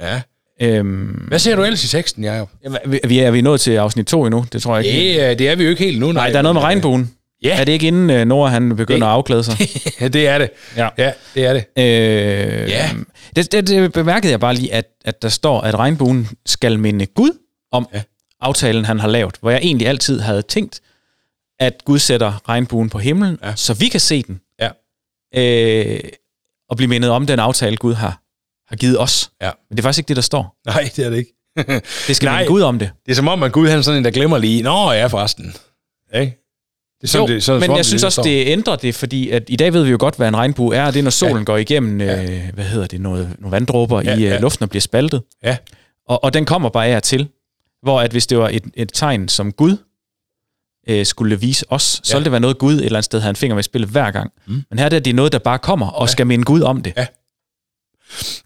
Ja. 0.01 0.23
Øhm, 0.61 1.25
Hvad 1.29 1.39
ser 1.39 1.57
du 1.57 1.63
ellers 1.63 1.85
i 1.85 1.89
teksten, 1.89 2.25
Jacob? 2.25 2.51
vi, 2.87 3.01
vi 3.09 3.19
er 3.19 3.31
vi 3.31 3.39
er 3.39 3.43
nået 3.43 3.61
til 3.61 3.71
afsnit 3.71 4.07
2 4.07 4.25
endnu? 4.27 4.47
Det 4.53 4.63
tror 4.63 4.77
jeg 4.77 4.87
ikke. 4.87 5.29
Det, 5.29 5.39
det 5.39 5.49
er 5.49 5.55
vi 5.57 5.65
jo 5.65 5.71
ikke 5.71 5.85
helt 5.85 6.01
nu. 6.01 6.13
Nej, 6.13 6.31
der 6.31 6.39
er 6.39 6.43
noget 6.43 6.55
med 6.55 6.63
regnbuen. 6.63 7.14
Ja. 7.45 7.61
Er 7.61 7.65
det 7.65 7.73
ikke 7.73 7.87
inden 7.87 8.11
uh, 8.21 8.29
Nora 8.29 8.49
han 8.51 8.69
begynder 8.77 9.07
Det- 9.07 9.13
at 9.13 9.17
afklæde 9.17 9.45
sig? 9.45 9.57
Ja, 10.01 10.09
det 10.19 10.29
er 10.29 10.39
det. 10.39 10.51
Ja. 10.77 10.89
Ja, 10.99 11.13
det 11.35 11.45
er 11.47 11.53
det. 11.53 11.65
Øh, 11.79 12.69
Ja. 12.71 12.91
det, 13.37 13.53
det, 13.53 13.69
det 13.69 13.93
bemærkede 13.93 14.31
jeg 14.31 14.41
bare 14.41 14.55
lige, 14.55 14.73
at, 14.75 14.87
at 15.05 15.23
der 15.23 15.29
står, 15.29 15.61
at 15.61 15.75
regnbuen 15.79 16.29
skal 16.47 16.79
minde 16.79 17.07
Gud 17.07 17.31
om 17.73 17.89
Ja. 17.95 18.03
aftalen, 18.41 18.85
han 18.85 19.01
har 19.01 19.09
lavet. 19.09 19.35
Hvor 19.41 19.51
jeg 19.51 19.61
egentlig 19.63 19.89
altid 19.89 20.21
havde 20.21 20.43
tænkt, 20.43 20.81
at 21.61 21.75
Gud 21.85 21.99
sætter 21.99 22.49
regnbuen 22.49 22.91
på 22.91 22.99
himlen, 22.99 23.39
Ja. 23.45 23.53
så 23.57 23.75
vi 23.75 23.89
kan 23.89 24.01
se 24.01 24.23
den. 24.23 24.41
Ja. 24.61 24.69
Øh, 25.37 26.01
og 26.71 26.77
blive 26.77 26.89
mindet 26.89 27.11
om 27.11 27.27
den 27.27 27.39
aftale, 27.39 27.77
Gud 27.77 27.95
har, 27.95 28.21
har 28.69 28.77
givet 28.77 29.01
os. 29.01 29.31
Ja. 29.43 29.51
Men 29.71 29.77
det 29.77 29.83
er 29.83 29.87
faktisk 29.87 29.99
ikke 29.99 30.09
det, 30.09 30.17
der 30.17 30.23
står. 30.23 30.57
Nej, 30.67 30.91
det 30.97 31.05
er 31.07 31.11
det 31.11 31.17
ikke. 31.17 31.35
Det 32.07 32.17
skal 32.17 32.27
Nej. 32.31 32.47
Gud 32.47 32.63
om 32.63 32.79
det. 32.79 32.91
Det 33.07 33.13
er 33.13 33.17
som 33.17 33.29
om, 33.29 33.43
at 33.43 33.53
Gud 33.53 33.69
han 33.69 33.79
er 33.79 33.83
sådan 33.83 33.99
en, 33.99 34.05
der 34.05 34.11
glemmer 34.11 34.39
lige, 34.39 34.63
Nå 34.63 34.93
ja, 34.93 35.07
forresten. 35.07 35.55
Ikke? 36.15 36.44
Det 37.05 37.09
er 37.09 37.13
sådan, 37.13 37.29
Jo, 37.29 37.35
det, 37.35 37.43
sådan, 37.45 37.61
men 37.61 37.67
som 37.67 37.73
om 37.73 37.77
jeg 37.77 37.85
synes 37.85 38.03
der 38.03 38.07
også, 38.07 38.23
det 38.25 38.47
ændrer 38.47 38.77
det, 38.77 38.95
fordi 38.95 39.31
at 39.31 39.43
i 39.49 39.57
dag 39.57 39.73
ved 39.73 39.85
vi 39.85 39.91
jo 39.91 39.97
godt, 40.01 40.17
hvad 40.17 40.29
en 40.29 40.37
regnbue 40.37 40.77
er, 40.77 40.91
det 40.91 40.99
er, 40.99 41.03
når 41.03 41.11
solen 41.11 41.35
Ja. 41.35 41.39
ja. 41.39 41.45
går 41.45 41.57
igennem, 41.57 42.01
Ja. 42.01 42.23
øh, 42.23 42.41
hvad 42.55 42.65
hedder 42.65 42.87
det, 42.87 43.01
noget, 43.01 43.37
nogle 43.39 43.53
vanddråber 43.53 44.03
Ja, 44.03 44.11
ja, 44.11 44.17
i 44.17 44.23
ja. 44.23 44.35
øh, 44.35 44.41
luften 44.43 44.63
og 44.63 44.69
bliver 44.71 44.81
spaltet. 44.81 45.23
Ja. 45.45 45.57
Og, 46.09 46.25
og 46.25 46.35
den 46.35 46.45
kommer 46.45 46.69
bare 46.69 46.87
af 46.87 46.97
og 46.97 47.03
til. 47.03 47.29
Hvor 47.83 48.01
at 48.01 48.11
hvis 48.11 48.27
det 48.27 48.39
var 48.39 48.49
et, 48.53 48.65
et 48.75 48.91
tegn, 48.93 49.29
som 49.29 49.53
Gud 49.53 49.77
øh, 50.89 51.07
skulle 51.07 51.41
vise 51.41 51.65
os, 51.73 51.83
så 51.83 52.13
Ja. 52.13 52.17
ville 52.19 52.25
det 52.25 52.33
være 52.33 52.41
noget, 52.41 52.59
Gud 52.59 52.75
et 52.75 52.85
eller 52.85 52.97
andet 52.99 53.05
sted 53.05 53.21
havde 53.21 53.31
en 53.31 53.37
finger 53.37 53.55
med 53.55 53.61
i 53.61 53.65
spillet 53.65 53.91
hver 53.91 54.11
gang. 54.11 54.31
Mm. 54.47 54.63
Men 54.71 54.79
her 54.79 54.85
er 54.87 54.89
det, 54.89 55.05
det 55.05 55.11
er 55.11 55.15
noget, 55.15 55.33
der 55.33 55.39
bare 55.39 55.59
kommer 55.59 55.87
og 55.87 56.01
Ja. 56.01 56.05
ja. 56.05 56.13
skal 56.13 56.27
minde 56.27 56.45
Gud 56.45 56.61
om 56.61 56.83
det. 56.83 56.93
Ja. 56.97 57.07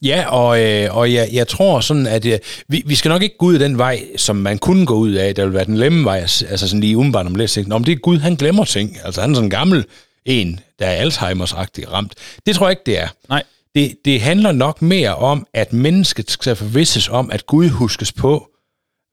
Ja, 0.03 0.27
og, 0.29 0.61
øh, 0.61 0.97
og 0.97 1.12
jeg, 1.12 1.29
jeg 1.33 1.49
tror 1.49 1.81
sådan, 1.81 2.07
at 2.07 2.25
øh, 2.25 2.38
vi, 2.68 2.83
vi 2.87 2.94
skal 2.94 3.09
nok 3.09 3.23
ikke 3.23 3.38
gå 3.38 3.47
ud 3.47 3.55
af 3.55 3.61
den 3.61 3.79
vej, 3.79 4.03
som 4.16 4.37
man 4.37 4.59
kunne 4.59 4.87
gå 4.87 4.94
ud 4.94 5.12
af. 5.12 5.35
Der 5.35 5.44
vil 5.44 5.55
være 5.55 5.64
den 5.64 5.77
lemme 5.77 6.05
vej, 6.05 6.18
altså 6.18 6.68
sådan 6.68 6.81
lige 6.81 6.97
umiddelbart 6.97 7.27
om 7.27 7.35
lidt. 7.35 7.68
Nå, 7.68 7.79
men 7.79 7.87
det 7.87 7.92
er 7.92 7.97
Gud, 7.97 8.18
han 8.18 8.35
glemmer 8.35 8.64
ting. 8.64 8.97
Altså 9.05 9.21
han 9.21 9.31
er 9.31 9.35
sådan 9.35 9.47
en 9.47 9.51
gammel 9.51 9.85
en, 10.25 10.61
der 10.79 10.87
er 10.87 11.05
Alzheimer's-agtig 11.05 11.92
ramt. 11.92 12.14
Det 12.47 12.57
tror 12.57 12.66
jeg 12.66 12.73
ikke, 12.73 12.83
det 12.87 12.99
er. 12.99 13.09
Nej. 13.29 13.42
Det, 13.75 13.97
det 14.05 14.21
handler 14.21 14.53
nok 14.53 14.83
mere 14.83 15.14
om, 15.14 15.47
at 15.55 15.73
mennesket 15.73 16.31
skal 16.31 16.57
forvisses 16.57 17.09
om, 17.09 17.31
at 17.31 17.47
Gud 17.47 17.68
huskes 17.68 18.12
på, 18.12 18.49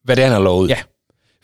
hvad 0.04 0.16
det 0.16 0.22
er, 0.22 0.26
han 0.26 0.36
har 0.36 0.44
lovet. 0.44 0.70
Ja. 0.70 0.78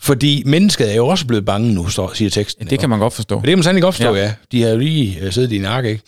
Fordi 0.01 0.43
mennesket 0.45 0.91
er 0.91 0.95
jo 0.95 1.07
også 1.07 1.25
blevet 1.25 1.45
bange 1.45 1.73
nu, 1.73 1.87
står, 1.87 2.11
siger 2.13 2.29
teksten. 2.29 2.67
Det 2.67 2.79
kan 2.79 2.89
man 2.89 2.99
godt 2.99 3.13
forstå. 3.13 3.35
Det 3.35 3.47
kan 3.47 3.57
man 3.57 3.63
sandelig 3.63 3.83
godt 3.83 3.95
forstå, 3.95 4.15
ja. 4.15 4.21
Ja. 4.21 4.25
ja. 4.25 4.33
De 4.51 4.61
har 4.61 4.69
jo 4.69 4.77
lige 4.77 5.19
øh, 5.21 5.31
siddet 5.31 5.51
i 5.51 5.63
ark, 5.63 5.85
ikke? 5.85 6.01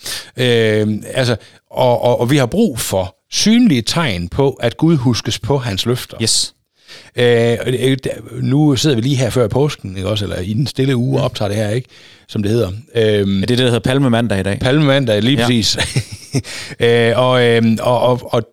Øh, 0.81 0.87
altså, 1.13 1.35
og, 1.71 2.01
og, 2.03 2.19
og 2.19 2.31
vi 2.31 2.37
har 2.37 2.45
brug 2.45 2.79
for 2.79 3.15
synlige 3.31 3.81
tegn 3.81 4.27
på, 4.29 4.51
at 4.51 4.77
Gud 4.77 4.95
huskes 4.95 5.39
på 5.39 5.57
hans 5.57 5.85
løfter. 5.85 6.17
Yes. 6.21 6.53
Øh, 7.15 7.57
nu 8.41 8.75
sidder 8.75 8.95
vi 8.95 9.01
lige 9.01 9.15
her 9.15 9.29
før 9.29 9.47
påsken, 9.47 9.97
ikke 9.97 10.09
også? 10.09 10.25
Eller 10.25 10.39
i 10.39 10.53
den 10.53 10.67
stille 10.67 10.95
uge 10.95 11.19
og 11.19 11.25
optager 11.25 11.49
det 11.49 11.57
her, 11.57 11.69
ikke? 11.69 11.89
Som 12.27 12.43
det 12.43 12.51
hedder. 12.51 12.71
Øh, 12.95 13.03
Er 13.03 13.23
det 13.23 13.49
det, 13.49 13.57
der 13.57 13.63
hedder 13.63 13.79
Palmemandag 13.79 14.39
i 14.39 14.43
dag? 14.43 14.59
Palmemandag, 14.59 15.21
lige 15.23 15.37
Ja. 15.37 15.45
præcis. 15.45 15.77
øh, 16.79 17.19
og, 17.19 17.43
øh, 17.43 17.63
og, 17.81 17.99
og, 18.01 18.19
og, 18.33 18.43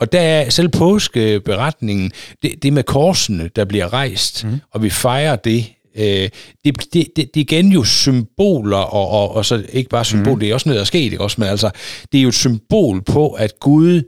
og 0.00 0.12
der 0.12 0.20
er 0.20 0.50
selv 0.50 0.68
påskeberetningen, 0.68 2.12
det, 2.42 2.62
det 2.62 2.72
med 2.72 2.82
korsene, 2.82 3.50
der 3.56 3.64
bliver 3.64 3.92
rejst, 3.92 4.44
mm. 4.44 4.60
og 4.70 4.82
vi 4.82 4.90
fejrer 4.90 5.36
det, 5.36 5.66
øh, 5.96 6.04
det, 6.04 6.30
det, 6.64 6.78
det, 6.92 7.16
det 7.16 7.24
er 7.24 7.28
igen 7.40 7.72
jo 7.72 7.84
symboler, 7.84 8.76
og, 8.76 9.08
og, 9.08 9.34
og 9.34 9.44
så 9.46 9.64
ikke 9.72 9.90
bare 9.90 10.04
symbol, 10.04 10.32
mm. 10.34 10.40
det 10.40 10.50
er 10.50 10.54
også 10.54 10.68
noget, 10.68 10.76
der 10.76 10.82
er 10.82 10.86
sket, 10.86 11.00
ikke 11.12 11.20
også? 11.20 11.36
Men 11.40 11.48
altså, 11.48 11.70
det 12.12 12.18
er 12.18 12.22
jo 12.22 12.28
et 12.28 12.34
symbol 12.34 13.02
på, 13.02 13.28
at 13.30 13.52
Gud 13.60 14.02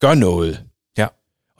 gør 0.00 0.14
noget. 0.14 0.60
Ja. 0.98 1.06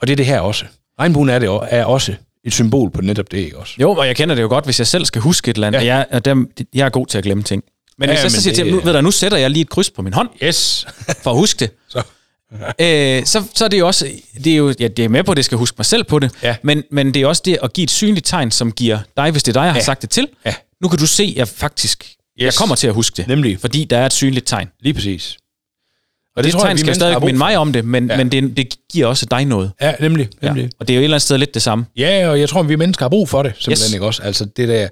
Og 0.01 0.07
det 0.07 0.11
er 0.11 0.15
det 0.17 0.25
her 0.25 0.39
også. 0.39 0.65
Regnbuen 0.99 1.29
er, 1.29 1.39
det, 1.39 1.49
er 1.69 1.85
også 1.85 2.13
et 2.45 2.53
symbol 2.53 2.91
på 2.91 3.01
netop 3.01 3.31
det, 3.31 3.37
ikke 3.37 3.57
også? 3.57 3.73
Jo, 3.81 3.91
og 3.91 4.07
jeg 4.07 4.15
kender 4.15 4.35
det 4.35 4.41
jo 4.41 4.47
godt, 4.47 4.65
hvis 4.65 4.79
jeg 4.79 4.87
selv 4.87 5.05
skal 5.05 5.21
huske 5.21 5.51
et 5.51 5.55
eller 5.55 5.67
andet. 5.67 5.79
Ja. 5.85 5.95
Jeg, 5.95 6.05
og 6.11 6.25
dem, 6.25 6.51
jeg 6.73 6.85
er 6.85 6.89
god 6.89 7.05
til 7.07 7.17
at 7.17 7.23
glemme 7.23 7.43
ting. 7.43 7.63
Men 7.97 8.09
Ja, 8.09 8.15
hvis 8.15 8.23
jeg 8.23 8.31
så 8.31 8.41
siger 8.41 8.53
til 8.55 8.65
det- 8.65 8.71
dem, 8.73 8.79
nu, 8.79 8.85
ved 8.85 8.93
du, 8.93 9.01
nu 9.01 9.11
sætter 9.11 9.37
jeg 9.37 9.49
lige 9.51 9.61
et 9.61 9.69
kryds 9.69 9.89
på 9.91 10.01
min 10.01 10.13
hånd, 10.13 10.29
Yes. 10.43 10.87
for 11.23 11.31
at 11.31 11.37
huske 11.37 11.59
det. 11.59 11.71
Så. 11.89 12.01
Øh, 12.53 13.25
så, 13.25 13.43
så 13.55 13.65
er 13.65 13.67
det 13.69 13.79
jo 13.79 13.87
også, 13.87 14.11
det 14.43 14.53
er 14.53 14.57
jo, 14.57 14.73
ja, 14.79 14.87
det 14.87 15.05
er 15.05 15.09
med 15.09 15.23
på, 15.23 15.31
at 15.31 15.37
det 15.37 15.45
skal 15.45 15.57
huske 15.57 15.75
mig 15.77 15.85
selv 15.85 16.03
på 16.03 16.19
det, 16.19 16.31
Ja. 16.43 16.55
men, 16.63 16.83
men 16.91 17.13
det 17.13 17.21
er 17.21 17.27
også 17.27 17.41
det 17.45 17.57
at 17.63 17.73
give 17.73 17.83
et 17.83 17.91
synligt 17.91 18.25
tegn, 18.25 18.51
som 18.51 18.71
giver 18.71 18.99
dig, 19.17 19.31
hvis 19.31 19.43
det 19.43 19.51
er 19.57 19.59
dig, 19.61 19.65
jeg 19.65 19.71
har 19.73 19.79
Ja. 19.79 19.83
sagt 19.83 20.01
det 20.01 20.09
til, 20.09 20.27
Ja. 20.45 20.53
nu 20.81 20.87
kan 20.87 20.99
du 20.99 21.07
se, 21.07 21.23
at 21.23 21.35
jeg 21.35 21.47
faktisk, 21.47 22.03
yes. 22.03 22.45
jeg 22.45 22.53
kommer 22.53 22.75
til 22.75 22.87
at 22.87 22.93
huske 22.93 23.17
det, 23.17 23.27
Nemlig. 23.27 23.59
fordi 23.59 23.83
der 23.83 23.97
er 23.97 24.05
et 24.05 24.13
synligt 24.13 24.47
tegn. 24.47 24.67
Lige 24.81 24.93
præcis. 24.93 25.37
Og 26.35 26.43
det, 26.43 26.53
det 26.53 26.61
tegn 26.61 26.75
vi 26.75 26.79
skal 26.79 26.95
stadig 26.95 27.19
minde 27.25 27.37
mig 27.37 27.57
om 27.57 27.73
det, 27.73 27.85
men, 27.85 28.09
ja. 28.09 28.17
men 28.17 28.31
det, 28.31 28.57
det 28.57 28.73
giver 28.93 29.07
også 29.07 29.25
dig 29.25 29.45
noget. 29.45 29.71
Ja, 29.81 29.93
nemlig. 29.99 30.29
nemlig. 30.41 30.63
Ja. 30.63 30.69
Og 30.79 30.87
det 30.87 30.93
er 30.93 30.97
jo 30.97 31.01
et 31.01 31.03
eller 31.03 31.15
andet 31.15 31.21
sted 31.21 31.37
lidt 31.37 31.53
det 31.53 31.61
samme. 31.61 31.85
Ja, 31.97 32.29
og 32.29 32.39
jeg 32.39 32.49
tror, 32.49 32.59
at 32.59 32.69
vi 32.69 32.75
mennesker 32.75 33.05
har 33.05 33.09
brug 33.09 33.29
for 33.29 33.43
det, 33.43 33.53
simpelthen 33.59 33.85
Yes. 33.87 33.93
ikke 33.93 34.05
også? 34.05 34.21
Altså 34.23 34.45
det 34.45 34.67
der, 34.67 34.87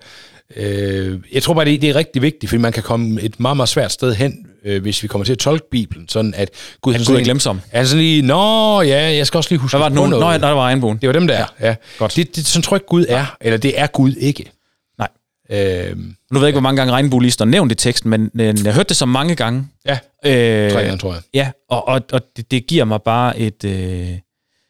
øh, 0.55 1.19
jeg 1.33 1.43
tror 1.43 1.53
bare, 1.53 1.65
det, 1.65 1.81
det 1.81 1.89
er 1.89 1.95
rigtig 1.95 2.21
vigtigt, 2.21 2.49
fordi 2.49 2.61
man 2.61 2.71
kan 2.73 2.83
komme 2.83 3.21
et 3.21 3.39
meget, 3.39 3.57
meget 3.57 3.69
svært 3.69 3.91
sted 3.91 4.13
hen, 4.15 4.45
øh, 4.65 4.81
hvis 4.81 5.03
vi 5.03 5.07
kommer 5.07 5.25
til 5.25 5.31
at 5.31 5.37
tolke 5.39 5.65
Bibelen, 5.71 6.09
sådan 6.09 6.33
at 6.33 6.49
Gud... 6.81 6.93
Han 6.93 7.01
er 7.01 7.05
sådan- 7.05 7.23
glemsom. 7.23 7.61
Er 7.71 7.83
sådan 7.83 7.99
lige, 8.03 8.21
nå 8.21 8.81
ja, 8.81 9.15
jeg 9.15 9.27
skal 9.27 9.37
også 9.37 9.49
lige 9.51 9.59
huske 9.59 9.77
Hvad 9.77 9.83
var 9.85 9.89
det 9.89 9.95
noget. 9.95 10.09
Nå, 10.09 10.31
ja, 10.31 10.37
der 10.37 10.47
var 10.51 10.61
regnbuen. 10.61 10.97
Det 10.97 11.07
var 11.07 11.13
dem 11.13 11.27
der, 11.27 11.45
ja. 11.59 11.67
ja. 11.67 11.75
Godt. 11.97 12.15
Det, 12.15 12.35
det, 12.35 12.45
sådan 12.45 12.63
tror 12.63 12.75
jeg 12.75 12.79
ikke 12.81 12.87
Gud 12.89 13.05
er, 13.09 13.37
eller 13.41 13.57
det 13.57 13.79
er 13.79 13.87
Gud 13.87 14.13
ikke. 14.15 14.51
Nej. 14.99 15.07
Øh, 15.49 15.97
Nu 15.97 16.05
ved 16.31 16.41
jeg 16.41 16.47
ikke, 16.47 16.53
hvor 16.55 16.61
mange 16.61 16.77
gange 16.77 16.93
regnbue 16.93 17.21
lige 17.21 17.31
står 17.31 17.45
nævnt 17.45 17.71
i 17.71 17.75
teksten, 17.75 18.09
men 18.09 18.31
øh, 18.39 18.45
jeg 18.45 18.55
har 18.65 18.71
hørt 18.71 18.89
det 18.89 18.97
så 18.97 19.05
mange 19.05 19.35
gange. 19.35 19.67
ja, 19.85 19.99
Øh, 20.25 20.71
tre 20.71 20.81
gange, 20.83 20.97
tror 20.97 21.13
jeg. 21.13 21.21
Ja, 21.33 21.51
og, 21.69 21.87
og, 21.87 22.01
og 22.11 22.21
det, 22.37 22.51
det 22.51 22.67
giver 22.67 22.85
mig 22.85 23.01
bare 23.01 23.39
et, 23.39 23.63
øh, 23.63 24.09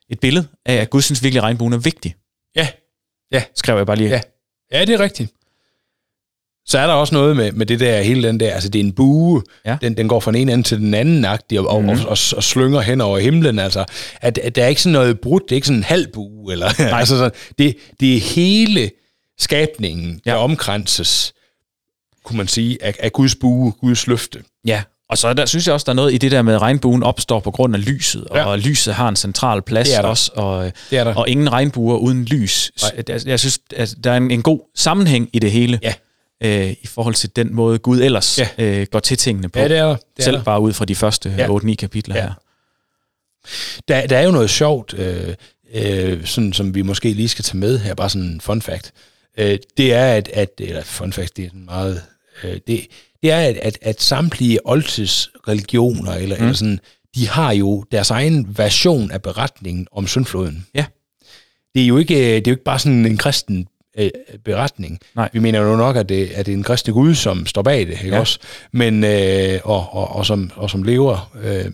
et 0.09 0.19
billede 0.21 0.47
af, 0.65 0.73
at 0.75 0.89
Gud 0.89 1.01
synes 1.01 1.23
virkelig, 1.23 1.39
at 1.39 1.43
regnbuen 1.43 1.73
er 1.73 1.77
vigtig. 1.77 2.15
Ja, 2.55 2.67
ja, 3.31 3.43
Skrev 3.55 3.77
jeg 3.77 3.85
bare 3.85 3.95
lige. 3.97 4.09
Ja. 4.09 4.21
ja, 4.71 4.85
det 4.85 4.93
er 4.93 4.99
rigtigt. 4.99 5.31
Så 6.69 6.79
er 6.79 6.87
der 6.87 6.93
også 6.93 7.15
noget 7.15 7.35
med, 7.35 7.51
med 7.51 7.65
det 7.65 7.79
der, 7.79 8.01
hele 8.01 8.27
den 8.27 8.39
der, 8.39 8.51
altså 8.53 8.69
det 8.69 8.79
er 8.79 8.83
en 8.83 8.91
bue, 8.93 9.41
Ja. 9.65 9.77
den, 9.81 9.97
den 9.97 10.07
går 10.07 10.19
fra 10.19 10.31
den 10.31 10.41
ene 10.41 10.53
ende 10.53 10.63
til 10.63 10.77
den 10.77 10.93
anden 10.93 11.25
agtig, 11.25 11.59
og, 11.59 11.81
mm-hmm. 11.81 11.89
og, 11.99 12.05
og, 12.09 12.17
og, 12.37 12.43
slynger 12.43 12.81
hen 12.81 13.01
over 13.01 13.19
himlen, 13.19 13.59
altså, 13.59 13.85
at, 14.21 14.37
at 14.37 14.55
der 14.55 14.63
er 14.63 14.67
ikke 14.67 14.81
sådan 14.81 14.93
noget 14.93 15.19
brudt, 15.19 15.43
det 15.43 15.51
er 15.51 15.55
ikke 15.55 15.67
sådan 15.67 15.77
en 15.79 15.83
halv 15.83 16.07
bue, 16.13 16.51
eller, 16.51 16.67
altså 16.99 17.17
sådan, 17.17 17.31
det, 17.57 17.75
det 17.99 18.17
er 18.17 18.21
hele 18.21 18.91
skabningen, 19.39 20.21
der 20.25 20.31
Ja. 20.33 20.37
omkranses, 20.43 21.33
kunne 22.23 22.37
man 22.37 22.47
sige, 22.47 22.77
af, 22.83 22.95
af 22.99 23.11
Guds 23.13 23.35
bue, 23.35 23.71
Guds 23.71 24.07
løfte. 24.07 24.39
ja. 24.65 24.81
Og 25.09 25.17
så 25.17 25.33
der, 25.33 25.45
synes 25.45 25.65
jeg 25.67 25.73
også, 25.73 25.83
der 25.83 25.91
er 25.91 25.95
noget 25.95 26.13
i 26.13 26.17
det 26.17 26.31
der 26.31 26.41
med, 26.41 26.53
at 26.53 26.61
regnbuen 26.61 27.03
opstår 27.03 27.39
på 27.39 27.51
grund 27.51 27.75
af 27.75 27.85
lyset, 27.85 28.27
Ja. 28.33 28.45
og 28.45 28.59
lyset 28.59 28.93
har 28.93 29.09
en 29.09 29.15
central 29.15 29.61
plads 29.61 29.87
Det 29.87 29.97
er 29.97 30.01
der. 30.01 30.09
også, 30.09 30.31
og, 30.35 30.71
Det 30.89 30.99
er 30.99 31.03
der. 31.03 31.13
og 31.15 31.29
ingen 31.29 31.51
regnbuer 31.51 31.97
uden 31.97 32.25
lys. 32.25 32.71
Nej. 32.81 33.03
Jeg, 33.07 33.27
jeg 33.27 33.39
synes, 33.39 33.59
at 33.75 33.95
der 34.03 34.11
er 34.11 34.17
en, 34.17 34.31
en 34.31 34.41
god 34.41 34.59
sammenhæng 34.75 35.29
i 35.33 35.39
det 35.39 35.51
hele, 35.51 35.79
Ja. 35.83 35.93
Øh, 36.43 36.71
i 36.81 36.87
forhold 36.87 37.15
til 37.15 37.35
den 37.35 37.55
måde, 37.55 37.79
Gud 37.79 37.99
ellers 38.01 38.39
Ja. 38.39 38.47
øh, 38.57 38.87
går 38.91 38.99
til 38.99 39.17
tingene 39.17 39.49
på. 39.49 39.59
Ja, 39.59 39.67
det 39.67 39.77
er. 39.77 39.87
Det 39.87 39.97
er 40.19 40.23
Selv 40.23 40.43
bare 40.43 40.59
ud 40.61 40.73
fra 40.73 40.85
de 40.85 40.95
første 40.95 41.35
Ja. 41.37 41.47
8-9 41.57 41.75
kapitler 41.75 42.15
Ja. 42.15 42.21
her. 42.21 42.33
Der, 43.87 44.07
der 44.07 44.17
er 44.17 44.23
jo 44.23 44.31
noget 44.31 44.49
sjovt, 44.49 44.93
øh, 44.93 45.33
øh, 45.73 46.25
sådan, 46.25 46.53
som 46.53 46.75
vi 46.75 46.81
måske 46.81 47.13
lige 47.13 47.29
skal 47.29 47.45
tage 47.45 47.57
med 47.57 47.79
her, 47.79 47.93
bare 47.95 48.09
sådan 48.09 48.27
en 48.27 48.41
fun 48.41 48.61
fact. 48.61 48.91
Øh, 49.37 49.57
det 49.77 49.93
er, 49.93 50.05
at, 50.13 50.27
at 50.33 50.49
eller 50.59 50.83
fun 50.83 51.13
fact, 51.13 51.37
det 51.37 51.45
er 51.45 51.49
sådan 51.49 51.65
meget, 51.65 52.01
øh, 52.43 52.59
det, 52.67 52.87
det 53.23 53.31
er, 53.31 53.39
at, 53.39 53.57
at, 53.57 53.77
at 53.81 54.01
samtlige 54.01 54.59
oldtidsreligioner, 54.67 56.11
eller, 56.13 56.35
mm. 56.37 56.41
eller 56.43 56.55
sådan, 56.55 56.79
de 57.15 57.27
har 57.27 57.51
jo 57.51 57.83
deres 57.91 58.09
egen 58.11 58.57
version 58.57 59.11
af 59.11 59.21
beretningen 59.21 59.87
om 59.91 60.07
syndfloden. 60.07 60.67
Ja. 60.75 60.85
Det 61.75 61.83
er 61.83 61.87
jo 61.87 61.97
ikke, 61.97 62.15
det 62.15 62.47
er 62.47 62.51
jo 62.51 62.53
ikke 62.53 62.63
bare 62.63 62.79
sådan 62.79 63.05
en 63.05 63.17
kristen 63.17 63.67
øh, 63.97 64.09
beretning. 64.45 64.99
Nej. 65.15 65.29
Vi 65.33 65.39
mener 65.39 65.61
jo 65.61 65.75
nok, 65.75 65.95
at 65.95 66.09
det, 66.09 66.27
at 66.27 66.45
det 66.45 66.51
er 66.51 66.57
en 66.57 66.63
kristne 66.63 66.93
Gud, 66.93 67.15
som 67.15 67.45
står 67.45 67.61
bag 67.61 67.79
det, 67.79 67.91
ikke 67.91 68.07
Ja. 68.07 68.19
også? 68.19 68.39
Men, 68.71 69.03
øh, 69.03 69.59
og, 69.63 69.93
og, 69.93 70.15
og, 70.15 70.25
som, 70.25 70.51
og 70.55 70.69
som 70.69 70.83
lever 70.83 71.31
øh, 71.43 71.71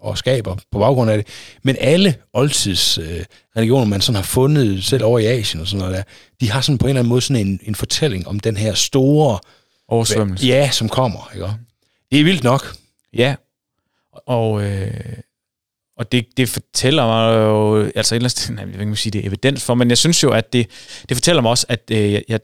og 0.00 0.18
skaber 0.18 0.56
på 0.72 0.78
baggrund 0.78 1.10
af 1.10 1.18
det. 1.18 1.26
Men 1.62 1.76
alle 1.80 2.14
oldtids 2.32 2.98
øh, 2.98 3.24
religioner, 3.56 3.84
man 3.86 4.00
sådan 4.00 4.16
har 4.16 4.22
fundet, 4.22 4.84
selv 4.84 5.04
over 5.04 5.18
i 5.18 5.26
Asien 5.26 5.60
og 5.60 5.66
sådan 5.68 5.78
noget 5.78 5.96
der, 5.96 6.02
de 6.40 6.50
har 6.50 6.60
sådan 6.60 6.78
på 6.78 6.86
en 6.86 6.88
eller 6.88 7.00
anden 7.00 7.08
måde 7.08 7.20
sådan 7.20 7.46
en, 7.46 7.60
en 7.62 7.74
fortælling 7.74 8.28
om 8.28 8.40
den 8.40 8.56
her 8.56 8.74
store, 8.74 9.38
Oversvømmelse. 9.88 10.46
ja, 10.46 10.70
som 10.70 10.88
kommer. 10.88 11.30
Ikke? 11.34 11.46
Det 12.12 12.20
er 12.20 12.24
vildt 12.24 12.44
nok. 12.44 12.74
Ja, 13.14 13.34
og, 14.26 14.62
øh, 14.62 14.90
og 16.00 16.12
det, 16.12 16.26
det 16.36 16.48
fortæller 16.48 17.06
mig 17.06 17.36
jo, 17.36 17.90
altså 17.94 18.14
ellers, 18.14 18.50
nej, 18.50 18.64
jeg 18.64 18.72
ved 18.78 18.80
ikke, 18.80 18.96
sige, 18.96 19.10
det 19.12 19.22
er 19.24 19.26
evidens 19.28 19.64
for, 19.64 19.74
men 19.74 19.88
jeg 19.88 19.98
synes 19.98 20.22
jo, 20.22 20.30
at 20.30 20.52
det, 20.52 20.70
det 21.08 21.16
fortæller 21.16 21.42
mig 21.42 21.50
også, 21.50 21.66
at 21.68 21.82
øh, 21.92 22.12
jeg- 22.12 22.40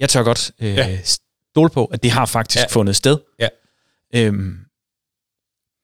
jeg, 0.00 0.08
tør 0.08 0.22
godt 0.22 0.50
øh, 0.60 0.74
Ja. 0.74 0.88
ja. 0.88 0.98
stole 1.02 1.70
på, 1.70 1.84
at 1.84 2.02
det 2.02 2.10
har 2.10 2.26
faktisk 2.26 2.56
Ja. 2.56 2.62
ja. 2.62 2.66
fundet 2.74 2.96
sted. 2.96 3.18
Ja. 3.38 3.48
Øhm, 4.14 4.58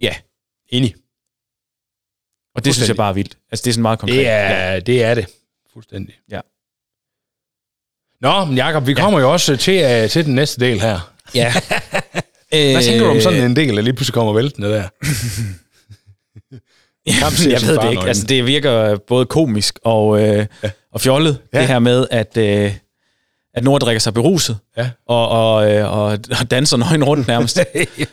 ja, 0.01 0.15
Enig. 0.69 0.95
og 2.55 2.65
det 2.65 2.75
synes 2.75 2.89
jeg 2.89 2.97
bare 2.97 3.09
er 3.09 3.13
vildt. 3.15 3.39
Altså, 3.51 3.63
det 3.65 3.71
er 3.71 3.73
sådan 3.73 3.83
meget 3.83 3.99
konkret. 3.99 4.17
Det 4.19 4.29
er, 4.29 4.81
det 4.81 5.03
er 5.03 5.15
det. 5.15 5.27
Fuldstændig. 5.73 6.15
Ja. 6.31 6.41
Nå, 8.21 8.45
men 8.45 8.57
Jacob, 8.57 8.87
vi 8.87 8.95
kommer 8.95 9.21
jo 9.21 9.33
også 9.33 9.57
til, 9.57 10.03
uh, 10.05 10.11
til 10.11 10.25
den 10.25 10.35
næste 10.35 10.61
del 10.67 10.81
her. 10.81 11.13
ja. 11.35 11.53
Hvad 12.51 12.83
tænker 12.85 13.05
du 13.05 13.11
om 13.11 13.21
sådan 13.21 13.45
en 13.51 13.57
del, 13.57 13.77
der 13.77 13.83
lige 13.83 13.95
pludselig 13.95 14.15
kommer 14.15 14.33
væltende 14.33 14.69
der? 14.69 14.89
Kamp 17.21 17.35
jeg 17.47 17.61
ved 17.63 17.79
det 17.79 17.91
ikke. 17.91 18.03
Altså, 18.03 18.27
det 18.27 18.47
virker 18.47 18.97
både 18.97 19.27
komisk 19.27 19.79
og, 19.85 20.21
øh, 20.23 20.47
ja. 20.63 20.71
og 20.93 21.01
fjollet, 21.01 21.39
Ja. 21.53 21.59
ja. 21.59 21.63
det 21.63 21.69
her 21.69 21.79
med, 21.79 22.07
at, 22.11 22.37
øh, 22.37 22.75
at 23.55 23.65
Nord 23.65 23.81
drikker 23.81 24.01
sig 24.01 24.15
beruset 24.15 24.59
Ja. 24.77 24.91
og, 25.07 25.29
og, 25.29 25.73
øh, 25.73 25.93
og, 25.93 26.05
og 26.41 26.51
danser 26.51 26.77
nøgen 26.77 27.05
rundt 27.05 27.27
nærmest. 27.29 27.59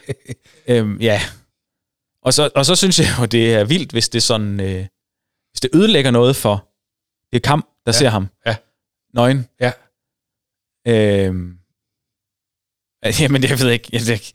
øhm, 0.68 0.98
ja. 1.02 1.22
Og 2.24 2.34
så, 2.34 2.50
og 2.56 2.66
så 2.66 2.76
synes 2.76 3.00
jeg 3.00 3.08
jo, 3.20 3.26
det 3.26 3.54
er 3.54 3.64
vildt, 3.64 3.92
hvis 3.92 4.10
det 4.10 4.24
sådan, 4.24 4.60
øh, 4.60 4.86
hvis 5.52 5.60
det 5.62 5.70
ødelægger 5.74 6.12
noget 6.12 6.36
for 6.36 6.68
det 7.34 7.44
kamp, 7.44 7.66
der 7.86 7.92
Ja. 7.92 7.98
ser 7.98 8.10
ham. 8.10 8.28
Ja. 8.46 8.56
Nøgen. 9.14 9.48
Ja. 9.62 9.72
Øhm, 10.88 11.54
jamen, 13.20 13.44
jeg 13.44 13.60
ved 13.60 13.70
ikke. 13.72 13.90
Jeg 13.94 14.02
ved 14.02 14.14
ikke. 14.14 14.34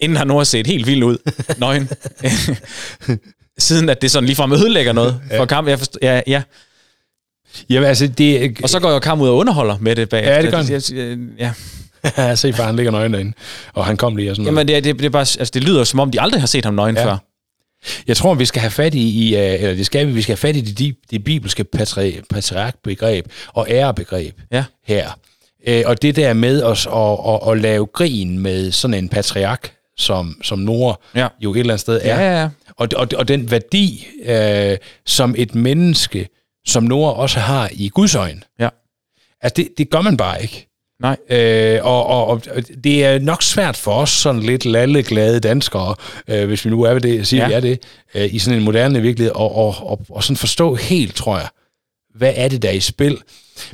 Inden 0.00 0.16
har 0.16 0.24
Nord 0.24 0.44
set 0.44 0.66
helt 0.66 0.86
vild 0.86 1.02
ud. 1.02 1.18
Nøgen. 1.58 1.88
Siden 3.58 3.88
at 3.88 4.02
det 4.02 4.10
sådan 4.10 4.26
ligefrem 4.26 4.52
ødelægger 4.52 4.92
noget 4.92 5.20
Ja. 5.30 5.40
for 5.40 5.44
kamp. 5.46 5.68
Jeg 5.68 5.78
forstår, 5.78 5.98
ja, 6.02 6.20
ja. 6.26 6.42
Jamen, 7.70 7.88
altså, 7.88 8.06
det... 8.06 8.56
Og 8.62 8.68
så 8.68 8.80
går 8.80 8.90
jo 8.90 8.98
kamp 8.98 9.20
ud 9.22 9.28
og 9.28 9.36
underholder 9.36 9.76
med 9.80 9.96
det 9.96 10.08
bagefter. 10.08 10.34
Ja, 10.34 10.42
det 10.42 10.50
gør 10.50 10.58
han. 10.62 11.28
Jeg- 11.38 11.52
Ja. 12.18 12.34
se, 12.34 12.52
far, 12.52 12.64
han 12.66 12.76
ligger 12.76 12.92
nøgen 12.92 13.12
derinde. 13.12 13.32
Og 13.72 13.86
han 13.86 13.96
kom 13.96 14.16
lige 14.16 14.30
og 14.30 14.36
sådan 14.36 14.52
noget. 14.54 14.68
Jamen, 14.68 14.84
det, 14.84 14.94
det, 14.94 15.02
det, 15.02 15.12
bare, 15.12 15.20
altså, 15.20 15.50
det 15.54 15.64
lyder 15.64 15.84
som 15.84 16.00
om, 16.00 16.10
de 16.10 16.20
aldrig 16.20 16.40
har 16.42 16.46
set 16.46 16.64
ham 16.64 16.74
nøgen 16.74 16.96
Ja. 16.96 17.00
ja. 17.02 17.08
før. 17.08 17.16
Jeg 18.06 18.16
tror, 18.16 18.34
vi 18.34 18.44
skal 18.44 18.60
have 18.60 18.70
fat 18.70 18.94
i, 18.94 19.28
i 19.28 19.34
uh, 19.34 19.40
eller 19.40 19.74
det 19.74 19.86
skal 19.86 20.06
vi, 20.06 20.12
vi 20.12 20.22
skal 20.22 20.32
have 20.32 20.36
fat 20.48 20.56
i 20.56 20.60
det, 20.60 20.78
de, 20.78 20.94
det 21.10 21.24
bibelske 21.24 21.64
patri, 21.64 22.20
patriarkbegreb 22.30 23.26
og 23.48 23.66
ærebegreb 23.70 24.34
Ja. 24.52 24.64
her. 24.86 25.10
Uh, 25.68 25.74
og 25.84 26.02
det 26.02 26.16
der 26.16 26.32
med 26.32 26.62
os 26.62 26.86
at, 26.86 27.18
at, 27.34 27.52
at 27.52 27.60
lave 27.62 27.86
grin 27.86 28.38
med 28.38 28.72
sådan 28.72 28.94
en 28.94 29.08
patriark, 29.08 29.72
som, 29.96 30.36
som 30.42 30.58
Nora 30.58 30.94
Ja. 31.14 31.28
jo 31.40 31.54
et 31.54 31.60
eller 31.60 31.72
andet 31.72 31.80
sted 31.80 32.00
er. 32.02 32.20
Ja, 32.20 32.32
ja, 32.32 32.40
ja. 32.42 32.48
Og, 32.78 32.88
og, 32.96 33.08
og 33.16 33.28
den 33.28 33.50
værdi, 33.50 34.06
uh, 34.28 34.76
som 35.06 35.34
et 35.38 35.54
menneske, 35.54 36.28
som 36.66 36.82
Nora 36.82 37.12
også 37.12 37.40
har 37.40 37.70
i 37.72 37.88
Guds 37.88 38.14
øjne. 38.14 38.40
Ja. 38.60 38.68
Altså, 39.40 39.54
det, 39.56 39.68
det 39.78 39.90
gør 39.90 40.00
man 40.00 40.16
bare 40.16 40.42
ikke. 40.42 40.68
Nej. 41.00 41.16
Øh, 41.30 41.84
og, 41.84 42.06
og, 42.06 42.26
og 42.26 42.42
det 42.84 43.04
er 43.04 43.18
nok 43.18 43.42
svært 43.42 43.76
for 43.76 43.92
os 43.92 44.10
sådan 44.10 44.42
lidt 44.42 44.64
lalleglade 44.64 45.40
danskere, 45.40 45.94
øh, 46.28 46.46
hvis 46.46 46.64
vi 46.64 46.70
nu 46.70 46.82
er 46.82 46.92
ved 46.92 47.00
det, 47.00 47.26
siger. 47.26 47.42
Ja. 47.42 47.48
vi 47.48 47.54
er 47.54 47.60
det, 47.60 47.82
øh, 48.14 48.34
i 48.34 48.38
sådan 48.38 48.58
en 48.58 48.64
moderne 48.64 49.00
virkelighed, 49.00 49.34
og, 49.34 49.56
og, 49.56 49.74
og, 49.90 50.00
og 50.08 50.24
sådan 50.24 50.36
forstå 50.36 50.74
helt, 50.74 51.14
tror 51.14 51.38
jeg, 51.38 51.48
hvad 52.14 52.32
er 52.36 52.48
det, 52.48 52.62
der 52.62 52.68
er 52.68 52.72
i 52.72 52.80
spil. 52.80 53.18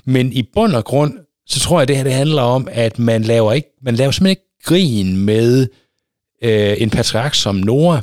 Men 0.04 0.32
i 0.32 0.42
bund 0.54 0.72
og 0.72 0.84
grund, 0.84 1.18
så 1.46 1.60
tror 1.60 1.80
jeg, 1.80 1.88
det 1.88 1.96
her 1.96 2.04
det 2.04 2.12
handler 2.12 2.42
om, 2.42 2.68
at 2.70 2.98
man 2.98 3.22
laver, 3.22 3.52
ikke, 3.52 3.68
man 3.82 3.94
laver 3.94 4.10
simpelthen 4.10 4.30
ikke 4.30 4.64
grin 4.64 5.16
med 5.16 5.68
øh, 6.42 6.74
en 6.78 6.90
patriark 6.90 7.34
som 7.34 7.56
Nora, 7.56 8.02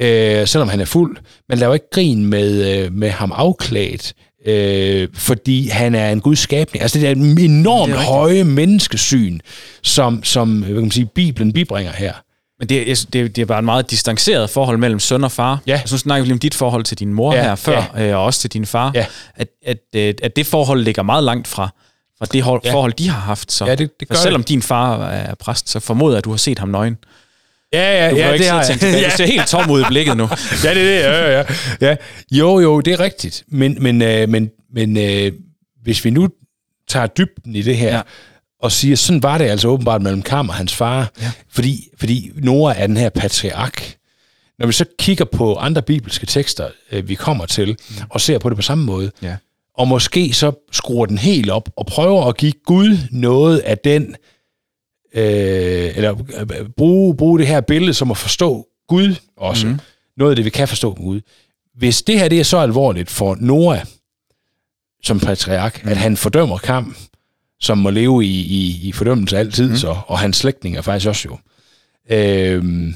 øh, 0.00 0.46
selvom 0.46 0.68
han 0.68 0.80
er 0.80 0.84
fuld. 0.84 1.16
Man 1.48 1.58
laver 1.58 1.74
ikke 1.74 1.90
grin 1.92 2.26
med, 2.26 2.76
øh, 2.78 2.92
med 2.92 3.10
ham 3.10 3.32
afklædt, 3.34 4.12
øh, 4.46 5.08
fordi 5.14 5.68
han 5.68 5.94
er 5.94 6.10
en 6.12 6.20
guds 6.20 6.38
skabning. 6.38 6.82
Altså 6.82 6.98
det 6.98 7.06
er 7.06 7.10
et 7.12 7.16
enormt 7.44 7.92
Det 7.92 7.98
er 7.98 8.04
høje 8.04 8.44
menneskesyn, 8.44 9.38
som, 9.82 10.24
som 10.24 10.58
hvad 10.58 10.68
kan 10.74 10.80
man 10.82 10.90
sige, 10.90 11.06
Bibelen 11.06 11.52
bibringer 11.52 11.92
her. 11.92 12.12
Men 12.58 12.68
det, 12.68 12.90
er- 12.90 13.06
det, 13.12 13.36
det 13.36 13.42
er 13.42 13.46
bare 13.46 13.58
et 13.58 13.64
meget 13.64 13.90
distanceret 13.90 14.50
forhold 14.50 14.78
mellem 14.78 15.00
søn 15.00 15.24
og 15.24 15.32
far. 15.32 15.58
Ja. 15.66 15.80
Og 15.82 15.88
så 15.88 15.98
snakker 15.98 16.24
lige 16.24 16.32
om 16.32 16.38
dit 16.38 16.54
forhold 16.54 16.84
til 16.84 16.98
din 16.98 17.14
mor 17.14 17.34
Ja, 17.34 17.42
her 17.42 17.54
før, 17.54 17.92
ja. 17.96 18.16
og 18.16 18.24
også 18.24 18.40
til 18.40 18.52
din 18.52 18.66
far. 18.66 18.92
Ja. 18.94 19.06
At, 19.36 19.48
at, 19.66 19.78
at, 19.94 20.20
at 20.22 20.36
det 20.36 20.46
forhold 20.46 20.82
ligger 20.84 21.02
meget 21.02 21.24
langt 21.24 21.48
fra, 21.48 21.68
fra 22.18 22.26
det 22.32 22.42
hold, 22.42 22.60
Ja. 22.64 22.72
forhold, 22.72 22.92
de 22.92 23.08
har 23.08 23.20
haft. 23.20 23.52
Så. 23.52 23.66
Ja, 23.66 23.74
det- 23.74 24.00
det 24.00 24.08
gør 24.08 24.14
For 24.14 24.22
selvom 24.22 24.44
din 24.44 24.62
far 24.62 25.04
er 25.08 25.34
præst, 25.34 25.68
så 25.70 25.80
formoder 25.80 26.12
jeg, 26.14 26.18
at 26.18 26.24
du 26.24 26.30
har 26.30 26.36
set 26.36 26.58
ham 26.58 26.68
nøgen. 26.68 26.96
Ja, 27.72 28.04
ja, 28.04 28.10
Du 28.10 28.16
ja, 28.16 28.32
ikke 28.32 28.52
og 28.52 28.66
tænke 28.66 28.84
tilbage. 28.84 29.04
Du 29.04 29.10
ser 29.16 29.26
helt 29.26 29.46
tom 29.46 29.70
ud 29.70 29.80
i 29.80 29.84
blikket 29.88 30.16
nu. 30.16 30.28
ja, 30.64 30.74
det 30.74 30.82
er 30.82 30.84
det. 30.84 31.00
Ja, 31.00 31.38
ja, 31.38 31.44
ja. 31.80 31.96
Jo, 32.32 32.60
jo, 32.60 32.80
det 32.80 32.92
er 32.92 33.00
rigtigt. 33.00 33.44
Men, 33.48 33.76
men, 33.80 34.02
øh, 34.02 34.28
men, 34.28 34.50
men 34.74 34.96
øh, 34.96 35.32
hvis 35.82 36.04
vi 36.04 36.10
nu 36.10 36.28
tager 36.88 37.06
dybden 37.06 37.56
i 37.56 37.62
det 37.62 37.76
her, 37.76 37.88
ja. 37.88 37.94
Ja. 37.96 38.02
og 38.62 38.72
siger, 38.72 38.96
sådan 38.96 39.22
var 39.22 39.38
det 39.38 39.44
altså 39.44 39.68
åbenbart 39.68 40.02
mellem 40.02 40.22
Kam 40.22 40.48
og 40.48 40.54
hans 40.54 40.74
far, 40.74 41.12
ja. 41.22 41.30
fordi, 41.50 41.88
fordi 41.98 42.30
Nora 42.34 42.74
er 42.78 42.86
den 42.86 42.96
her 42.96 43.08
patriark. 43.08 43.94
Når 44.58 44.66
vi 44.66 44.72
så 44.72 44.84
kigger 44.98 45.24
på 45.24 45.54
andre 45.54 45.82
bibelske 45.82 46.26
tekster, 46.26 46.68
øh, 46.92 47.08
vi 47.08 47.14
kommer 47.14 47.46
til, 47.46 47.76
og 48.08 48.20
ser 48.20 48.38
på 48.38 48.48
det 48.48 48.56
på 48.56 48.62
samme 48.62 48.84
måde, 48.84 49.10
Ja. 49.22 49.36
og 49.78 49.88
måske 49.88 50.32
så 50.32 50.66
skruer 50.72 51.06
den 51.06 51.18
helt 51.18 51.50
op, 51.50 51.68
og 51.76 51.86
prøver 51.86 52.26
at 52.26 52.36
give 52.36 52.52
Gud 52.66 52.98
noget 53.10 53.58
af 53.58 53.78
den, 53.78 54.14
øh, 55.14 55.96
eller 55.96 56.14
øh, 56.40 56.68
bruge, 56.76 57.16
bruge 57.16 57.38
det 57.38 57.46
her 57.46 57.60
billede 57.60 57.94
som 57.94 58.10
at 58.10 58.16
forstå 58.16 58.66
Gud 58.88 59.14
også. 59.36 59.66
Mm. 59.66 59.78
Noget 60.16 60.32
af 60.32 60.36
det, 60.36 60.44
vi 60.44 60.50
kan 60.50 60.68
forstå 60.68 60.94
med 60.94 61.04
Gud. 61.04 61.20
Hvis 61.74 62.02
det 62.02 62.18
her 62.18 62.28
det 62.28 62.40
er 62.40 62.44
så 62.44 62.58
alvorligt 62.58 63.10
for 63.10 63.36
Noah 63.40 63.80
som 65.02 65.20
patriark, 65.20 65.84
mm. 65.84 65.90
at 65.90 65.96
han 65.96 66.16
fordømmer 66.16 66.58
kamp, 66.58 66.96
som 67.60 67.78
må 67.78 67.90
leve 67.90 68.24
i, 68.24 68.40
i, 68.40 68.88
i 68.88 68.92
fordømmelse 68.92 69.38
altid, 69.38 69.70
mm. 69.70 69.76
så, 69.76 69.96
og 70.06 70.18
hans 70.18 70.36
slægtninge 70.36 70.82
faktisk 70.82 71.08
også 71.08 71.28
jo, 71.28 71.38
øh, 72.16 72.92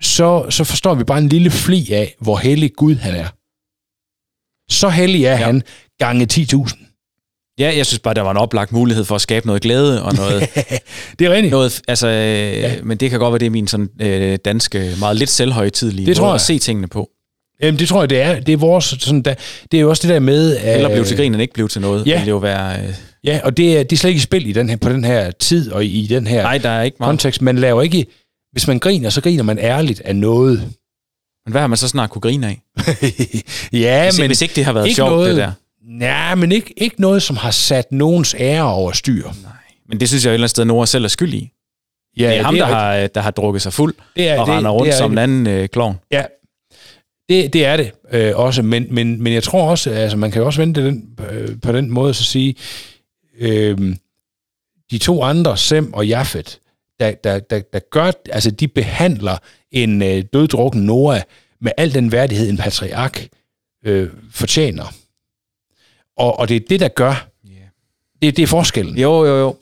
så, 0.00 0.50
så 0.50 0.64
forstår 0.64 0.94
vi 0.94 1.04
bare 1.04 1.18
en 1.18 1.28
lille 1.28 1.50
fli 1.50 1.92
af, 1.92 2.14
hvor 2.20 2.36
hellig 2.36 2.72
Gud 2.76 2.94
han 2.94 3.14
er. 3.14 3.28
Så 4.68 4.88
hellig 4.88 5.24
er. 5.24 5.30
Ja. 5.30 5.36
han 5.36 5.62
gange 5.98 6.26
10.000. 6.32 6.89
Ja, 7.60 7.72
jeg 7.76 7.86
synes 7.86 7.98
bare, 7.98 8.14
der 8.14 8.20
var 8.22 8.30
en 8.30 8.36
oplagt 8.36 8.72
mulighed 8.72 9.04
for 9.04 9.14
at 9.14 9.20
skabe 9.20 9.46
noget 9.46 9.62
glæde 9.62 10.02
og 10.02 10.14
noget... 10.14 10.40
Det 11.18 11.26
er 11.26 11.30
rigtigt. 11.30 11.50
noget 11.50 11.80
altså, 11.88 12.08
ja. 12.08 12.72
Men 12.82 12.96
det 12.98 13.10
kan 13.10 13.18
godt 13.18 13.32
være, 13.32 13.38
det 13.38 13.46
er 13.46 13.50
min 13.50 13.66
sådan, 13.66 13.88
øh, 14.00 14.38
danske, 14.44 14.92
meget 14.98 15.16
lidt 15.16 15.30
selvhøjtidlige 15.30 16.06
Det 16.06 16.16
tror 16.16 16.26
jeg. 16.26 16.34
at 16.34 16.40
se 16.40 16.58
tingene 16.58 16.88
på. 16.88 17.08
Jamen, 17.62 17.78
det 17.78 17.88
tror 17.88 18.02
jeg, 18.02 18.10
det 18.10 18.20
er. 18.20 18.40
Det 18.40 18.52
er 18.52 18.56
vores, 18.56 18.84
sådan, 18.84 19.22
der, 19.22 19.34
det 19.72 19.76
er 19.78 19.80
jo 19.80 19.90
også 19.90 20.02
det 20.08 20.14
der 20.14 20.20
med... 20.20 20.56
Eller 20.64 20.88
øh, 20.90 20.94
blive 20.94 21.04
til 21.06 21.16
grin, 21.16 21.32
end 21.32 21.42
ikke 21.42 21.54
blive 21.54 21.68
til 21.68 21.80
noget. 21.80 22.06
ja. 22.06 22.10
Det 22.10 22.18
ville 22.20 22.28
jo 22.30 22.36
være... 22.36 22.82
Øh, 22.82 22.94
Ja, 23.24 23.40
og 23.44 23.56
det 23.56 23.78
er, 23.78 23.82
det 23.82 23.92
er 23.92 23.96
slet 23.96 24.10
ikke 24.10 24.18
i 24.18 24.20
spil 24.20 24.46
i 24.46 24.52
den 24.52 24.68
her, 24.68 24.76
på 24.76 24.88
den 24.88 25.04
her 25.04 25.30
tid 25.30 25.72
og 25.72 25.84
i, 25.84 26.06
den 26.06 26.26
her 26.26 26.42
nej, 26.42 26.58
der 26.58 26.68
er 26.70 26.82
ikke 26.82 26.96
meget. 27.00 27.10
kontekst. 27.10 27.42
Man 27.42 27.58
laver 27.58 27.82
ikke... 27.82 28.06
Hvis 28.52 28.66
man 28.66 28.78
griner, 28.78 29.10
så 29.10 29.20
griner 29.20 29.42
man 29.42 29.58
ærligt 29.58 30.00
af 30.00 30.16
noget. 30.16 30.58
Men 31.46 31.50
hvad 31.52 31.60
har 31.60 31.68
man 31.68 31.76
så 31.76 31.88
snart 31.88 32.10
kunne 32.10 32.20
grine 32.22 32.46
af? 32.46 32.60
ja, 33.72 34.04
Hvis, 34.04 34.18
men... 34.18 34.26
hvis 34.26 34.42
ikke 34.42 34.54
det 34.56 34.64
har 34.64 34.72
været 34.72 34.94
sjovt, 34.94 35.10
noget- 35.10 35.28
det 35.28 35.36
der. 35.36 35.52
Ja, 36.00 36.34
men 36.34 36.52
ikke, 36.52 36.74
ikke 36.76 37.00
noget, 37.00 37.22
som 37.22 37.36
har 37.36 37.50
sat 37.50 37.92
nogens 37.92 38.36
ære 38.38 38.72
over 38.72 38.92
styr. 38.92 39.28
Men 39.88 40.00
det 40.00 40.08
synes 40.08 40.24
jeg 40.24 40.30
et 40.30 40.34
eller 40.34 40.44
andet 40.44 40.50
sted, 40.50 40.64
Nora 40.64 40.86
selv 40.86 41.04
er 41.04 41.08
skyld 41.08 41.34
i. 41.34 41.50
Ja, 42.18 42.28
det 42.30 42.38
er 42.38 42.42
ham, 42.42 42.54
det 42.54 42.60
der, 42.60 42.66
er 42.66 43.00
har, 43.00 43.06
der 43.06 43.20
har 43.20 43.30
drukket 43.30 43.62
sig 43.62 43.72
fuld 43.72 43.94
Det 44.16 44.28
er, 44.28 44.40
og 44.40 44.46
det, 44.46 44.54
render 44.54 44.70
rundt 44.70 44.86
det 44.86 44.92
er 44.94 44.98
som 44.98 45.12
en 45.12 45.18
anden 45.18 45.46
øh, 45.46 45.68
klovn. 45.68 45.98
Ja, 46.10 46.24
det, 47.28 47.52
det 47.52 47.64
er 47.64 47.76
det 47.76 47.92
øh, 48.12 48.36
også, 48.36 48.62
men, 48.62 48.86
men, 48.90 49.22
men 49.22 49.32
jeg 49.32 49.42
tror 49.42 49.70
også, 49.70 49.90
altså 49.90 50.16
man 50.16 50.30
kan 50.30 50.40
jo 50.40 50.46
også 50.46 50.60
vente 50.60 50.86
den, 50.86 51.18
øh, 51.30 51.60
på 51.62 51.72
den 51.72 51.90
måde, 51.90 52.14
så 52.14 52.24
sige, 52.24 52.54
øh, 53.38 53.96
de 54.90 54.98
to 54.98 55.22
andre, 55.22 55.56
Sem 55.56 55.94
og 55.94 56.06
Jafet, 56.06 56.58
der, 57.00 57.12
der, 57.12 57.38
der, 57.38 57.60
der 57.72 57.80
gør, 57.90 58.10
altså 58.30 58.50
de 58.50 58.68
behandler 58.68 59.36
en 59.72 60.02
øh, 60.02 60.24
døddrukken 60.32 60.82
Noah 60.82 61.20
med 61.60 61.72
al 61.76 61.94
den 61.94 62.12
værdighed, 62.12 62.50
en 62.50 62.56
patriark 62.56 63.28
øh, 63.84 64.08
fortjener. 64.30 64.94
Og, 66.20 66.38
og 66.38 66.48
det 66.48 66.56
er 66.56 66.60
det, 66.68 66.80
der 66.80 66.88
gør, 66.88 67.28
Yeah. 67.46 67.56
det, 68.22 68.36
det 68.36 68.42
er 68.42 68.46
forskellen. 68.46 68.98
Jo, 68.98 69.24
jo, 69.24 69.38
jo. 69.38 69.56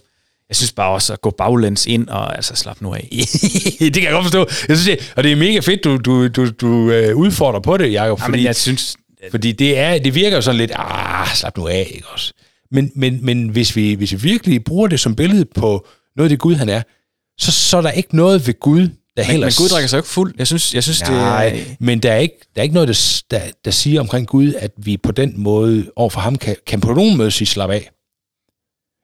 jeg 0.48 0.56
synes 0.56 0.72
bare 0.72 0.90
også 0.90 1.12
at 1.12 1.20
gå 1.20 1.30
baglæns 1.30 1.86
ind 1.86 2.08
og 2.08 2.36
altså 2.36 2.54
slap 2.54 2.80
nu 2.80 2.94
af. 2.94 3.08
det 3.80 3.94
kan 3.94 4.02
jeg 4.02 4.12
godt 4.12 4.24
forstå. 4.24 4.46
Jeg 4.68 4.78
synes, 4.78 4.98
det, 4.98 5.12
og 5.16 5.24
det 5.24 5.32
er 5.32 5.36
mega 5.36 5.60
fedt, 5.60 5.84
du, 5.84 5.96
du, 5.96 6.28
du, 6.28 6.50
du 6.50 6.90
øh, 6.90 7.16
udfordrer 7.16 7.60
på 7.60 7.76
det, 7.76 7.92
Jacob. 7.92 8.20
Fordi, 8.20 8.30
ja, 8.30 8.36
men 8.36 8.44
jeg 8.44 8.56
synes... 8.56 8.96
Fordi 9.30 9.52
det, 9.52 9.78
er, 9.78 9.98
det 9.98 10.14
virker 10.14 10.36
jo 10.36 10.42
sådan 10.42 10.58
lidt, 10.58 10.72
ah, 10.74 11.28
slap 11.34 11.56
nu 11.56 11.68
af, 11.68 11.90
ikke 11.94 12.08
også? 12.08 12.32
Men, 12.70 12.92
men, 12.94 13.24
men 13.24 13.48
hvis, 13.48 13.76
vi, 13.76 13.94
hvis 13.94 14.12
vi 14.12 14.18
virkelig 14.18 14.64
bruger 14.64 14.88
det 14.88 15.00
som 15.00 15.16
billede 15.16 15.44
på 15.44 15.86
noget 16.16 16.26
af 16.26 16.30
det 16.30 16.38
Gud, 16.38 16.54
han 16.54 16.68
er, 16.68 16.82
så, 17.38 17.52
så 17.52 17.76
er 17.76 17.82
der 17.82 17.90
ikke 17.90 18.16
noget 18.16 18.46
ved 18.46 18.60
Gud, 18.60 18.88
der 19.18 19.32
men. 19.32 19.40
Men 19.40 19.52
Gud 19.58 19.68
drikker 19.68 19.88
sig 19.88 19.98
ikke 19.98 20.08
fuld. 20.08 20.34
Jeg 20.38 20.46
synes, 20.46 20.74
jeg 20.74 20.82
synes 20.82 21.02
Nej, 21.02 21.50
det... 21.50 21.76
men 21.80 21.98
der 21.98 22.12
er, 22.12 22.18
ikke, 22.18 22.38
der 22.54 22.60
er 22.60 22.62
ikke 22.62 22.74
noget, 22.74 22.88
der, 22.88 23.22
der, 23.30 23.44
der 23.64 23.70
siger 23.70 24.00
omkring 24.00 24.26
Gud, 24.26 24.54
at 24.54 24.70
vi 24.76 24.96
på 24.96 25.12
den 25.12 25.34
måde 25.36 25.90
overfor 25.96 26.20
ham 26.20 26.36
kan, 26.36 26.56
kan 26.66 26.80
på 26.80 26.92
nogen 26.92 27.16
måde 27.16 27.30
sige 27.30 27.48
slap 27.48 27.70
af. 27.70 27.90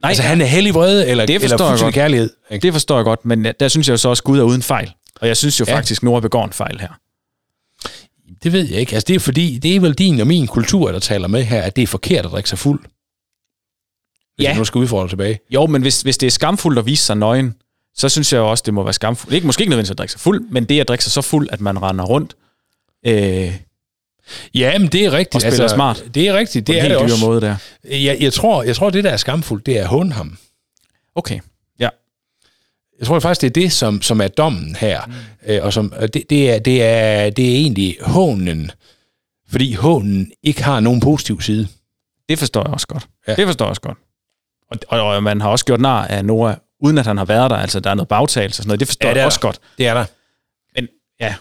Nej, 0.03 0.09
altså 0.09 0.23
han 0.23 0.41
er 0.41 0.45
hellig 0.45 0.75
vrede, 0.75 1.09
eller, 1.09 1.27
det 1.27 1.43
eller 1.43 1.59
fuldstændig 1.59 1.95
kærlighed. 1.95 2.31
Ikke? 2.51 2.63
Det 2.63 2.73
forstår 2.73 2.97
jeg 2.97 3.05
godt, 3.05 3.25
men 3.25 3.47
der 3.61 3.69
synes 3.69 3.89
jeg 3.89 3.93
jo 3.93 3.97
så 3.97 4.09
også, 4.09 4.21
at 4.21 4.25
Gud 4.25 4.39
er 4.39 4.43
uden 4.43 4.63
fejl. 4.63 4.93
Og 5.21 5.29
jeg 5.29 5.37
synes 5.37 5.61
jo 5.61 5.65
ja. 5.69 5.77
faktisk, 5.77 5.99
at 5.99 6.03
Nora 6.03 6.21
begår 6.21 6.45
en 6.45 6.53
fejl 6.53 6.81
her. 6.81 6.89
Det 8.43 8.53
ved 8.53 8.69
jeg 8.69 8.81
ikke. 8.81 8.95
Altså 8.95 9.05
det 9.09 9.17
er 9.17 9.21
fordi, 9.21 9.59
det 9.59 9.77
er 9.77 9.81
vel 9.81 9.95
din 9.95 10.21
og 10.21 10.27
min 10.27 10.47
kultur, 10.47 10.93
der 10.93 10.99
taler 10.99 11.29
med 11.29 11.43
her, 11.43 11.63
at 11.63 11.77
det 11.77 11.83
er 11.83 11.87
forkert 11.87 12.27
at 12.27 12.33
drikke 12.33 12.49
sig 12.49 12.59
fuld. 12.59 12.81
Hvis 14.37 14.45
ja. 14.45 14.57
nu 14.57 14.65
skal 14.65 14.79
udfordre 14.79 15.09
tilbage. 15.09 15.39
Jo, 15.51 15.67
men 15.67 15.83
hvis, 15.83 16.03
hvis 16.03 16.19
det 16.19 16.27
er 16.27 16.31
skamfuldt 16.31 16.79
at 16.79 16.87
vise 16.87 17.05
sig 17.05 17.17
nøgen, 17.17 17.55
så 17.97 18.09
synes 18.09 18.33
jeg 18.33 18.39
jo 18.39 18.51
også, 18.51 18.63
det 18.67 18.75
må 18.75 18.83
være 18.83 18.93
skamfuldt. 18.93 19.35
Ikke, 19.35 19.47
måske 19.47 19.63
ikke 19.63 19.71
nødvendigvis 19.71 19.91
at 19.91 19.99
drikke 19.99 20.13
sig 20.13 20.21
fuld, 20.21 20.45
men 20.51 20.65
det 20.65 20.81
at 20.81 20.89
drikke 20.89 21.05
sig 21.05 21.13
så 21.13 21.23
fuld, 21.23 21.49
at 21.53 21.61
man 21.61 21.83
render 21.83 22.05
rundt. 22.05 22.37
Øh, 23.07 23.57
ja, 24.55 24.79
men 24.79 24.89
det 24.89 25.05
er 25.05 25.13
rigtigt. 25.13 25.35
Og 25.35 25.41
spiller 25.41 25.63
altså, 25.63 25.75
smart. 25.75 26.05
Det 26.15 26.29
er 26.29 26.35
rigtigt. 26.35 26.67
Det 26.67 26.81
er 26.81 26.89
det 26.89 26.97
også. 26.97 27.27
måde 27.27 27.41
der. 27.41 27.57
Jeg, 27.85 28.17
jeg, 28.21 28.33
tror, 28.33 28.63
jeg 28.63 28.77
tror, 28.77 28.91
det 28.91 29.05
der 29.05 29.11
er 29.11 29.17
skamfuldt, 29.17 29.67
det 29.67 29.79
er 29.79 29.83
at 29.83 29.89
håne 29.89 30.13
ham. 30.13 30.39
Okay, 31.15 31.41
ja. 31.81 31.89
Jeg 32.99 33.07
tror 33.07 33.21
faktisk, 33.21 33.41
det 33.41 33.47
er 33.47 33.63
det, 33.63 33.73
som, 33.73 34.03
som 34.03 34.21
er 34.21 34.29
dommen 34.29 34.77
her. 34.77 35.07
Mm. 35.07 35.13
Øh, 35.47 35.65
og 35.65 35.73
som, 35.73 35.93
det, 36.01 36.23
det, 36.31 36.51
er, 36.51 36.59
det, 36.59 36.83
er, 36.83 37.31
det 37.31 37.53
er 37.53 37.57
egentlig 37.57 37.97
hånen, 38.01 38.71
fordi 39.51 39.73
hånen 39.73 40.33
ikke 40.43 40.63
har 40.63 40.81
nogen 40.81 41.01
positiv 41.01 41.41
side. 41.41 41.69
Det 42.29 42.39
forstår 42.39 42.63
jeg 42.63 42.73
også 42.73 42.87
godt. 42.87 43.09
Ja. 43.29 43.35
Det 43.35 43.47
forstår 43.47 43.65
jeg 43.65 43.71
også 43.71 43.83
godt. 43.83 43.99
Og, 44.71 44.79
og, 44.89 45.07
og 45.09 45.23
man 45.23 45.41
har 45.41 45.49
også 45.49 45.65
gjort 45.65 45.81
nar 45.81 46.07
af 46.07 46.25
Nora, 46.25 46.59
uden 46.85 46.99
at 46.99 47.07
han 47.07 47.19
har 47.19 47.25
været 47.25 47.51
der. 47.51 47.57
Altså, 47.57 47.81
der 47.81 47.91
er 47.91 47.95
noget 47.95 48.09
bagtagelse 48.09 48.61
og 48.61 48.63
sådan 48.63 48.69
noget. 48.69 48.81
Det 48.81 48.89
forstår 48.89 49.09
ja, 49.09 49.15
det 49.15 49.19
jeg 49.19 49.27
også 49.27 49.39
der. 49.43 49.49
godt. 49.49 49.59
Det 49.79 49.87
er 49.87 49.95
der. 49.95 50.05
Men 50.77 50.89
ja, 51.21 51.35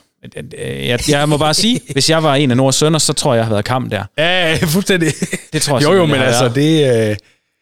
jeg, 0.88 1.00
jeg 1.10 1.30
må 1.30 1.38
bare 1.38 1.54
sige, 1.54 1.82
hvis 1.92 2.10
jeg 2.10 2.24
var 2.24 2.36
en 2.36 2.52
af 2.52 2.58
Noras 2.58 2.76
sønner, 2.76 3.00
så 3.00 3.14
tror 3.14 3.34
jeg, 3.34 3.38
jeg 3.38 3.46
havde 3.46 3.54
været 3.54 3.66
kamp 3.66 3.92
der. 3.92 4.04
Ja, 4.18 4.58
fuldstændig. 4.64 5.14
Det 5.54 5.62
tror 5.62 5.80
jeg 5.80 5.84
Jo, 5.84 5.94
jo, 5.94 6.06
men 6.06 6.16
altså, 6.16 6.50
det... 6.50 7.10
Øh... 7.10 7.16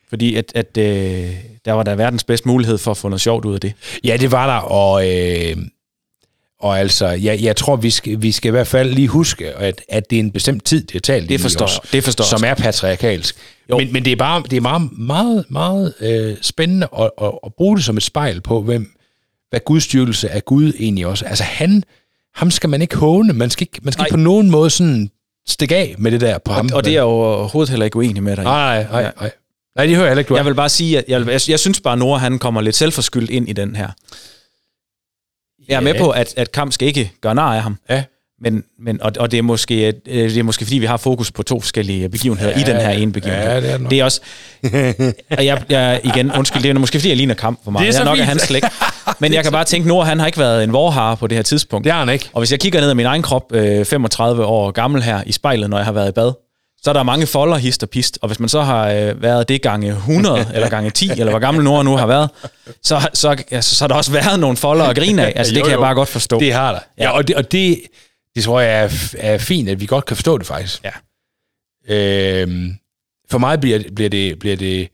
Fordi 0.09 0.35
at, 0.35 0.51
at 0.55 0.77
øh, 0.77 1.29
der 1.65 1.71
var 1.71 1.83
der 1.83 1.95
verdens 1.95 2.23
bedste 2.23 2.47
mulighed 2.47 2.77
for 2.77 2.91
at 2.91 2.97
få 2.97 3.09
noget 3.09 3.21
sjovt 3.21 3.45
ud 3.45 3.53
af 3.53 3.59
det. 3.59 3.73
Ja, 4.03 4.17
det 4.17 4.31
var 4.31 4.47
der, 4.47 4.57
og... 4.57 5.09
Øh... 5.09 5.57
Og 6.61 6.79
altså, 6.79 7.07
jeg, 7.07 7.39
jeg 7.41 7.55
tror, 7.55 7.75
vi 7.75 7.89
skal, 7.89 8.21
vi 8.21 8.31
skal 8.31 8.49
i 8.49 8.51
hvert 8.51 8.67
fald 8.67 8.93
lige 8.93 9.07
huske, 9.07 9.51
at, 9.51 9.81
at 9.89 10.09
det 10.09 10.15
er 10.15 10.19
en 10.19 10.31
bestemt 10.31 10.65
tid, 10.65 10.83
det 10.83 10.95
er 10.95 10.99
talt 10.99 11.29
det 11.29 11.41
forstår, 11.41 11.65
også, 11.65 11.81
det 11.91 12.03
forstår 12.03 12.23
som 12.23 12.43
er 12.45 12.53
patriarkalsk. 12.53 13.35
Men, 13.69 13.93
men 13.93 14.05
det 14.05 14.11
er 14.11 14.15
bare 14.15 14.43
det 14.49 14.57
er 14.57 14.61
meget, 14.61 14.89
meget, 14.97 15.45
meget 15.49 15.93
øh, 15.99 16.37
spændende 16.41 16.87
at, 16.99 17.09
at, 17.21 17.31
at 17.45 17.53
bruge 17.53 17.77
det 17.77 17.85
som 17.85 17.97
et 17.97 18.03
spejl 18.03 18.41
på, 18.41 18.61
hvem, 18.61 18.91
hvad 19.49 19.59
gudstyrkelse 19.65 20.27
er 20.27 20.39
Gud 20.39 20.73
egentlig 20.79 21.07
også. 21.07 21.25
Altså 21.25 21.43
han, 21.43 21.83
ham 22.35 22.51
skal 22.51 22.69
man 22.69 22.81
ikke 22.81 22.97
håne, 22.97 23.33
man 23.33 23.49
skal 23.49 23.63
ikke, 23.63 23.79
man 23.83 23.93
skal 23.93 24.05
ikke 24.05 24.13
på 24.13 24.17
nogen 24.17 24.49
måde 24.49 24.69
sådan 24.69 25.09
stikke 25.47 25.75
af 25.75 25.95
med 25.97 26.11
det 26.11 26.21
der 26.21 26.37
på 26.37 26.51
og, 26.51 26.55
ham. 26.55 26.69
Og 26.73 26.85
det 26.85 26.95
er 26.95 27.01
jo 27.01 27.07
overhovedet 27.07 27.69
heller 27.69 27.85
ikke 27.85 27.97
uenig 27.97 28.23
med 28.23 28.35
dig. 28.35 28.43
Nej, 28.43 28.87
nej, 28.91 29.11
nej. 29.19 29.31
Nej, 29.75 29.85
det 29.85 29.95
hører 29.95 30.05
jeg 30.05 30.11
heller 30.11 30.19
ikke, 30.19 30.29
du 30.29 30.35
Jeg 30.35 30.45
vil 30.45 30.55
bare 30.55 30.69
sige, 30.69 30.97
at 30.97 31.05
jeg, 31.07 31.27
jeg, 31.27 31.49
jeg 31.49 31.59
synes 31.59 31.81
bare, 31.81 31.93
at 31.93 31.99
Nora 31.99 32.19
han 32.19 32.39
kommer 32.39 32.61
lidt 32.61 32.75
selvforskyldt 32.75 33.29
ind 33.29 33.49
i 33.49 33.53
den 33.53 33.75
her. 33.75 33.89
Jeg 35.67 35.75
er 35.75 35.81
med 35.81 35.93
på, 35.99 36.09
at, 36.09 36.33
at 36.37 36.51
Kamp 36.51 36.73
skal 36.73 36.87
ikke 36.87 37.11
gøre 37.21 37.35
nar 37.35 37.55
af 37.55 37.61
ham. 37.61 37.77
Ja. 37.89 38.03
Men, 38.43 38.63
men, 38.79 39.01
og, 39.01 39.11
og 39.19 39.31
det, 39.31 39.37
er 39.37 39.41
måske, 39.41 39.87
øh, 39.87 39.93
det 40.29 40.37
er 40.37 40.43
måske, 40.43 40.65
fordi 40.65 40.77
vi 40.77 40.85
har 40.85 40.97
fokus 40.97 41.31
på 41.31 41.43
to 41.43 41.59
forskellige 41.59 42.09
begivenheder 42.09 42.51
ja, 42.51 42.59
i 42.59 42.63
den 42.63 42.75
her 42.75 42.89
ene 42.89 43.11
begivenhed. 43.11 43.47
Ja, 43.47 43.61
det 43.61 43.71
er, 43.71 43.77
det 43.77 43.89
det 43.89 43.99
er 43.99 44.03
også... 44.03 44.21
og 45.37 45.45
jeg, 45.45 45.63
jeg, 45.69 46.01
igen, 46.03 46.31
undskyld, 46.31 46.63
det 46.63 46.69
er 46.69 46.79
måske, 46.79 46.99
fordi 46.99 47.09
jeg 47.09 47.17
ligner 47.17 47.35
Kamp 47.35 47.63
for 47.63 47.71
mig. 47.71 47.79
Det 47.79 47.87
er 47.87 47.93
jeg 47.93 48.01
er 48.01 48.05
nok 48.05 48.19
af 48.19 48.25
hans 48.25 48.41
slægt. 48.41 48.65
Men 49.19 49.33
jeg 49.33 49.43
kan 49.43 49.51
bare 49.51 49.63
tænke, 49.63 49.87
Nora, 49.87 50.05
han 50.05 50.19
har 50.19 50.25
ikke 50.25 50.39
været 50.39 50.63
en 50.63 50.73
vorhar 50.73 51.15
på 51.15 51.27
det 51.27 51.37
her 51.37 51.43
tidspunkt. 51.43 51.83
Det 51.83 51.93
har 51.93 51.99
han 51.99 52.09
ikke. 52.09 52.29
Og 52.33 52.41
hvis 52.41 52.51
jeg 52.51 52.59
kigger 52.59 52.79
ned 52.79 52.89
ad 52.89 52.95
min 52.95 53.05
egen 53.05 53.21
krop, 53.21 53.53
øh, 53.53 53.85
35 53.85 54.45
år 54.45 54.71
gammel 54.71 55.03
her 55.03 55.23
i 55.25 55.31
spejlet, 55.31 55.69
når 55.69 55.77
jeg 55.77 55.85
har 55.85 55.93
været 55.93 56.09
i 56.09 56.11
bad, 56.11 56.33
så 56.83 56.89
er 56.89 56.93
der 56.93 57.03
mange 57.03 57.27
folder, 57.27 57.57
hist 57.57 57.83
og 57.83 57.89
pist. 57.89 58.19
Og 58.21 58.27
hvis 58.27 58.39
man 58.39 58.49
så 58.49 58.61
har 58.61 58.89
øh, 58.89 59.21
været 59.21 59.49
det 59.49 59.61
gange 59.61 59.89
100, 59.89 60.45
eller 60.53 60.69
gange 60.69 60.89
10, 60.89 61.09
eller 61.09 61.29
hvor 61.29 61.39
gammel 61.39 61.63
Nora 61.63 61.83
nu 61.83 61.95
har 61.95 62.07
været, 62.07 62.29
så, 62.83 63.09
så, 63.13 63.43
altså, 63.51 63.75
så 63.75 63.83
har 63.83 63.87
der 63.87 63.95
også 63.95 64.11
været 64.11 64.39
nogle 64.39 64.57
folder 64.57 64.85
at 64.85 64.95
grine 64.95 65.25
af. 65.25 65.33
Altså, 65.35 65.53
det 65.53 65.59
jo, 65.59 65.63
kan 65.63 65.71
jeg 65.71 65.79
bare 65.79 65.95
godt 65.95 66.09
forstå. 66.09 66.39
Det 66.39 66.53
har 66.53 66.71
der. 66.71 66.79
Ja, 66.97 67.09
og 67.09 67.27
det, 67.27 67.35
og 67.35 67.51
det, 67.51 67.81
det 68.35 68.43
tror 68.43 68.59
jeg 68.59 68.83
er, 68.83 69.13
er 69.17 69.37
fint, 69.37 69.69
at 69.69 69.81
vi 69.81 69.85
godt 69.85 70.05
kan 70.05 70.15
forstå 70.15 70.37
det 70.37 70.47
faktisk. 70.47 70.83
Ja. 70.83 70.91
Øhm, 71.87 72.77
for 73.29 73.37
mig 73.37 73.59
bliver, 73.59 73.79
bliver 73.95 74.09
det, 74.09 74.39
bliver 74.39 74.55
det 74.55 74.89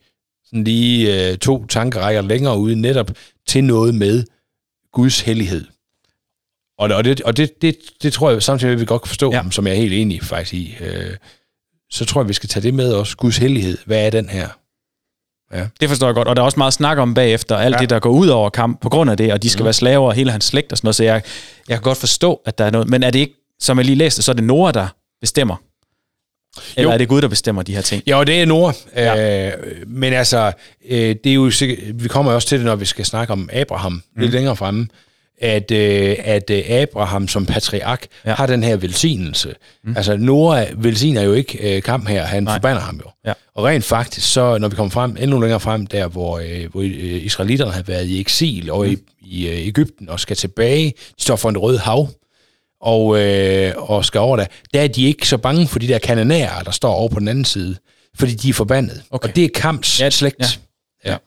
sådan 0.46 0.64
lige 0.64 1.30
øh, 1.32 1.38
to 1.38 1.66
tankerækker 1.66 2.22
længere 2.22 2.58
ude 2.58 2.76
netop 2.76 3.12
til 3.48 3.64
noget 3.64 3.96
med 3.96 4.24
Guds 4.94 5.22
hellighed. 5.22 5.66
Og, 6.78 6.90
og, 6.90 7.04
det, 7.04 7.22
og 7.22 7.38
det, 7.38 7.62
det, 7.62 7.78
det 8.02 8.14
tror 8.14 8.32
jeg 8.32 8.44
samtidig, 8.44 8.74
at 8.74 8.80
vi 8.80 8.86
godt 8.86 9.02
kan 9.02 9.08
forstå, 9.08 9.32
ja. 9.34 9.44
som 9.52 9.68
jeg 9.68 9.74
er 9.74 9.80
helt 9.80 9.94
enig 9.94 10.24
faktisk 10.24 10.54
i. 10.54 10.76
Øh, 10.80 11.18
så 11.90 12.06
tror 12.06 12.22
jeg, 12.22 12.28
vi 12.28 12.34
skal 12.34 12.50
tage 12.50 12.64
det 12.64 12.74
med 12.74 12.94
også. 12.94 13.18
Guds 13.18 13.38
hellighed. 13.38 13.78
Hvad 13.86 14.06
er 14.06 14.10
den 14.10 14.30
her? 14.30 14.48
Ja. 15.54 15.68
Det 15.82 15.90
forstår 15.90 16.08
jeg 16.08 16.16
godt, 16.16 16.28
og 16.28 16.36
der 16.36 16.42
er 16.42 16.46
også 16.46 16.60
meget 16.60 16.74
snak 16.74 16.98
om 16.98 17.14
bagefter, 17.14 17.58
alt 17.58 17.76
ja. 17.76 17.82
det, 17.82 17.90
der 17.90 18.00
går 18.00 18.10
ud 18.10 18.28
over 18.28 18.50
kamp 18.50 18.82
på 18.82 18.90
grund 18.90 19.12
af 19.12 19.18
det, 19.18 19.34
og 19.34 19.44
de 19.44 19.50
skal 19.50 19.62
mm. 19.62 19.66
være 19.66 19.74
slaver, 19.74 20.08
og 20.08 20.14
hele 20.14 20.32
hans 20.32 20.46
slægt 20.46 20.72
og 20.72 20.78
sådan 20.78 20.86
noget, 20.86 20.96
så 20.96 21.04
jeg, 21.04 21.22
jeg 21.68 21.78
kan 21.78 21.84
godt 21.84 21.98
forstå, 21.98 22.42
at 22.46 22.58
der 22.58 22.66
er 22.66 22.72
noget, 22.72 22.90
men 22.90 23.04
er 23.04 23.10
det 23.10 23.20
ikke, 23.20 23.34
som 23.60 23.78
jeg 23.78 23.86
lige 23.86 23.96
læste, 23.96 24.22
så 24.22 24.32
er 24.32 24.36
det 24.36 24.44
Nora, 24.44 24.72
der 24.72 24.88
bestemmer? 25.22 25.56
Eller 26.76 26.90
jo. 26.90 26.94
er 26.94 26.98
det 26.98 27.08
Gud, 27.08 27.22
der 27.22 27.28
bestemmer 27.28 27.62
de 27.62 27.76
her 27.76 27.82
ting? 27.82 28.04
Ja, 28.08 28.24
det 28.24 28.42
er 28.42 28.46
Nora. 28.46 28.74
Ja. 28.96 29.48
Øh, 29.48 29.54
men 29.88 30.14
altså, 30.14 30.52
øh, 30.90 31.16
det 31.24 31.30
er 31.30 31.34
jo 31.34 31.52
vi 31.94 32.08
kommer 32.08 32.32
også 32.32 32.48
til 32.48 32.58
det, 32.58 32.66
når 32.66 32.76
vi 32.76 32.86
skal 32.86 33.06
snakke 33.06 33.34
om 33.34 33.50
Abraham 33.54 33.92
mm. 33.92 34.22
lidt 34.22 34.32
længere 34.32 34.56
fremme 34.56 34.88
at, 35.42 35.72
øh, 35.72 36.16
at 36.20 36.50
øh, 36.50 36.64
Abraham 36.70 37.28
som 37.28 37.46
patriark 37.46 38.06
ja. 38.26 38.34
har 38.34 38.46
den 38.46 38.64
her 38.64 38.76
velsignelse. 38.76 39.56
Mm. 39.84 39.98
Altså, 39.98 40.18
Noah 40.18 40.84
velsigner 40.84 41.22
jo 41.22 41.34
ikke 41.34 41.76
øh, 41.76 41.82
kamp 41.82 42.08
her, 42.08 42.24
han 42.24 42.44
Nej. 42.44 42.56
forbander 42.56 42.82
ham 42.82 43.02
jo. 43.06 43.12
Ja. 43.26 43.34
Og 43.56 43.66
rent 43.66 43.84
faktisk, 43.84 44.34
så 44.34 44.58
når 44.58 44.68
vi 44.68 44.76
kommer 44.76 44.92
frem, 44.92 45.18
endnu 45.20 45.40
længere 45.40 45.60
frem, 45.60 45.88
der 45.88 46.08
hvor, 46.08 46.40
øh, 46.40 46.72
hvor 46.72 46.82
øh, 46.82 47.26
israelitterne 47.26 47.72
har 47.72 47.82
været 47.82 48.06
i 48.06 48.20
eksil 48.20 48.72
og 48.72 48.86
mm. 48.86 48.92
i, 48.92 48.98
i 49.22 49.48
øh, 49.48 49.68
Ægypten 49.68 50.10
og 50.10 50.20
skal 50.20 50.36
tilbage, 50.36 50.94
de 51.18 51.24
står 51.24 51.36
for 51.36 51.50
en 51.50 51.58
rød 51.58 51.78
hav, 51.78 52.10
og, 52.82 53.20
øh, 53.20 53.74
og 53.78 54.06
skal 54.06 54.22
over 54.22 54.38
der, 54.38 54.46
der 54.74 54.82
er 54.82 54.88
de 54.88 55.04
ikke 55.04 55.28
så 55.28 55.38
bange 55.38 55.68
for 55.68 55.80
de 55.80 55.88
der 55.88 56.00
kanonærer, 56.00 56.64
der 56.64 56.72
står 56.72 56.94
over 56.94 57.10
på 57.10 57.20
den 57.20 57.28
anden 57.28 57.46
side, 57.46 57.76
fordi 58.16 58.34
de 58.34 58.50
er 58.50 58.54
forbandet. 58.54 59.04
Okay. 59.12 59.30
Og 59.30 59.36
det 59.36 59.44
er 59.44 59.50
kamps 59.56 60.02
ja, 60.02 60.10
slægt. 60.10 60.60
Ja. 61.06 61.12
ja. 61.12 61.18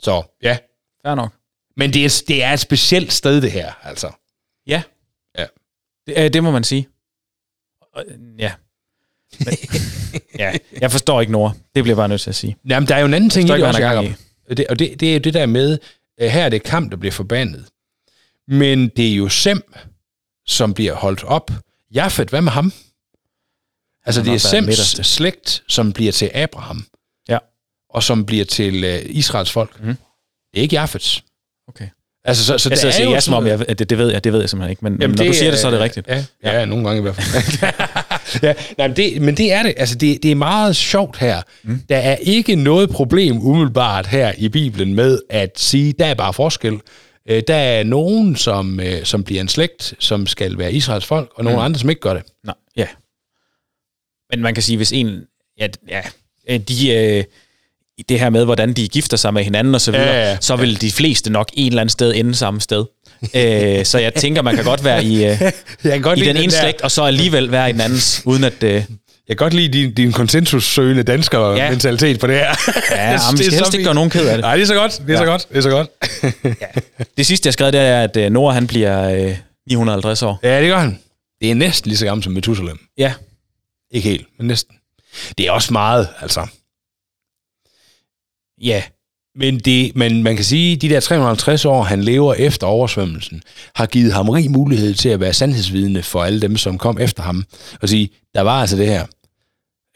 Så, 0.00 0.22
ja. 0.42 0.56
Fair 1.06 1.14
nok. 1.14 1.32
Men 1.76 1.92
det 1.92 2.04
er, 2.04 2.24
det 2.28 2.42
er 2.42 2.52
et 2.52 2.60
specielt 2.60 3.12
sted, 3.12 3.42
det 3.42 3.52
her, 3.52 3.72
altså. 3.82 4.10
Ja. 4.66 4.82
Ja. 5.38 5.46
Det, 6.06 6.24
øh, 6.24 6.32
det 6.32 6.44
må 6.44 6.50
man 6.50 6.64
sige. 6.64 6.88
Ja. 8.38 8.52
Men, 9.38 9.54
ja, 10.38 10.52
jeg 10.80 10.90
forstår 10.90 11.20
ikke 11.20 11.32
Nora. 11.32 11.52
Det 11.74 11.84
bliver 11.84 11.96
bare 11.96 12.08
nødt 12.08 12.20
til 12.20 12.30
at 12.30 12.36
sige. 12.36 12.56
Jamen, 12.68 12.88
der 12.88 12.94
er 12.94 13.00
jo 13.00 13.06
en 13.06 13.14
anden 13.14 13.30
ting 13.30 13.48
i 13.48 13.52
det 13.52 13.64
også, 13.64 13.82
Jacob. 13.82 14.04
Det, 14.56 14.66
og 14.66 14.78
det, 14.78 15.00
det 15.00 15.08
er 15.08 15.12
jo 15.14 15.18
det 15.18 15.34
der 15.34 15.46
med, 15.46 15.78
her 16.20 16.44
er 16.44 16.48
det 16.48 16.62
kamp, 16.62 16.90
der 16.90 16.96
bliver 16.96 17.12
forbandet. 17.12 17.66
Men 18.48 18.88
det 18.88 19.12
er 19.12 19.14
jo 19.14 19.28
Sem, 19.28 19.74
som 20.46 20.74
bliver 20.74 20.94
holdt 20.94 21.24
op. 21.24 21.50
Jafet, 21.94 22.30
hvad 22.30 22.40
med 22.40 22.52
ham? 22.52 22.72
Altså, 24.06 24.22
det 24.22 24.34
er 24.34 24.38
Sems 24.38 25.06
slægt, 25.06 25.62
som 25.68 25.92
bliver 25.92 26.12
til 26.12 26.30
Abraham. 26.34 26.86
Ja. 27.28 27.38
Og 27.90 28.02
som 28.02 28.26
bliver 28.26 28.44
til 28.44 28.84
uh, 28.84 29.16
Israels 29.16 29.50
folk. 29.50 29.80
Mm. 29.80 29.86
Det 29.86 30.58
er 30.58 30.62
ikke 30.62 30.76
Jafets. 30.76 31.24
Okay. 31.68 31.88
Altså, 32.26 32.44
så, 32.44 32.58
så 32.58 32.68
jeg 32.68 32.78
det 32.78 32.84
er 32.84 32.90
siger 32.90 33.10
ja, 33.10 33.20
som 33.20 33.34
om, 33.34 33.46
jeg, 33.46 33.78
det, 33.78 33.90
det 33.90 33.98
ved 33.98 34.12
jeg, 34.12 34.24
det 34.24 34.32
ved 34.32 34.40
jeg 34.40 34.50
simpelthen 34.50 34.70
ikke, 34.70 34.84
men, 34.84 34.96
Jamen, 35.00 35.16
når 35.16 35.24
det, 35.24 35.32
du 35.32 35.38
siger 35.38 35.50
det, 35.50 35.60
så 35.60 35.66
er 35.66 35.70
det 35.70 35.80
rigtigt. 35.80 36.08
Ja, 36.08 36.24
ja, 36.44 36.58
ja 36.58 36.64
nogle 36.64 36.84
gange 36.84 36.98
i 36.98 37.02
hvert 37.02 37.16
fald. 37.16 37.72
ja, 38.42 38.54
nej, 38.78 38.88
men, 38.88 38.96
det, 38.96 39.22
men 39.22 39.36
det 39.36 39.52
er 39.52 39.62
det. 39.62 39.74
Altså, 39.76 39.94
det, 39.94 40.22
det 40.22 40.30
er 40.30 40.34
meget 40.34 40.76
sjovt 40.76 41.18
her. 41.18 41.42
Mm. 41.62 41.82
Der 41.88 41.96
er 41.96 42.16
ikke 42.16 42.56
noget 42.56 42.90
problem 42.90 43.38
umiddelbart 43.38 44.06
her 44.06 44.32
i 44.38 44.48
Bibelen 44.48 44.94
med 44.94 45.18
at 45.30 45.50
sige, 45.56 45.92
der 45.98 46.06
er 46.06 46.14
bare 46.14 46.32
forskel. 46.32 46.80
Øh, 47.28 47.42
der 47.48 47.54
er 47.54 47.84
nogen, 47.84 48.36
som, 48.36 48.80
øh, 48.80 49.04
som 49.04 49.24
bliver 49.24 49.40
en 49.40 49.48
slægt, 49.48 49.94
som 49.98 50.26
skal 50.26 50.58
være 50.58 50.72
Israels 50.72 51.06
folk, 51.06 51.30
og 51.34 51.44
nogle 51.44 51.58
mm. 51.58 51.64
andre, 51.64 51.80
som 51.80 51.90
ikke 51.90 52.00
gør 52.00 52.14
det. 52.14 52.22
Nej, 52.44 52.54
ja. 52.76 52.86
Men 54.30 54.42
man 54.42 54.54
kan 54.54 54.62
sige, 54.62 54.76
hvis 54.76 54.92
en... 54.92 55.20
Ja, 55.58 55.66
ja 55.88 56.02
de... 56.58 56.90
Øh, 56.94 57.24
det 58.08 58.20
her 58.20 58.30
med, 58.30 58.44
hvordan 58.44 58.72
de 58.72 58.88
gifter 58.88 59.16
sig 59.16 59.34
med 59.34 59.44
hinanden 59.44 59.74
og 59.74 59.80
så 59.80 59.90
videre, 59.90 60.06
ja, 60.14 60.30
ja, 60.30 60.36
så 60.40 60.56
vil 60.56 60.80
de 60.80 60.92
fleste 60.92 61.30
nok 61.32 61.48
en 61.52 61.66
eller 61.72 61.80
anden 61.80 61.90
sted 61.90 62.12
ende 62.16 62.34
samme 62.34 62.60
sted. 62.60 62.84
øh, 63.34 63.84
så 63.84 63.98
jeg 63.98 64.14
tænker, 64.14 64.42
man 64.42 64.54
kan 64.54 64.64
godt 64.64 64.84
være 64.84 65.04
i, 65.04 65.24
øh, 65.26 65.40
godt 66.02 66.18
i 66.18 66.22
den 66.22 66.36
ene 66.36 66.52
slægt, 66.52 66.80
og 66.80 66.90
så 66.90 67.02
alligevel 67.02 67.50
være 67.50 67.70
i 67.70 67.72
den 67.72 67.80
andens, 67.80 68.22
uden 68.24 68.44
at... 68.44 68.62
Øh, 68.62 68.72
Jeg 69.28 69.36
kan 69.36 69.44
godt 69.44 69.54
lide 69.54 69.68
din, 69.78 69.94
din 69.94 70.12
konsensussøgende 70.12 71.02
dansker-mentalitet 71.02 72.12
ja. 72.12 72.18
på 72.18 72.26
det 72.26 72.34
her. 72.36 72.54
Ja, 72.90 73.18
men 73.30 73.38
vi 73.38 73.44
skal 73.44 73.58
helst 73.58 73.74
ikke 73.74 73.84
gøre 73.84 73.94
nogen 73.94 74.10
ked 74.10 74.26
af 74.28 74.36
det. 74.36 74.40
Nej, 74.42 74.54
det 74.56 74.62
er 74.62 74.66
så 74.66 74.74
godt. 74.74 74.92
Det 75.06 75.08
er 75.08 75.12
ja. 75.12 75.18
så 75.18 75.24
godt. 75.24 75.46
Det 75.48 75.56
er 75.56 75.60
så 75.60 75.70
godt. 75.70 75.88
Det 77.16 77.26
sidste, 77.26 77.46
jeg 77.46 77.52
skrev, 77.52 77.72
det 77.72 77.80
er, 77.80 78.02
at 78.02 78.16
øh, 78.16 78.30
Nora 78.30 78.54
han 78.54 78.66
bliver 78.66 79.10
øh, 79.26 79.36
950 79.68 80.22
år. 80.22 80.40
ja, 80.42 80.60
det 80.60 80.68
gør 80.68 80.78
han. 80.78 80.98
Det 81.40 81.50
er 81.50 81.54
næsten 81.54 81.88
lige 81.88 81.98
så 81.98 82.04
gammel 82.04 82.24
som 82.24 82.32
Methuselam. 82.32 82.78
Ja, 82.98 83.12
Ikke 83.90 84.08
helt, 84.08 84.26
men 84.38 84.46
næsten. 84.46 84.74
Det 85.38 85.46
er 85.46 85.50
også 85.50 85.72
meget, 85.72 86.08
altså 86.20 86.46
ja. 88.62 88.82
Men, 89.38 89.58
det, 89.58 89.96
men 89.96 90.22
man 90.22 90.36
kan 90.36 90.44
sige, 90.44 90.74
at 90.74 90.82
de 90.82 90.88
der 90.88 91.00
350 91.00 91.64
år, 91.64 91.82
han 91.82 92.02
lever 92.02 92.34
efter 92.34 92.66
oversvømmelsen, 92.66 93.42
har 93.74 93.86
givet 93.86 94.12
ham 94.12 94.28
rig 94.28 94.50
mulighed 94.50 94.94
til 94.94 95.08
at 95.08 95.20
være 95.20 95.32
sandhedsvidne 95.32 96.02
for 96.02 96.24
alle 96.24 96.40
dem, 96.40 96.56
som 96.56 96.78
kom 96.78 96.98
efter 97.00 97.22
ham. 97.22 97.44
Og 97.82 97.88
sige, 97.88 98.10
der 98.34 98.40
var 98.40 98.60
altså 98.60 98.76
det 98.76 98.86
her. 98.86 99.06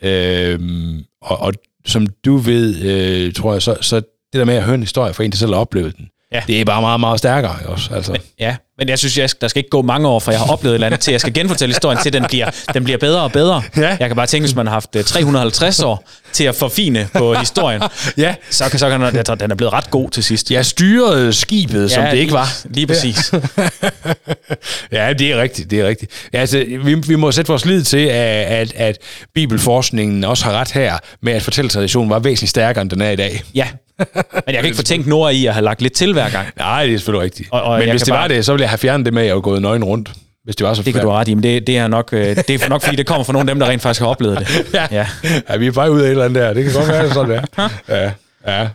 Øhm, 0.02 1.04
og, 1.22 1.38
og 1.38 1.54
som 1.86 2.06
du 2.24 2.36
ved, 2.36 2.82
øh, 2.82 3.32
tror 3.32 3.52
jeg, 3.52 3.62
så, 3.62 3.76
så 3.80 3.96
det 3.96 4.38
der 4.38 4.44
med 4.44 4.54
at 4.54 4.62
høre 4.62 4.74
en 4.74 4.80
historie 4.80 5.14
fra 5.14 5.24
en, 5.24 5.30
der 5.30 5.36
selv 5.36 5.52
har 5.52 5.60
oplevet 5.60 5.96
den, 5.96 6.08
Ja. 6.32 6.42
det 6.46 6.60
er 6.60 6.64
bare 6.64 6.80
meget, 6.80 7.00
meget 7.00 7.18
stærkere. 7.18 7.56
Også, 7.66 7.94
altså. 7.94 8.16
Ja, 8.40 8.56
men 8.78 8.88
jeg 8.88 8.98
synes, 8.98 9.18
jeg, 9.18 9.28
der 9.40 9.48
skal 9.48 9.60
ikke 9.60 9.70
gå 9.70 9.82
mange 9.82 10.08
år, 10.08 10.18
for 10.20 10.30
jeg 10.30 10.40
har 10.40 10.46
oplevet 10.52 10.72
et 10.72 10.74
eller 10.74 10.86
andet, 10.86 11.00
til 11.00 11.10
jeg 11.10 11.20
skal 11.20 11.32
genfortælle 11.34 11.72
historien, 11.74 11.98
til 12.02 12.12
den 12.12 12.24
bliver, 12.28 12.50
den 12.74 12.84
bliver 12.84 12.98
bedre 12.98 13.20
og 13.22 13.32
bedre. 13.32 13.62
Ja. 13.76 13.96
Jeg 14.00 14.08
kan 14.08 14.16
bare 14.16 14.26
tænke, 14.26 14.46
hvis 14.46 14.56
man 14.56 14.66
har 14.66 14.72
haft 14.72 14.96
øh, 14.96 15.04
350 15.04 15.80
år 15.80 16.08
til 16.32 16.44
at 16.44 16.54
forfine 16.54 17.08
på 17.14 17.34
historien, 17.44 17.82
Ja, 18.16 18.34
så 18.50 18.64
kan, 18.70 18.78
så 18.78 18.88
kan 18.90 19.00
den, 19.00 19.24
tror, 19.24 19.34
den 19.34 19.50
er 19.50 19.54
blevet 19.54 19.72
ret 19.72 19.90
god 19.90 20.10
til 20.10 20.24
sidst. 20.24 20.50
jeg 20.50 20.66
styrede 20.66 21.32
skibet, 21.32 21.82
ja, 21.90 21.94
som 21.94 22.04
det 22.04 22.16
ikke 22.18 22.32
var. 22.32 22.48
Lige 22.64 22.86
præcis. 22.86 23.32
Ja, 24.92 25.12
det 25.12 25.32
er 25.32 25.36
rigtigt, 25.42 25.70
det 25.70 25.80
er 25.80 25.86
rigtigt. 25.88 26.12
Ja, 26.32 26.38
altså, 26.38 26.64
vi, 26.84 26.94
vi 26.94 27.14
må 27.16 27.32
sætte 27.32 27.48
vores 27.48 27.64
lid 27.64 27.82
til, 27.84 27.98
at, 28.06 28.46
at, 28.46 28.72
at 28.76 28.96
bibelforskningen 29.34 30.24
også 30.24 30.44
har 30.44 30.52
ret 30.52 30.72
her 30.72 30.98
med, 31.22 31.32
at 31.32 31.42
fortælletraditionen 31.42 32.10
var 32.10 32.18
væsentligt 32.18 32.50
stærkere, 32.50 32.82
end 32.82 32.90
den 32.90 33.00
er 33.00 33.10
i 33.10 33.16
dag. 33.16 33.42
Ja. 33.54 33.66
Men 34.14 34.42
jeg 34.46 34.54
kan 34.54 34.64
ikke 34.64 34.76
fortænke 34.76 35.08
Nora 35.08 35.30
i 35.30 35.46
at 35.46 35.54
have 35.54 35.64
lagt 35.64 35.82
lidt 35.82 35.92
til 35.92 36.12
hver 36.12 36.30
gang. 36.30 36.48
Nej, 36.58 36.86
det 36.86 36.94
er 36.94 36.98
selvfølgelig 36.98 37.24
rigtigt. 37.24 37.48
Og- 37.52 37.62
og 37.62 37.78
Men 37.78 37.86
jeg 37.86 37.92
hvis 37.92 38.02
det 38.02 38.12
bare- 38.12 38.20
var 38.22 38.28
det, 38.28 38.44
så 38.44 38.52
ville 38.52 38.62
jeg 38.62 38.70
have 38.70 38.78
fjernet 38.78 39.04
det 39.06 39.14
med, 39.14 39.22
at 39.22 39.28
jeg 39.28 39.34
var 39.34 39.40
gået 39.40 39.62
nøgen 39.62 39.84
rundt. 39.84 40.10
Hvis 40.44 40.56
det 40.56 40.66
var 40.66 40.74
så 40.74 40.82
Det 40.82 40.94
kan 40.94 41.02
du 41.02 41.10
ret 41.10 41.28
i, 41.28 41.34
men 41.34 41.42
det, 41.42 41.66
det, 41.66 41.76
er 41.78 41.88
nok, 41.88 42.08
øh, 42.12 42.36
det 42.36 42.50
er 42.50 42.68
nok, 42.68 42.82
fordi 42.82 42.96
det 42.96 43.06
kommer 43.06 43.24
fra 43.24 43.32
nogle 43.32 43.50
af 43.50 43.54
dem, 43.54 43.60
der 43.60 43.66
rent 43.68 43.82
faktisk 43.82 44.00
har 44.00 44.08
oplevet 44.08 44.38
det. 44.38 44.48
Ja. 44.74 44.86
Ja. 44.90 45.06
ja, 45.50 45.56
vi 45.56 45.66
er 45.66 45.72
bare 45.72 45.90
ud 45.92 46.00
af 46.00 46.04
et 46.04 46.10
eller 46.10 46.24
andet 46.24 46.42
der. 46.42 46.52
Det 46.52 46.64
kan 46.64 46.72
godt 46.72 46.88
være, 46.88 47.10
sådan 47.14 47.30
der. 47.58 47.68
Ja, 47.88 48.12
ja. 48.60 48.68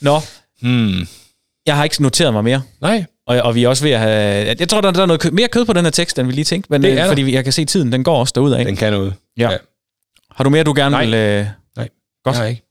Nå, 0.00 0.20
Hmm. 0.60 1.06
jeg 1.66 1.76
har 1.76 1.84
ikke 1.84 2.02
noteret 2.02 2.32
mig 2.32 2.44
mere. 2.44 2.62
Nej, 2.80 3.04
Og, 3.26 3.36
og 3.40 3.54
vi 3.54 3.64
er 3.64 3.68
også 3.68 3.84
ved 3.84 3.92
at 3.92 4.00
have... 4.00 4.56
Jeg 4.60 4.68
tror, 4.68 4.80
der, 4.80 4.90
der 4.90 5.02
er 5.02 5.06
noget 5.06 5.20
kø- 5.20 5.30
mere 5.32 5.48
kød 5.48 5.64
på 5.64 5.72
den 5.72 5.84
her 5.84 5.90
tekst, 5.90 6.18
end 6.18 6.26
vi 6.26 6.32
lige 6.32 6.44
tænkte. 6.44 6.68
Men, 6.72 6.82
Det 6.82 6.88
øh, 6.90 6.96
er 6.96 7.00
der. 7.02 7.08
fordi 7.08 7.34
jeg 7.34 7.44
kan 7.44 7.52
se, 7.52 7.62
at 7.62 7.68
tiden 7.68 7.92
den 7.92 8.04
går 8.04 8.20
også 8.20 8.32
derudad. 8.34 8.64
den 8.64 8.76
kan 8.76 8.92
noget. 8.92 9.14
Ja. 9.38 9.50
Ja. 9.50 9.56
Har 10.36 10.44
du 10.44 10.50
mere, 10.50 10.64
du 10.64 10.72
gerne 10.76 10.90
Nej. 10.90 11.04
vil... 11.04 11.14
Øh... 11.14 11.46
Nej, 11.76 11.88
Godt. 12.24 12.36
Nej, 12.36 12.46
ikke. 12.48 12.62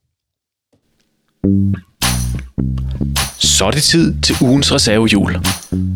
Så 3.39 3.65
er 3.65 3.71
det 3.71 3.83
tid 3.83 4.21
til 4.21 4.35
ugens 4.41 4.73
reservehjul. 4.73 5.37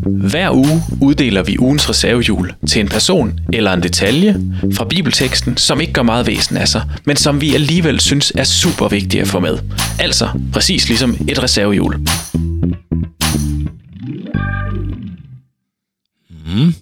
Hver 0.06 0.50
uge 0.50 0.82
uddeler 1.02 1.42
vi 1.42 1.58
ugens 1.58 1.90
reservehjul 1.90 2.54
til 2.68 2.80
en 2.80 2.88
person 2.88 3.40
eller 3.52 3.72
en 3.72 3.82
detalje 3.82 4.40
fra 4.74 4.84
bibelteksten, 4.84 5.56
som 5.56 5.80
ikke 5.80 5.92
gør 5.92 6.02
meget 6.02 6.26
væsen 6.26 6.56
af 6.56 6.68
sig, 6.68 6.82
men 7.04 7.16
som 7.16 7.40
vi 7.40 7.54
alligevel 7.54 8.00
synes 8.00 8.32
er 8.36 8.44
super 8.44 8.88
vigtige 8.88 9.20
at 9.20 9.28
få 9.28 9.40
med. 9.40 9.58
Altså 9.98 10.28
præcis 10.52 10.88
ligesom 10.88 11.16
et 11.28 11.42
reservehjul. 11.42 11.96
Mm. 16.46 16.74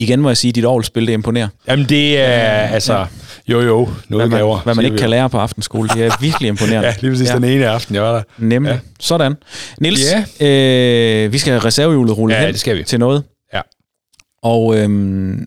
Igen 0.00 0.20
må 0.20 0.30
jeg 0.30 0.36
sige, 0.36 0.48
at 0.48 0.54
dit 0.54 0.64
ovlspil 0.64 1.06
det 1.06 1.12
imponerer. 1.12 1.48
Jamen, 1.68 1.88
det 1.88 2.18
er 2.18 2.50
altså... 2.50 3.06
Jo, 3.48 3.60
jo, 3.60 3.88
noget 4.08 4.28
Hvad 4.28 4.38
gaver. 4.38 4.54
man, 4.54 4.64
hvad 4.64 4.74
man 4.74 4.84
ikke 4.84 4.96
kan 4.96 5.10
lære 5.10 5.30
på 5.30 5.38
aftenskole, 5.38 5.88
det 5.88 6.04
er 6.04 6.16
virkelig 6.26 6.48
imponerende. 6.48 6.88
Ja, 6.88 6.94
lige 7.00 7.10
præcis 7.10 7.28
ja. 7.28 7.34
den 7.34 7.44
ene 7.44 7.66
aften, 7.68 7.94
jeg 7.94 8.02
var 8.02 8.12
der. 8.12 8.22
Nemlig. 8.38 8.70
Ja. 8.70 8.78
Sådan. 9.00 9.34
Niels, 9.80 10.00
ja. 10.40 10.46
øh, 11.26 11.32
vi 11.32 11.38
skal 11.38 11.58
reservehjulet 11.60 12.18
rullet 12.18 12.36
Ja, 12.36 12.40
hen 12.40 12.48
det 12.52 12.60
skal 12.60 12.78
vi. 12.78 12.84
til 12.84 12.98
noget. 12.98 13.24
Ja. 13.52 13.60
Og 14.42 14.78
øhm, 14.78 15.46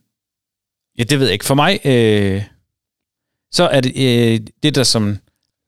ja, 1.00 1.04
det 1.04 1.20
ved 1.20 1.26
jeg 1.26 1.34
ikke. 1.34 1.46
For 1.46 1.56
mig, 1.56 1.80
øh, 1.86 2.44
så 3.52 3.68
er 3.68 3.82
det 3.82 3.92
øh, 3.96 4.40
det, 4.64 4.76
der 4.76 4.84
som, 4.84 5.18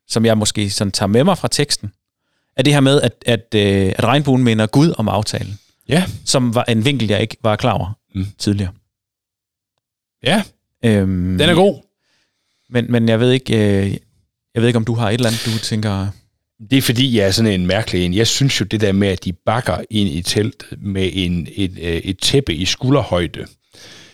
som 0.08 0.26
jeg 0.26 0.38
måske 0.38 0.70
sådan 0.70 0.92
tager 0.92 1.08
med 1.08 1.24
mig 1.24 1.38
fra 1.38 1.48
teksten, 1.48 1.92
er 2.58 2.64
det 2.64 2.74
her 2.74 2.80
med, 2.80 3.02
at, 3.02 3.14
at, 3.26 3.46
øh, 3.56 3.94
at 3.98 4.04
regnbuen 4.04 4.44
minder 4.44 4.68
Gud 4.68 4.94
om 4.98 5.08
aftalen, 5.10 5.60
Ja. 5.90 6.04
som 6.26 6.56
var 6.56 6.64
en 6.64 6.86
vinkel, 6.86 7.08
jeg 7.08 7.22
ikke 7.22 7.38
var 7.44 7.56
klar 7.56 7.72
over. 7.74 7.92
Mm. 8.16 8.26
tidligere. 8.38 8.72
Ja, 10.24 10.44
Øhm, 10.86 11.38
den 11.38 11.50
er 11.50 11.54
god. 11.56 11.82
Men, 12.70 12.86
men 12.90 13.10
jeg 13.10 13.20
ved 13.20 13.32
ikke, 13.32 13.56
øh, 13.56 13.92
jeg 14.54 14.62
ved 14.62 14.68
ikke, 14.68 14.78
om 14.78 14.86
du 14.86 14.94
har 14.94 15.10
et 15.10 15.14
eller 15.14 15.28
andet, 15.28 15.46
du 15.46 15.60
tænker... 15.60 16.08
Det 16.70 16.78
er 16.78 16.82
fordi, 16.82 17.18
jeg 17.18 17.28
er 17.28 17.32
sådan 17.32 17.62
en 17.62 17.68
mærkelig 17.68 18.06
en. 18.06 18.14
Jeg 18.14 18.28
synes 18.28 18.60
jo, 18.60 18.66
det 18.66 18.82
der 18.82 18.92
med, 18.92 19.08
at 19.08 19.26
de 19.26 19.34
bakker 19.34 19.78
ind 19.90 20.10
i 20.10 20.22
teltet 20.22 20.80
med 20.82 21.10
en, 21.14 21.48
et, 21.56 21.72
øh, 21.82 21.96
et 21.96 22.18
tæppe 22.20 22.54
i 22.54 22.66
skulderhøjde, 22.66 23.46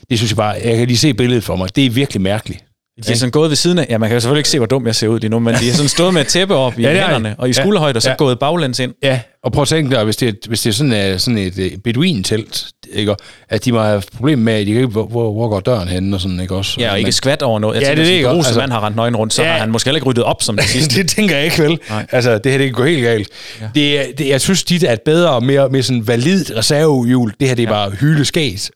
det 0.10 0.18
synes 0.18 0.32
jeg 0.32 0.38
bare, 0.38 0.52
jeg 0.64 0.78
kan 0.78 0.88
lige 0.88 0.98
se 0.98 1.14
billedet 1.14 1.44
for 1.44 1.56
mig. 1.56 1.76
Det 1.76 1.86
er 1.86 1.90
virkelig 1.90 2.22
mærkeligt. 2.22 2.66
De 3.08 3.12
er 3.12 3.16
sådan 3.16 3.32
gået 3.32 3.50
ved 3.50 3.56
siden 3.56 3.80
af... 3.80 3.86
Ja, 3.90 3.98
man 3.98 4.10
kan 4.10 4.16
jo 4.16 4.20
selvfølgelig 4.20 4.40
ikke 4.40 4.50
se, 4.50 4.58
hvor 4.58 4.66
dum 4.66 4.86
jeg 4.88 4.96
ser 4.96 5.08
ud 5.08 5.20
lige 5.20 5.30
nu, 5.30 5.40
men 5.40 5.56
de 5.56 5.70
er 5.70 5.74
sådan 5.74 5.90
stået 5.90 6.14
med 6.14 6.22
et 6.22 6.28
tæppe 6.28 6.56
op 6.56 6.80
i 6.80 6.82
Ja, 6.84 6.92
ja, 6.94 6.98
er 6.98 7.02
hænderne 7.04 7.36
og 7.38 7.48
i 7.50 7.54
Ja. 7.58 7.62
skulderhøjde, 7.62 7.98
og 7.98 8.02
så 8.02 8.10
Ja. 8.10 8.16
gået 8.16 8.40
baglæns 8.40 8.80
ind. 8.80 8.94
Ja, 9.04 9.20
og 9.44 9.52
prøv 9.52 9.62
at 9.62 9.68
tænke 9.68 9.96
dig, 9.96 10.04
hvis 10.04 10.16
det, 10.16 10.28
er- 10.30 10.48
hvis 10.48 10.62
det 10.62 10.70
er 10.70 10.74
sådan, 10.74 11.14
uh, 11.14 11.20
sådan 11.20 11.38
et 11.38 11.58
uh, 11.58 11.66
beduintelt, 11.84 12.66
ikke? 12.94 13.16
at 13.50 13.66
de 13.66 13.72
må 13.72 13.82
have 13.82 14.02
problemer 14.18 14.44
med, 14.44 14.54
at 14.54 14.68
de 14.68 14.72
ikke, 14.72 14.86
hvor, 14.88 15.08
hvor, 15.08 15.50
går 15.50 15.60
døren 15.60 15.88
henne 15.88 16.16
og 16.16 16.22
sådan, 16.22 16.40
ikke 16.40 16.56
også? 16.56 16.76
Ja, 16.80 16.92
og 16.92 17.00
ikke 17.00 17.12
skvat 17.12 17.42
over 17.42 17.60
noget. 17.60 17.76
Jeg 17.76 17.82
Ja, 17.82 17.88
tænker, 17.88 18.04
det 18.04 18.10
er 18.10 18.12
det, 18.14 18.18
ikke? 18.18 18.30
Altså- 18.30 18.60
mand 18.60 18.72
har 18.72 18.86
rendt 18.86 18.96
nøgen 18.96 19.16
rundt, 19.16 19.34
så 19.34 19.44
Ja. 19.44 19.52
har 19.52 19.60
han 19.60 19.72
måske 19.72 19.88
heller 19.88 19.98
ikke 19.98 20.08
ryddet 20.08 20.24
op 20.24 20.42
som 20.42 20.58
det 20.58 20.66
sidste. 20.76 21.02
det 21.02 21.10
tænker 21.10 21.36
jeg 21.36 21.46
ikke 21.46 21.64
vel. 21.64 21.80
Nej. 21.90 22.06
Altså, 22.12 22.38
det 22.38 22.52
her 22.52 22.58
det 22.60 22.68
kan 22.68 22.74
gå 22.74 22.84
helt 22.84 23.04
galt. 23.04 23.28
Ja. 23.62 23.70
Ja. 23.76 24.00
Det, 24.08 24.18
det, 24.18 24.28
jeg 24.28 24.42
synes, 24.42 24.64
dit 24.64 24.84
er 24.84 24.94
et 24.94 25.02
bedre 25.02 25.30
og 25.30 25.44
mere, 25.44 25.70
mere 25.70 25.84
sådan 25.84 26.08
validt 26.08 26.52
reservehjul. 26.56 27.34
Det 27.40 27.48
her, 27.48 27.56
det 27.56 27.64
er 27.64 27.68
ja. 27.68 27.74
bare 27.74 27.90
hyleskæs. 27.92 28.72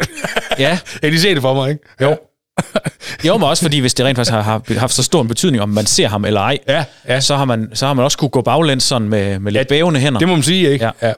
ja, 0.60 0.70
jeg 0.70 0.80
kan 1.02 1.10
lige 1.10 1.22
se 1.22 1.34
det 1.36 1.42
for 1.42 1.54
mig, 1.54 1.70
ikke? 1.70 1.84
Jo. 2.02 2.16
jo, 3.28 3.38
men 3.38 3.50
også 3.50 3.64
fordi, 3.64 3.80
hvis 3.80 3.94
det 3.94 4.06
rent 4.06 4.16
faktisk 4.16 4.32
har, 4.32 4.42
har 4.42 4.80
haft 4.80 4.94
så 4.94 5.04
stor 5.04 5.22
en 5.22 5.28
betydning, 5.28 5.62
om 5.64 5.70
man 5.70 5.86
ser 5.86 6.08
ham 6.08 6.26
eller 6.26 6.42
ej, 6.42 6.60
Ja, 6.68 6.86
ja. 7.08 7.22
så, 7.22 7.36
har 7.36 7.46
man, 7.46 7.70
så 7.74 7.86
har 7.86 7.94
man 7.94 8.06
også 8.06 8.18
kunne 8.18 8.30
gå 8.30 8.42
baglæns 8.42 8.84
sådan 8.84 9.10
med, 9.10 9.40
med 9.40 9.52
lidt 9.52 9.68
bævende 9.68 10.00
hænder. 10.00 10.20
Det 10.20 10.28
må 10.28 10.34
man 10.36 10.44
sige, 10.44 10.72
ikke? 10.72 10.86
Ja. 10.86 10.92
Ja. 11.02 11.14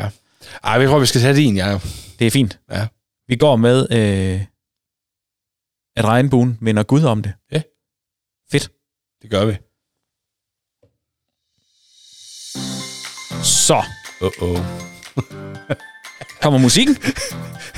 ja. 0.00 0.08
Ej, 0.64 0.72
jeg 0.80 0.88
tror, 0.88 0.98
vi 0.98 1.06
skal 1.06 1.20
tage 1.20 1.36
din, 1.36 1.56
ja. 1.56 1.78
Det 2.18 2.26
er 2.26 2.30
fint. 2.30 2.58
Ja. 2.72 2.86
Vi 3.28 3.36
går 3.36 3.56
med, 3.56 3.86
øh, 3.90 4.40
at 5.96 6.04
regnbuen 6.04 6.58
minder 6.60 6.82
Gud 6.82 7.02
om 7.02 7.22
det. 7.22 7.32
Ja. 7.52 7.62
Fedt. 8.52 8.70
Det 9.22 9.30
gør 9.30 9.44
vi. 9.44 9.56
Så 13.42 13.82
Uh-oh. 14.20 14.60
kommer 16.44 16.58
musikken, 16.60 16.96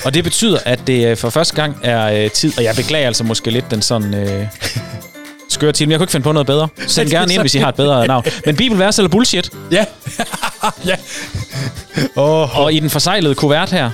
og 0.04 0.14
det 0.14 0.24
betyder, 0.24 0.58
at 0.64 0.80
det 0.86 1.06
øh, 1.06 1.16
for 1.16 1.30
første 1.30 1.54
gang 1.54 1.76
er 1.82 2.24
øh, 2.24 2.30
tid, 2.30 2.52
og 2.58 2.64
jeg 2.64 2.74
beklager 2.76 3.06
altså 3.06 3.24
måske 3.24 3.50
lidt 3.50 3.70
den 3.70 3.82
sådan 3.82 4.14
øh, 4.14 4.46
skøre 5.48 5.72
til, 5.72 5.86
men 5.86 5.90
jeg 5.90 5.98
kunne 5.98 6.04
ikke 6.04 6.12
finde 6.12 6.24
på 6.24 6.32
noget 6.32 6.46
bedre. 6.46 6.68
Send 6.86 7.10
gerne 7.10 7.32
ind, 7.32 7.40
hvis 7.40 7.54
I 7.54 7.58
har 7.58 7.68
et 7.68 7.74
bedre 7.74 8.06
navn. 8.06 8.24
Men 8.46 8.56
bibelvers 8.56 8.98
eller 8.98 9.08
bullshit? 9.08 9.50
Ja. 9.72 9.84
ja. 10.90 10.94
Oh. 12.16 12.58
Og 12.58 12.72
i 12.72 12.80
den 12.80 12.90
forsejlede 12.90 13.34
kuvert 13.34 13.70
her, 13.70 13.90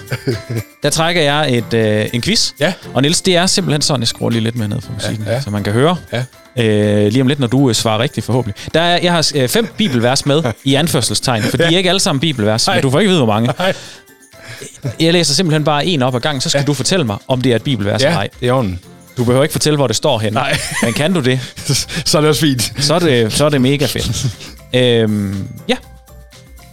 der 0.82 0.90
trækker 0.90 1.22
jeg 1.22 1.56
et, 1.56 1.74
øh, 1.74 2.06
en 2.12 2.22
quiz. 2.22 2.52
Ja. 2.60 2.72
Og 2.94 3.02
Niels, 3.02 3.20
det 3.22 3.36
er 3.36 3.46
simpelthen 3.46 3.82
sådan, 3.82 4.00
jeg 4.00 4.08
skruer 4.08 4.30
lige 4.30 4.42
lidt 4.42 4.56
med 4.56 4.68
ned 4.68 4.80
for 4.80 4.92
musikken, 4.92 5.18
ja, 5.24 5.24
Ja, 5.24 5.30
ja. 5.30 5.36
ja. 5.36 5.42
så 5.42 5.50
man 5.50 5.64
kan 5.64 5.72
høre. 5.72 5.96
Ja. 6.12 6.24
Øh, 6.58 7.12
lige 7.12 7.20
om 7.22 7.26
lidt, 7.28 7.38
når 7.38 7.46
du 7.46 7.68
øh, 7.68 7.74
svarer 7.74 7.98
rigtigt 7.98 8.26
forhåbentlig. 8.26 8.64
Der 8.74 8.80
er, 8.80 8.98
jeg 9.02 9.12
har 9.12 9.30
øh, 9.34 9.48
fem 9.48 9.66
bibelvers 9.76 10.26
med 10.26 10.42
i 10.64 10.74
anførselstegn, 10.74 11.42
for 11.42 11.56
de 11.56 11.62
er 11.64 11.78
ikke 11.78 11.88
alle 11.88 12.00
sammen 12.00 12.20
bibelvers, 12.20 12.66
men 12.66 12.74
Nej. 12.74 12.80
du 12.80 12.90
får 12.90 13.00
ikke 13.00 13.08
vide, 13.10 13.24
hvor 13.24 13.32
mange. 13.34 13.54
Nej. 13.58 13.72
Jeg 15.00 15.12
læser 15.12 15.34
simpelthen 15.34 15.64
bare 15.64 15.86
en 15.86 16.02
op 16.02 16.14
ad 16.14 16.20
gangen, 16.20 16.40
så 16.40 16.48
skal 16.48 16.58
ja. 16.60 16.64
du 16.64 16.74
fortælle 16.74 17.04
mig, 17.04 17.16
om 17.28 17.40
det 17.40 17.52
er 17.52 17.56
et 17.56 17.62
bibelvers 17.62 18.00
eller 18.02 18.12
Ja, 18.12 18.18
ej. 18.18 18.28
det 18.40 18.48
er 18.48 18.52
orden. 18.52 18.78
Du 19.16 19.24
behøver 19.24 19.42
ikke 19.42 19.52
fortælle, 19.52 19.76
hvor 19.76 19.86
det 19.86 19.96
står 19.96 20.18
henne. 20.18 20.34
Nej. 20.34 20.58
Men 20.82 20.92
kan 20.92 21.12
du 21.12 21.20
det, 21.20 21.40
Så 22.06 22.16
er 22.18 22.20
det 22.20 22.28
også 22.28 22.40
fint. 22.40 22.72
så 22.78 22.94
er 22.94 22.98
det, 22.98 23.32
så 23.32 23.44
er 23.44 23.48
det 23.48 23.60
mega 23.60 23.86
fedt. 23.86 24.26
øhm, 24.74 25.48
ja, 25.68 25.76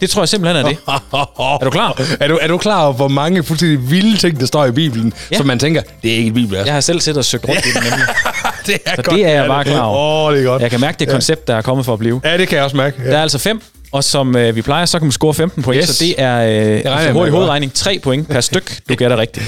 det 0.00 0.10
tror 0.10 0.22
jeg 0.22 0.28
simpelthen 0.28 0.64
er 0.66 0.68
det. 0.68 0.78
Er 0.88 1.58
du 1.64 1.70
klar? 1.70 2.00
Er 2.20 2.28
du, 2.28 2.38
er 2.42 2.48
du 2.48 2.58
klar 2.58 2.84
over, 2.84 2.92
hvor 2.92 3.08
mange 3.08 3.42
fuldstændig 3.42 3.90
vilde 3.90 4.16
ting, 4.16 4.40
der 4.40 4.46
står 4.46 4.66
i 4.66 4.70
Bibelen, 4.72 5.12
Ja. 5.16 5.26
ja. 5.32 5.36
som 5.36 5.46
man 5.46 5.58
tænker, 5.58 5.82
det 6.02 6.12
er 6.12 6.16
ikke 6.16 6.28
et 6.28 6.34
bibelvers? 6.34 6.66
Jeg 6.66 6.74
har 6.74 6.80
selv 6.80 7.00
siddet 7.00 7.18
og 7.18 7.24
søgt 7.24 7.48
rundt 7.48 7.66
i 7.66 7.68
det 7.68 7.74
nemlig. 7.82 8.06
det 8.66 8.78
er 8.86 8.94
Så 8.96 9.02
det 9.10 9.26
er 9.26 9.30
jeg 9.30 9.46
bare 9.46 9.64
klar 9.64 9.80
over. 9.80 9.98
Åh, 9.98 10.26
oh, 10.26 10.32
det 10.34 10.40
er 10.40 10.44
godt. 10.46 10.62
Jeg 10.62 10.70
kan 10.70 10.80
mærke 10.80 10.98
det 10.98 11.08
koncept, 11.08 11.48
der 11.48 11.54
er 11.56 11.62
kommet 11.62 11.86
for 11.86 11.92
at 11.92 11.98
blive. 11.98 12.20
Ja, 12.24 12.38
det 12.38 12.48
kan 12.48 12.56
jeg 12.56 12.64
også 12.64 12.76
mærke. 12.76 12.96
Ja. 13.04 13.10
Der 13.10 13.18
er 13.18 13.22
altså 13.22 13.38
fem, 13.38 13.60
og 13.92 14.04
som 14.04 14.36
øh, 14.36 14.56
vi 14.56 14.62
plejer, 14.62 14.86
så 14.86 14.98
kan 14.98 15.06
man 15.06 15.12
score 15.12 15.34
15 15.34 15.62
point, 15.62 15.82
yes. 15.82 15.88
Så 15.88 16.04
det 16.04 16.14
er 16.18 16.36
øh, 16.40 16.76
efter 16.78 16.96
med, 17.04 17.12
hurtig 17.12 17.32
hovedregning 17.32 17.72
3 17.74 17.98
point 17.98 18.28
per 18.28 18.40
styk, 18.40 18.80
du 18.88 18.94
gætter 18.94 19.16
rigtigt. 19.24 19.44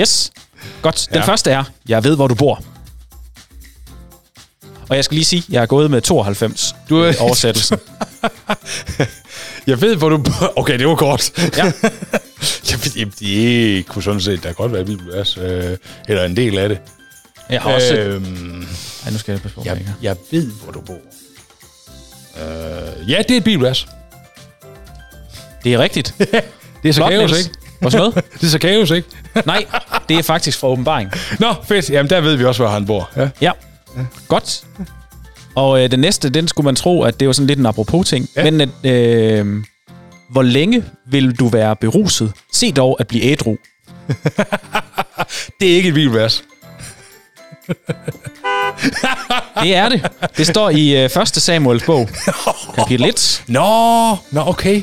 Yes, 0.00 0.32
godt. 0.82 1.06
Den 1.12 1.16
Ja. 1.16 1.24
første 1.26 1.50
er, 1.50 1.64
jeg 1.88 2.04
ved, 2.04 2.16
hvor 2.16 2.26
du 2.28 2.34
bor. 2.34 2.62
Og 4.88 4.96
jeg 4.96 5.04
skal 5.04 5.14
lige 5.14 5.24
sige, 5.24 5.42
jeg 5.48 5.62
er 5.62 5.66
gået 5.66 5.90
med 5.90 6.00
92 6.00 6.74
Du 6.90 6.98
er- 7.00 7.10
i 7.12 7.14
oversættelsen. 7.20 7.78
Jeg 9.66 9.80
ved, 9.80 9.96
hvor 9.96 10.08
du... 10.08 10.24
Okay, 10.56 10.78
det 10.78 10.86
var 10.88 10.94
kort. 10.94 11.30
Ja. 11.56 11.64
jeg 12.70 12.78
ved, 12.84 12.92
jamen, 12.96 13.14
det 13.20 13.86
kunne 13.86 14.02
sådan 14.02 14.20
set 14.20 14.44
da 14.44 14.50
godt 14.50 14.72
være 14.72 14.80
et 14.80 14.86
bibelvers, 14.86 15.36
øh, 15.36 15.76
eller 16.08 16.24
en 16.24 16.36
del 16.36 16.58
af 16.58 16.68
det. 16.68 16.78
Jeg 17.50 17.60
har 17.62 17.70
også... 17.72 17.94
Øh, 17.94 18.14
Øhm, 18.14 18.66
ej, 19.04 19.10
nu 19.12 19.18
skal 19.18 19.32
jeg 19.32 19.40
passe 19.42 19.54
på, 19.54 19.62
jeg, 19.64 19.86
jeg 20.02 20.16
ved, 20.30 20.46
hvor 20.62 20.72
du 20.72 20.80
bor. 20.80 20.98
Øh, 22.42 23.10
ja, 23.10 23.18
det 23.28 23.30
er 23.30 23.36
et 23.36 23.44
bibelvers. 23.44 23.86
Det 25.64 25.74
er 25.74 25.78
rigtigt. 25.78 26.14
Det 26.82 26.88
er 26.88 26.92
så 26.92 27.08
kaos, 27.08 27.38
ikke? 27.38 27.50
Hvad 27.80 27.90
så 27.90 27.96
noget? 27.98 28.14
Det 28.40 28.42
er 28.42 28.46
så 28.46 28.58
kaos, 28.58 28.90
ikke? 28.90 29.08
Nej, 29.46 29.64
det 30.08 30.18
er 30.18 30.22
faktisk 30.22 30.58
fra 30.58 30.68
åbenbaring. 30.68 31.10
Nå, 31.38 31.54
fedt. 31.68 31.90
Jamen, 31.90 32.10
der 32.10 32.20
ved 32.20 32.36
vi 32.36 32.44
også, 32.44 32.62
hvor 32.62 32.70
han 32.70 32.86
bor. 32.86 33.10
Ja. 33.16 33.28
Ja, 33.40 33.50
godt. 34.28 34.64
Og 35.54 35.84
øh, 35.84 35.90
den 35.90 36.00
næste, 36.00 36.30
den 36.30 36.48
skulle 36.48 36.64
man 36.64 36.76
tro, 36.76 37.02
at 37.02 37.20
det 37.20 37.26
var 37.26 37.32
sådan 37.32 37.46
lidt 37.46 37.58
en 37.58 37.66
apropos-ting. 37.66 38.28
Ja. 38.36 38.50
Men 38.50 38.60
at, 38.60 38.68
øh, 38.84 39.64
hvor 40.30 40.42
længe 40.42 40.84
vil 41.06 41.38
du 41.38 41.48
være 41.48 41.76
beruset? 41.76 42.32
Se 42.52 42.72
dog 42.72 42.96
at 43.00 43.06
blive 43.06 43.22
ædru. 43.22 43.56
Det 45.60 45.72
er 45.72 45.76
ikke 45.76 45.88
et 45.88 45.94
bibelvers. 45.94 46.44
Det 49.62 49.74
er 49.74 49.88
det. 49.88 50.06
Det 50.36 50.46
står 50.46 50.70
i 50.70 51.04
øh, 51.04 51.10
1. 51.22 51.28
Samuels 51.28 51.82
bog, 51.84 52.08
kapitel 52.74 53.06
1. 53.08 53.42
Nå, 53.46 54.16
nå 54.30 54.40
okay. 54.46 54.82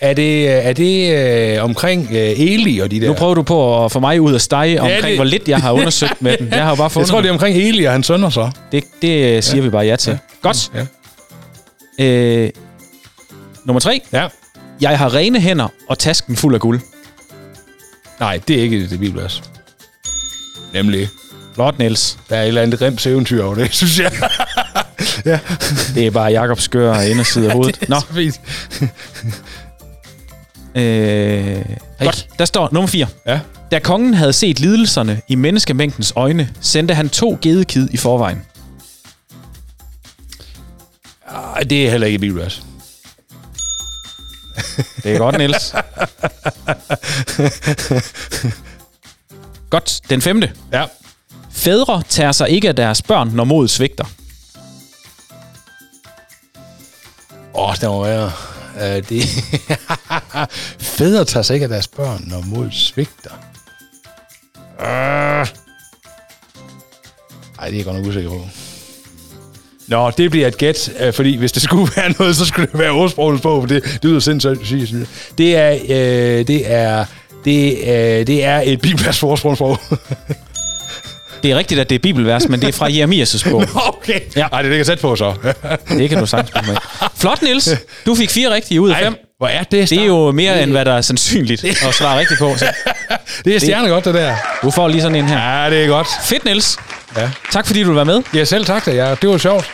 Er 0.00 0.14
det, 0.14 0.50
er 0.66 0.72
det 0.72 1.16
øh, 1.56 1.64
omkring 1.64 2.08
øh, 2.10 2.16
Eli 2.40 2.78
og 2.78 2.90
de 2.90 3.00
der? 3.00 3.06
Nu 3.06 3.14
prøver 3.14 3.34
du 3.34 3.42
på 3.42 3.84
at 3.84 3.92
få 3.92 4.00
mig 4.00 4.20
ud 4.20 4.34
af 4.34 4.40
stege 4.40 4.80
omkring, 4.80 5.02
det- 5.02 5.08
det... 5.08 5.16
hvor 5.18 5.24
lidt 5.24 5.48
jeg 5.48 5.58
har 5.58 5.72
undersøgt 5.72 6.22
med 6.22 6.36
den. 6.38 6.48
Jeg 6.48 6.62
har 6.62 6.70
jo 6.70 6.74
bare 6.74 6.84
jeg 6.84 6.90
fundet 6.92 7.10
tror, 7.10 7.20
det 7.20 7.28
er 7.28 7.32
omkring 7.32 7.56
Eli 7.56 7.84
og 7.84 7.92
hans 7.92 8.06
sønner 8.06 8.30
så. 8.30 8.50
det. 8.72 8.84
Det 9.02 9.36
øh, 9.36 9.42
siger 9.42 9.62
vi 9.62 9.70
bare 9.70 9.84
ja 9.84 9.96
til. 9.96 10.18
Godt. 10.42 10.70
Ja. 11.98 12.04
Øh, 12.04 12.50
nummer 13.64 13.80
3. 13.80 14.00
ja. 14.12 14.26
Jeg 14.80 14.98
har 14.98 15.14
rene 15.14 15.40
hænder 15.40 15.68
og 15.88 15.98
tasken 15.98 16.36
fuld 16.36 16.54
af 16.54 16.60
guld. 16.60 16.80
Nej, 18.20 18.40
det 18.48 18.58
er 18.58 18.62
ikke 18.62 18.76
et 18.78 18.88
bibelvers. 19.00 19.42
Nemlig. 20.72 21.08
Flot, 21.54 21.78
Niels. 21.78 22.18
Der 22.28 22.36
er 22.36 22.42
et 22.42 22.48
eller 22.48 22.62
andet 22.62 22.82
rems 22.82 23.06
eventyr 23.06 23.44
over 23.44 23.54
det, 23.54 23.74
synes 23.80 23.98
jeg. 23.98 24.12
Det 25.94 26.06
er 26.06 26.10
bare 26.10 26.30
Jakobs 26.30 26.62
skøre 26.62 27.08
inderside 27.10 27.46
af 27.46 27.52
hovedet. 27.52 27.88
Nå, 27.88 28.00
Så 28.00 28.06
fint. 28.14 28.40
øh, 30.74 31.64
godt. 32.00 32.28
Der 32.38 32.44
står 32.44 32.68
nummer 32.72 32.88
4. 32.88 33.06
Ja. 33.26 33.40
Da 33.70 33.78
kongen 33.78 34.14
havde 34.14 34.32
set 34.32 34.60
lidelserne 34.60 35.20
i 35.28 35.34
menneskemængdens 35.34 36.12
øjne, 36.16 36.50
sendte 36.60 36.94
han 36.94 37.08
to 37.08 37.38
gedekid 37.42 37.88
i 37.92 37.96
forvejen. 37.96 38.42
Ej, 41.54 41.60
det 41.60 41.86
er 41.86 41.90
heller 41.90 42.06
ikke 42.06 42.18
bibelvers. 42.18 42.62
Det 45.02 45.14
er 45.14 45.18
godt, 45.18 45.38
Niels. 45.38 45.74
godt. 49.70 50.00
Den 50.10 50.22
femte. 50.22 50.52
Ja. 50.72 50.84
Fædre 51.54 52.02
tager 52.08 52.32
sig 52.32 52.50
ikke 52.50 52.68
af 52.68 52.76
deres 52.76 53.02
børn, 53.02 53.30
når 53.34 53.44
modet 53.44 53.70
svigter. 53.70 54.04
Åh, 57.54 57.68
oh, 57.68 57.74
der 57.80 57.88
var 57.88 58.04
værre. 58.04 58.32
Uh, 58.74 59.08
det... 59.08 59.22
Fædre 60.96 61.24
tager 61.24 61.42
sig 61.42 61.54
ikke 61.54 61.64
af 61.64 61.68
deres 61.70 61.88
børn, 61.88 62.24
når 62.26 62.40
mod 62.40 62.70
svigter. 62.70 63.30
Uh. 64.78 65.48
Ej, 67.58 67.66
det 67.66 67.72
er 67.72 67.76
jeg 67.76 67.84
godt 67.84 67.96
nok 67.96 68.06
usikker 68.06 68.30
på. 68.30 68.48
Nå, 69.88 70.10
det 70.10 70.30
bliver 70.30 70.46
et 70.46 70.58
gæt, 70.58 70.92
øh, 71.00 71.12
fordi 71.12 71.36
hvis 71.36 71.52
det 71.52 71.62
skulle 71.62 71.92
være 71.96 72.14
noget, 72.18 72.36
så 72.36 72.44
skulle 72.44 72.68
det 72.72 72.78
være 72.78 72.90
ordsprogens 72.90 73.40
bog, 73.40 73.62
for 73.62 73.68
det, 73.68 73.84
det 73.84 74.04
lyder 74.04 74.20
sindssygt. 74.20 75.08
Det 75.38 75.56
er, 75.56 75.72
øh, 75.72 76.46
det 76.46 76.72
er, 76.72 77.04
det, 77.44 77.78
øh, 77.78 78.26
det 78.26 78.44
er 78.44 78.62
et 78.64 78.80
bibelvers 78.80 79.18
for 79.18 79.28
ordsprogens 79.28 79.58
bog. 79.58 79.78
Det 81.44 81.52
er 81.52 81.56
rigtigt, 81.58 81.80
at 81.80 81.90
det 81.90 81.94
er 81.94 81.98
bibelvers, 81.98 82.48
men 82.48 82.60
det 82.60 82.68
er 82.68 82.72
fra 82.72 82.88
Jeremias' 82.98 83.50
bog. 83.50 83.64
okay. 83.88 84.20
Ja. 84.36 84.46
Ej, 84.52 84.62
det 84.62 84.70
ligger 84.70 84.84
tæt 84.84 85.00
på 85.00 85.16
så. 85.16 85.34
Det 85.98 86.08
kan 86.08 86.18
du 86.18 86.26
sagtens 86.26 86.66
med. 86.66 86.76
Flot, 87.16 87.42
Niels. 87.42 87.68
Du 88.06 88.14
fik 88.14 88.30
fire 88.30 88.54
rigtige 88.54 88.80
ud 88.80 88.90
af 88.90 88.96
fem. 89.02 89.16
hvor 89.38 89.46
er 89.46 89.62
det 89.62 89.90
Det 89.90 89.98
er 90.00 90.04
jo 90.06 90.32
mere, 90.32 90.62
end 90.62 90.70
hvad 90.70 90.84
der 90.84 90.92
er 90.92 91.00
sandsynligt 91.00 91.64
at 91.88 91.94
svare 91.94 92.18
rigtigt 92.18 92.40
på. 92.40 92.54
Så 92.56 92.66
Det 93.44 93.54
er 93.54 93.58
stjerne 93.60 93.88
godt, 93.88 94.04
det 94.04 94.14
der. 94.14 94.36
du 94.62 94.70
får 94.70 94.88
lige 94.88 95.02
sådan 95.02 95.16
en 95.16 95.24
her. 95.28 95.62
Ja, 95.62 95.70
det 95.70 95.84
er 95.84 95.88
godt. 95.88 96.08
Fedt, 96.24 96.44
Niels. 96.44 96.76
Ja. 97.16 97.30
Tak 97.52 97.66
fordi 97.66 97.82
du 97.82 97.92
være 97.92 98.04
med. 98.04 98.22
Ja, 98.34 98.44
selv 98.44 98.64
tak 98.64 98.86
da. 98.86 98.92
Ja, 98.94 99.14
det 99.22 99.28
var 99.30 99.38
sjovt. 99.38 99.70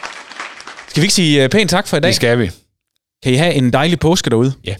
Skal 0.89 1.01
vi 1.01 1.05
ikke 1.05 1.15
sige 1.15 1.43
øh, 1.45 1.49
pænt 1.51 1.71
tak 1.71 1.89
for 1.89 1.97
i 1.97 2.01
dag? 2.01 2.09
Det 2.09 2.17
skal 2.17 2.39
vi. 2.39 2.51
Kan 3.23 3.33
I 3.33 3.37
have 3.37 3.55
en 3.55 3.73
dejlig 3.73 4.01
påske 4.01 4.31
derude? 4.31 4.53
Ja. 4.65 4.75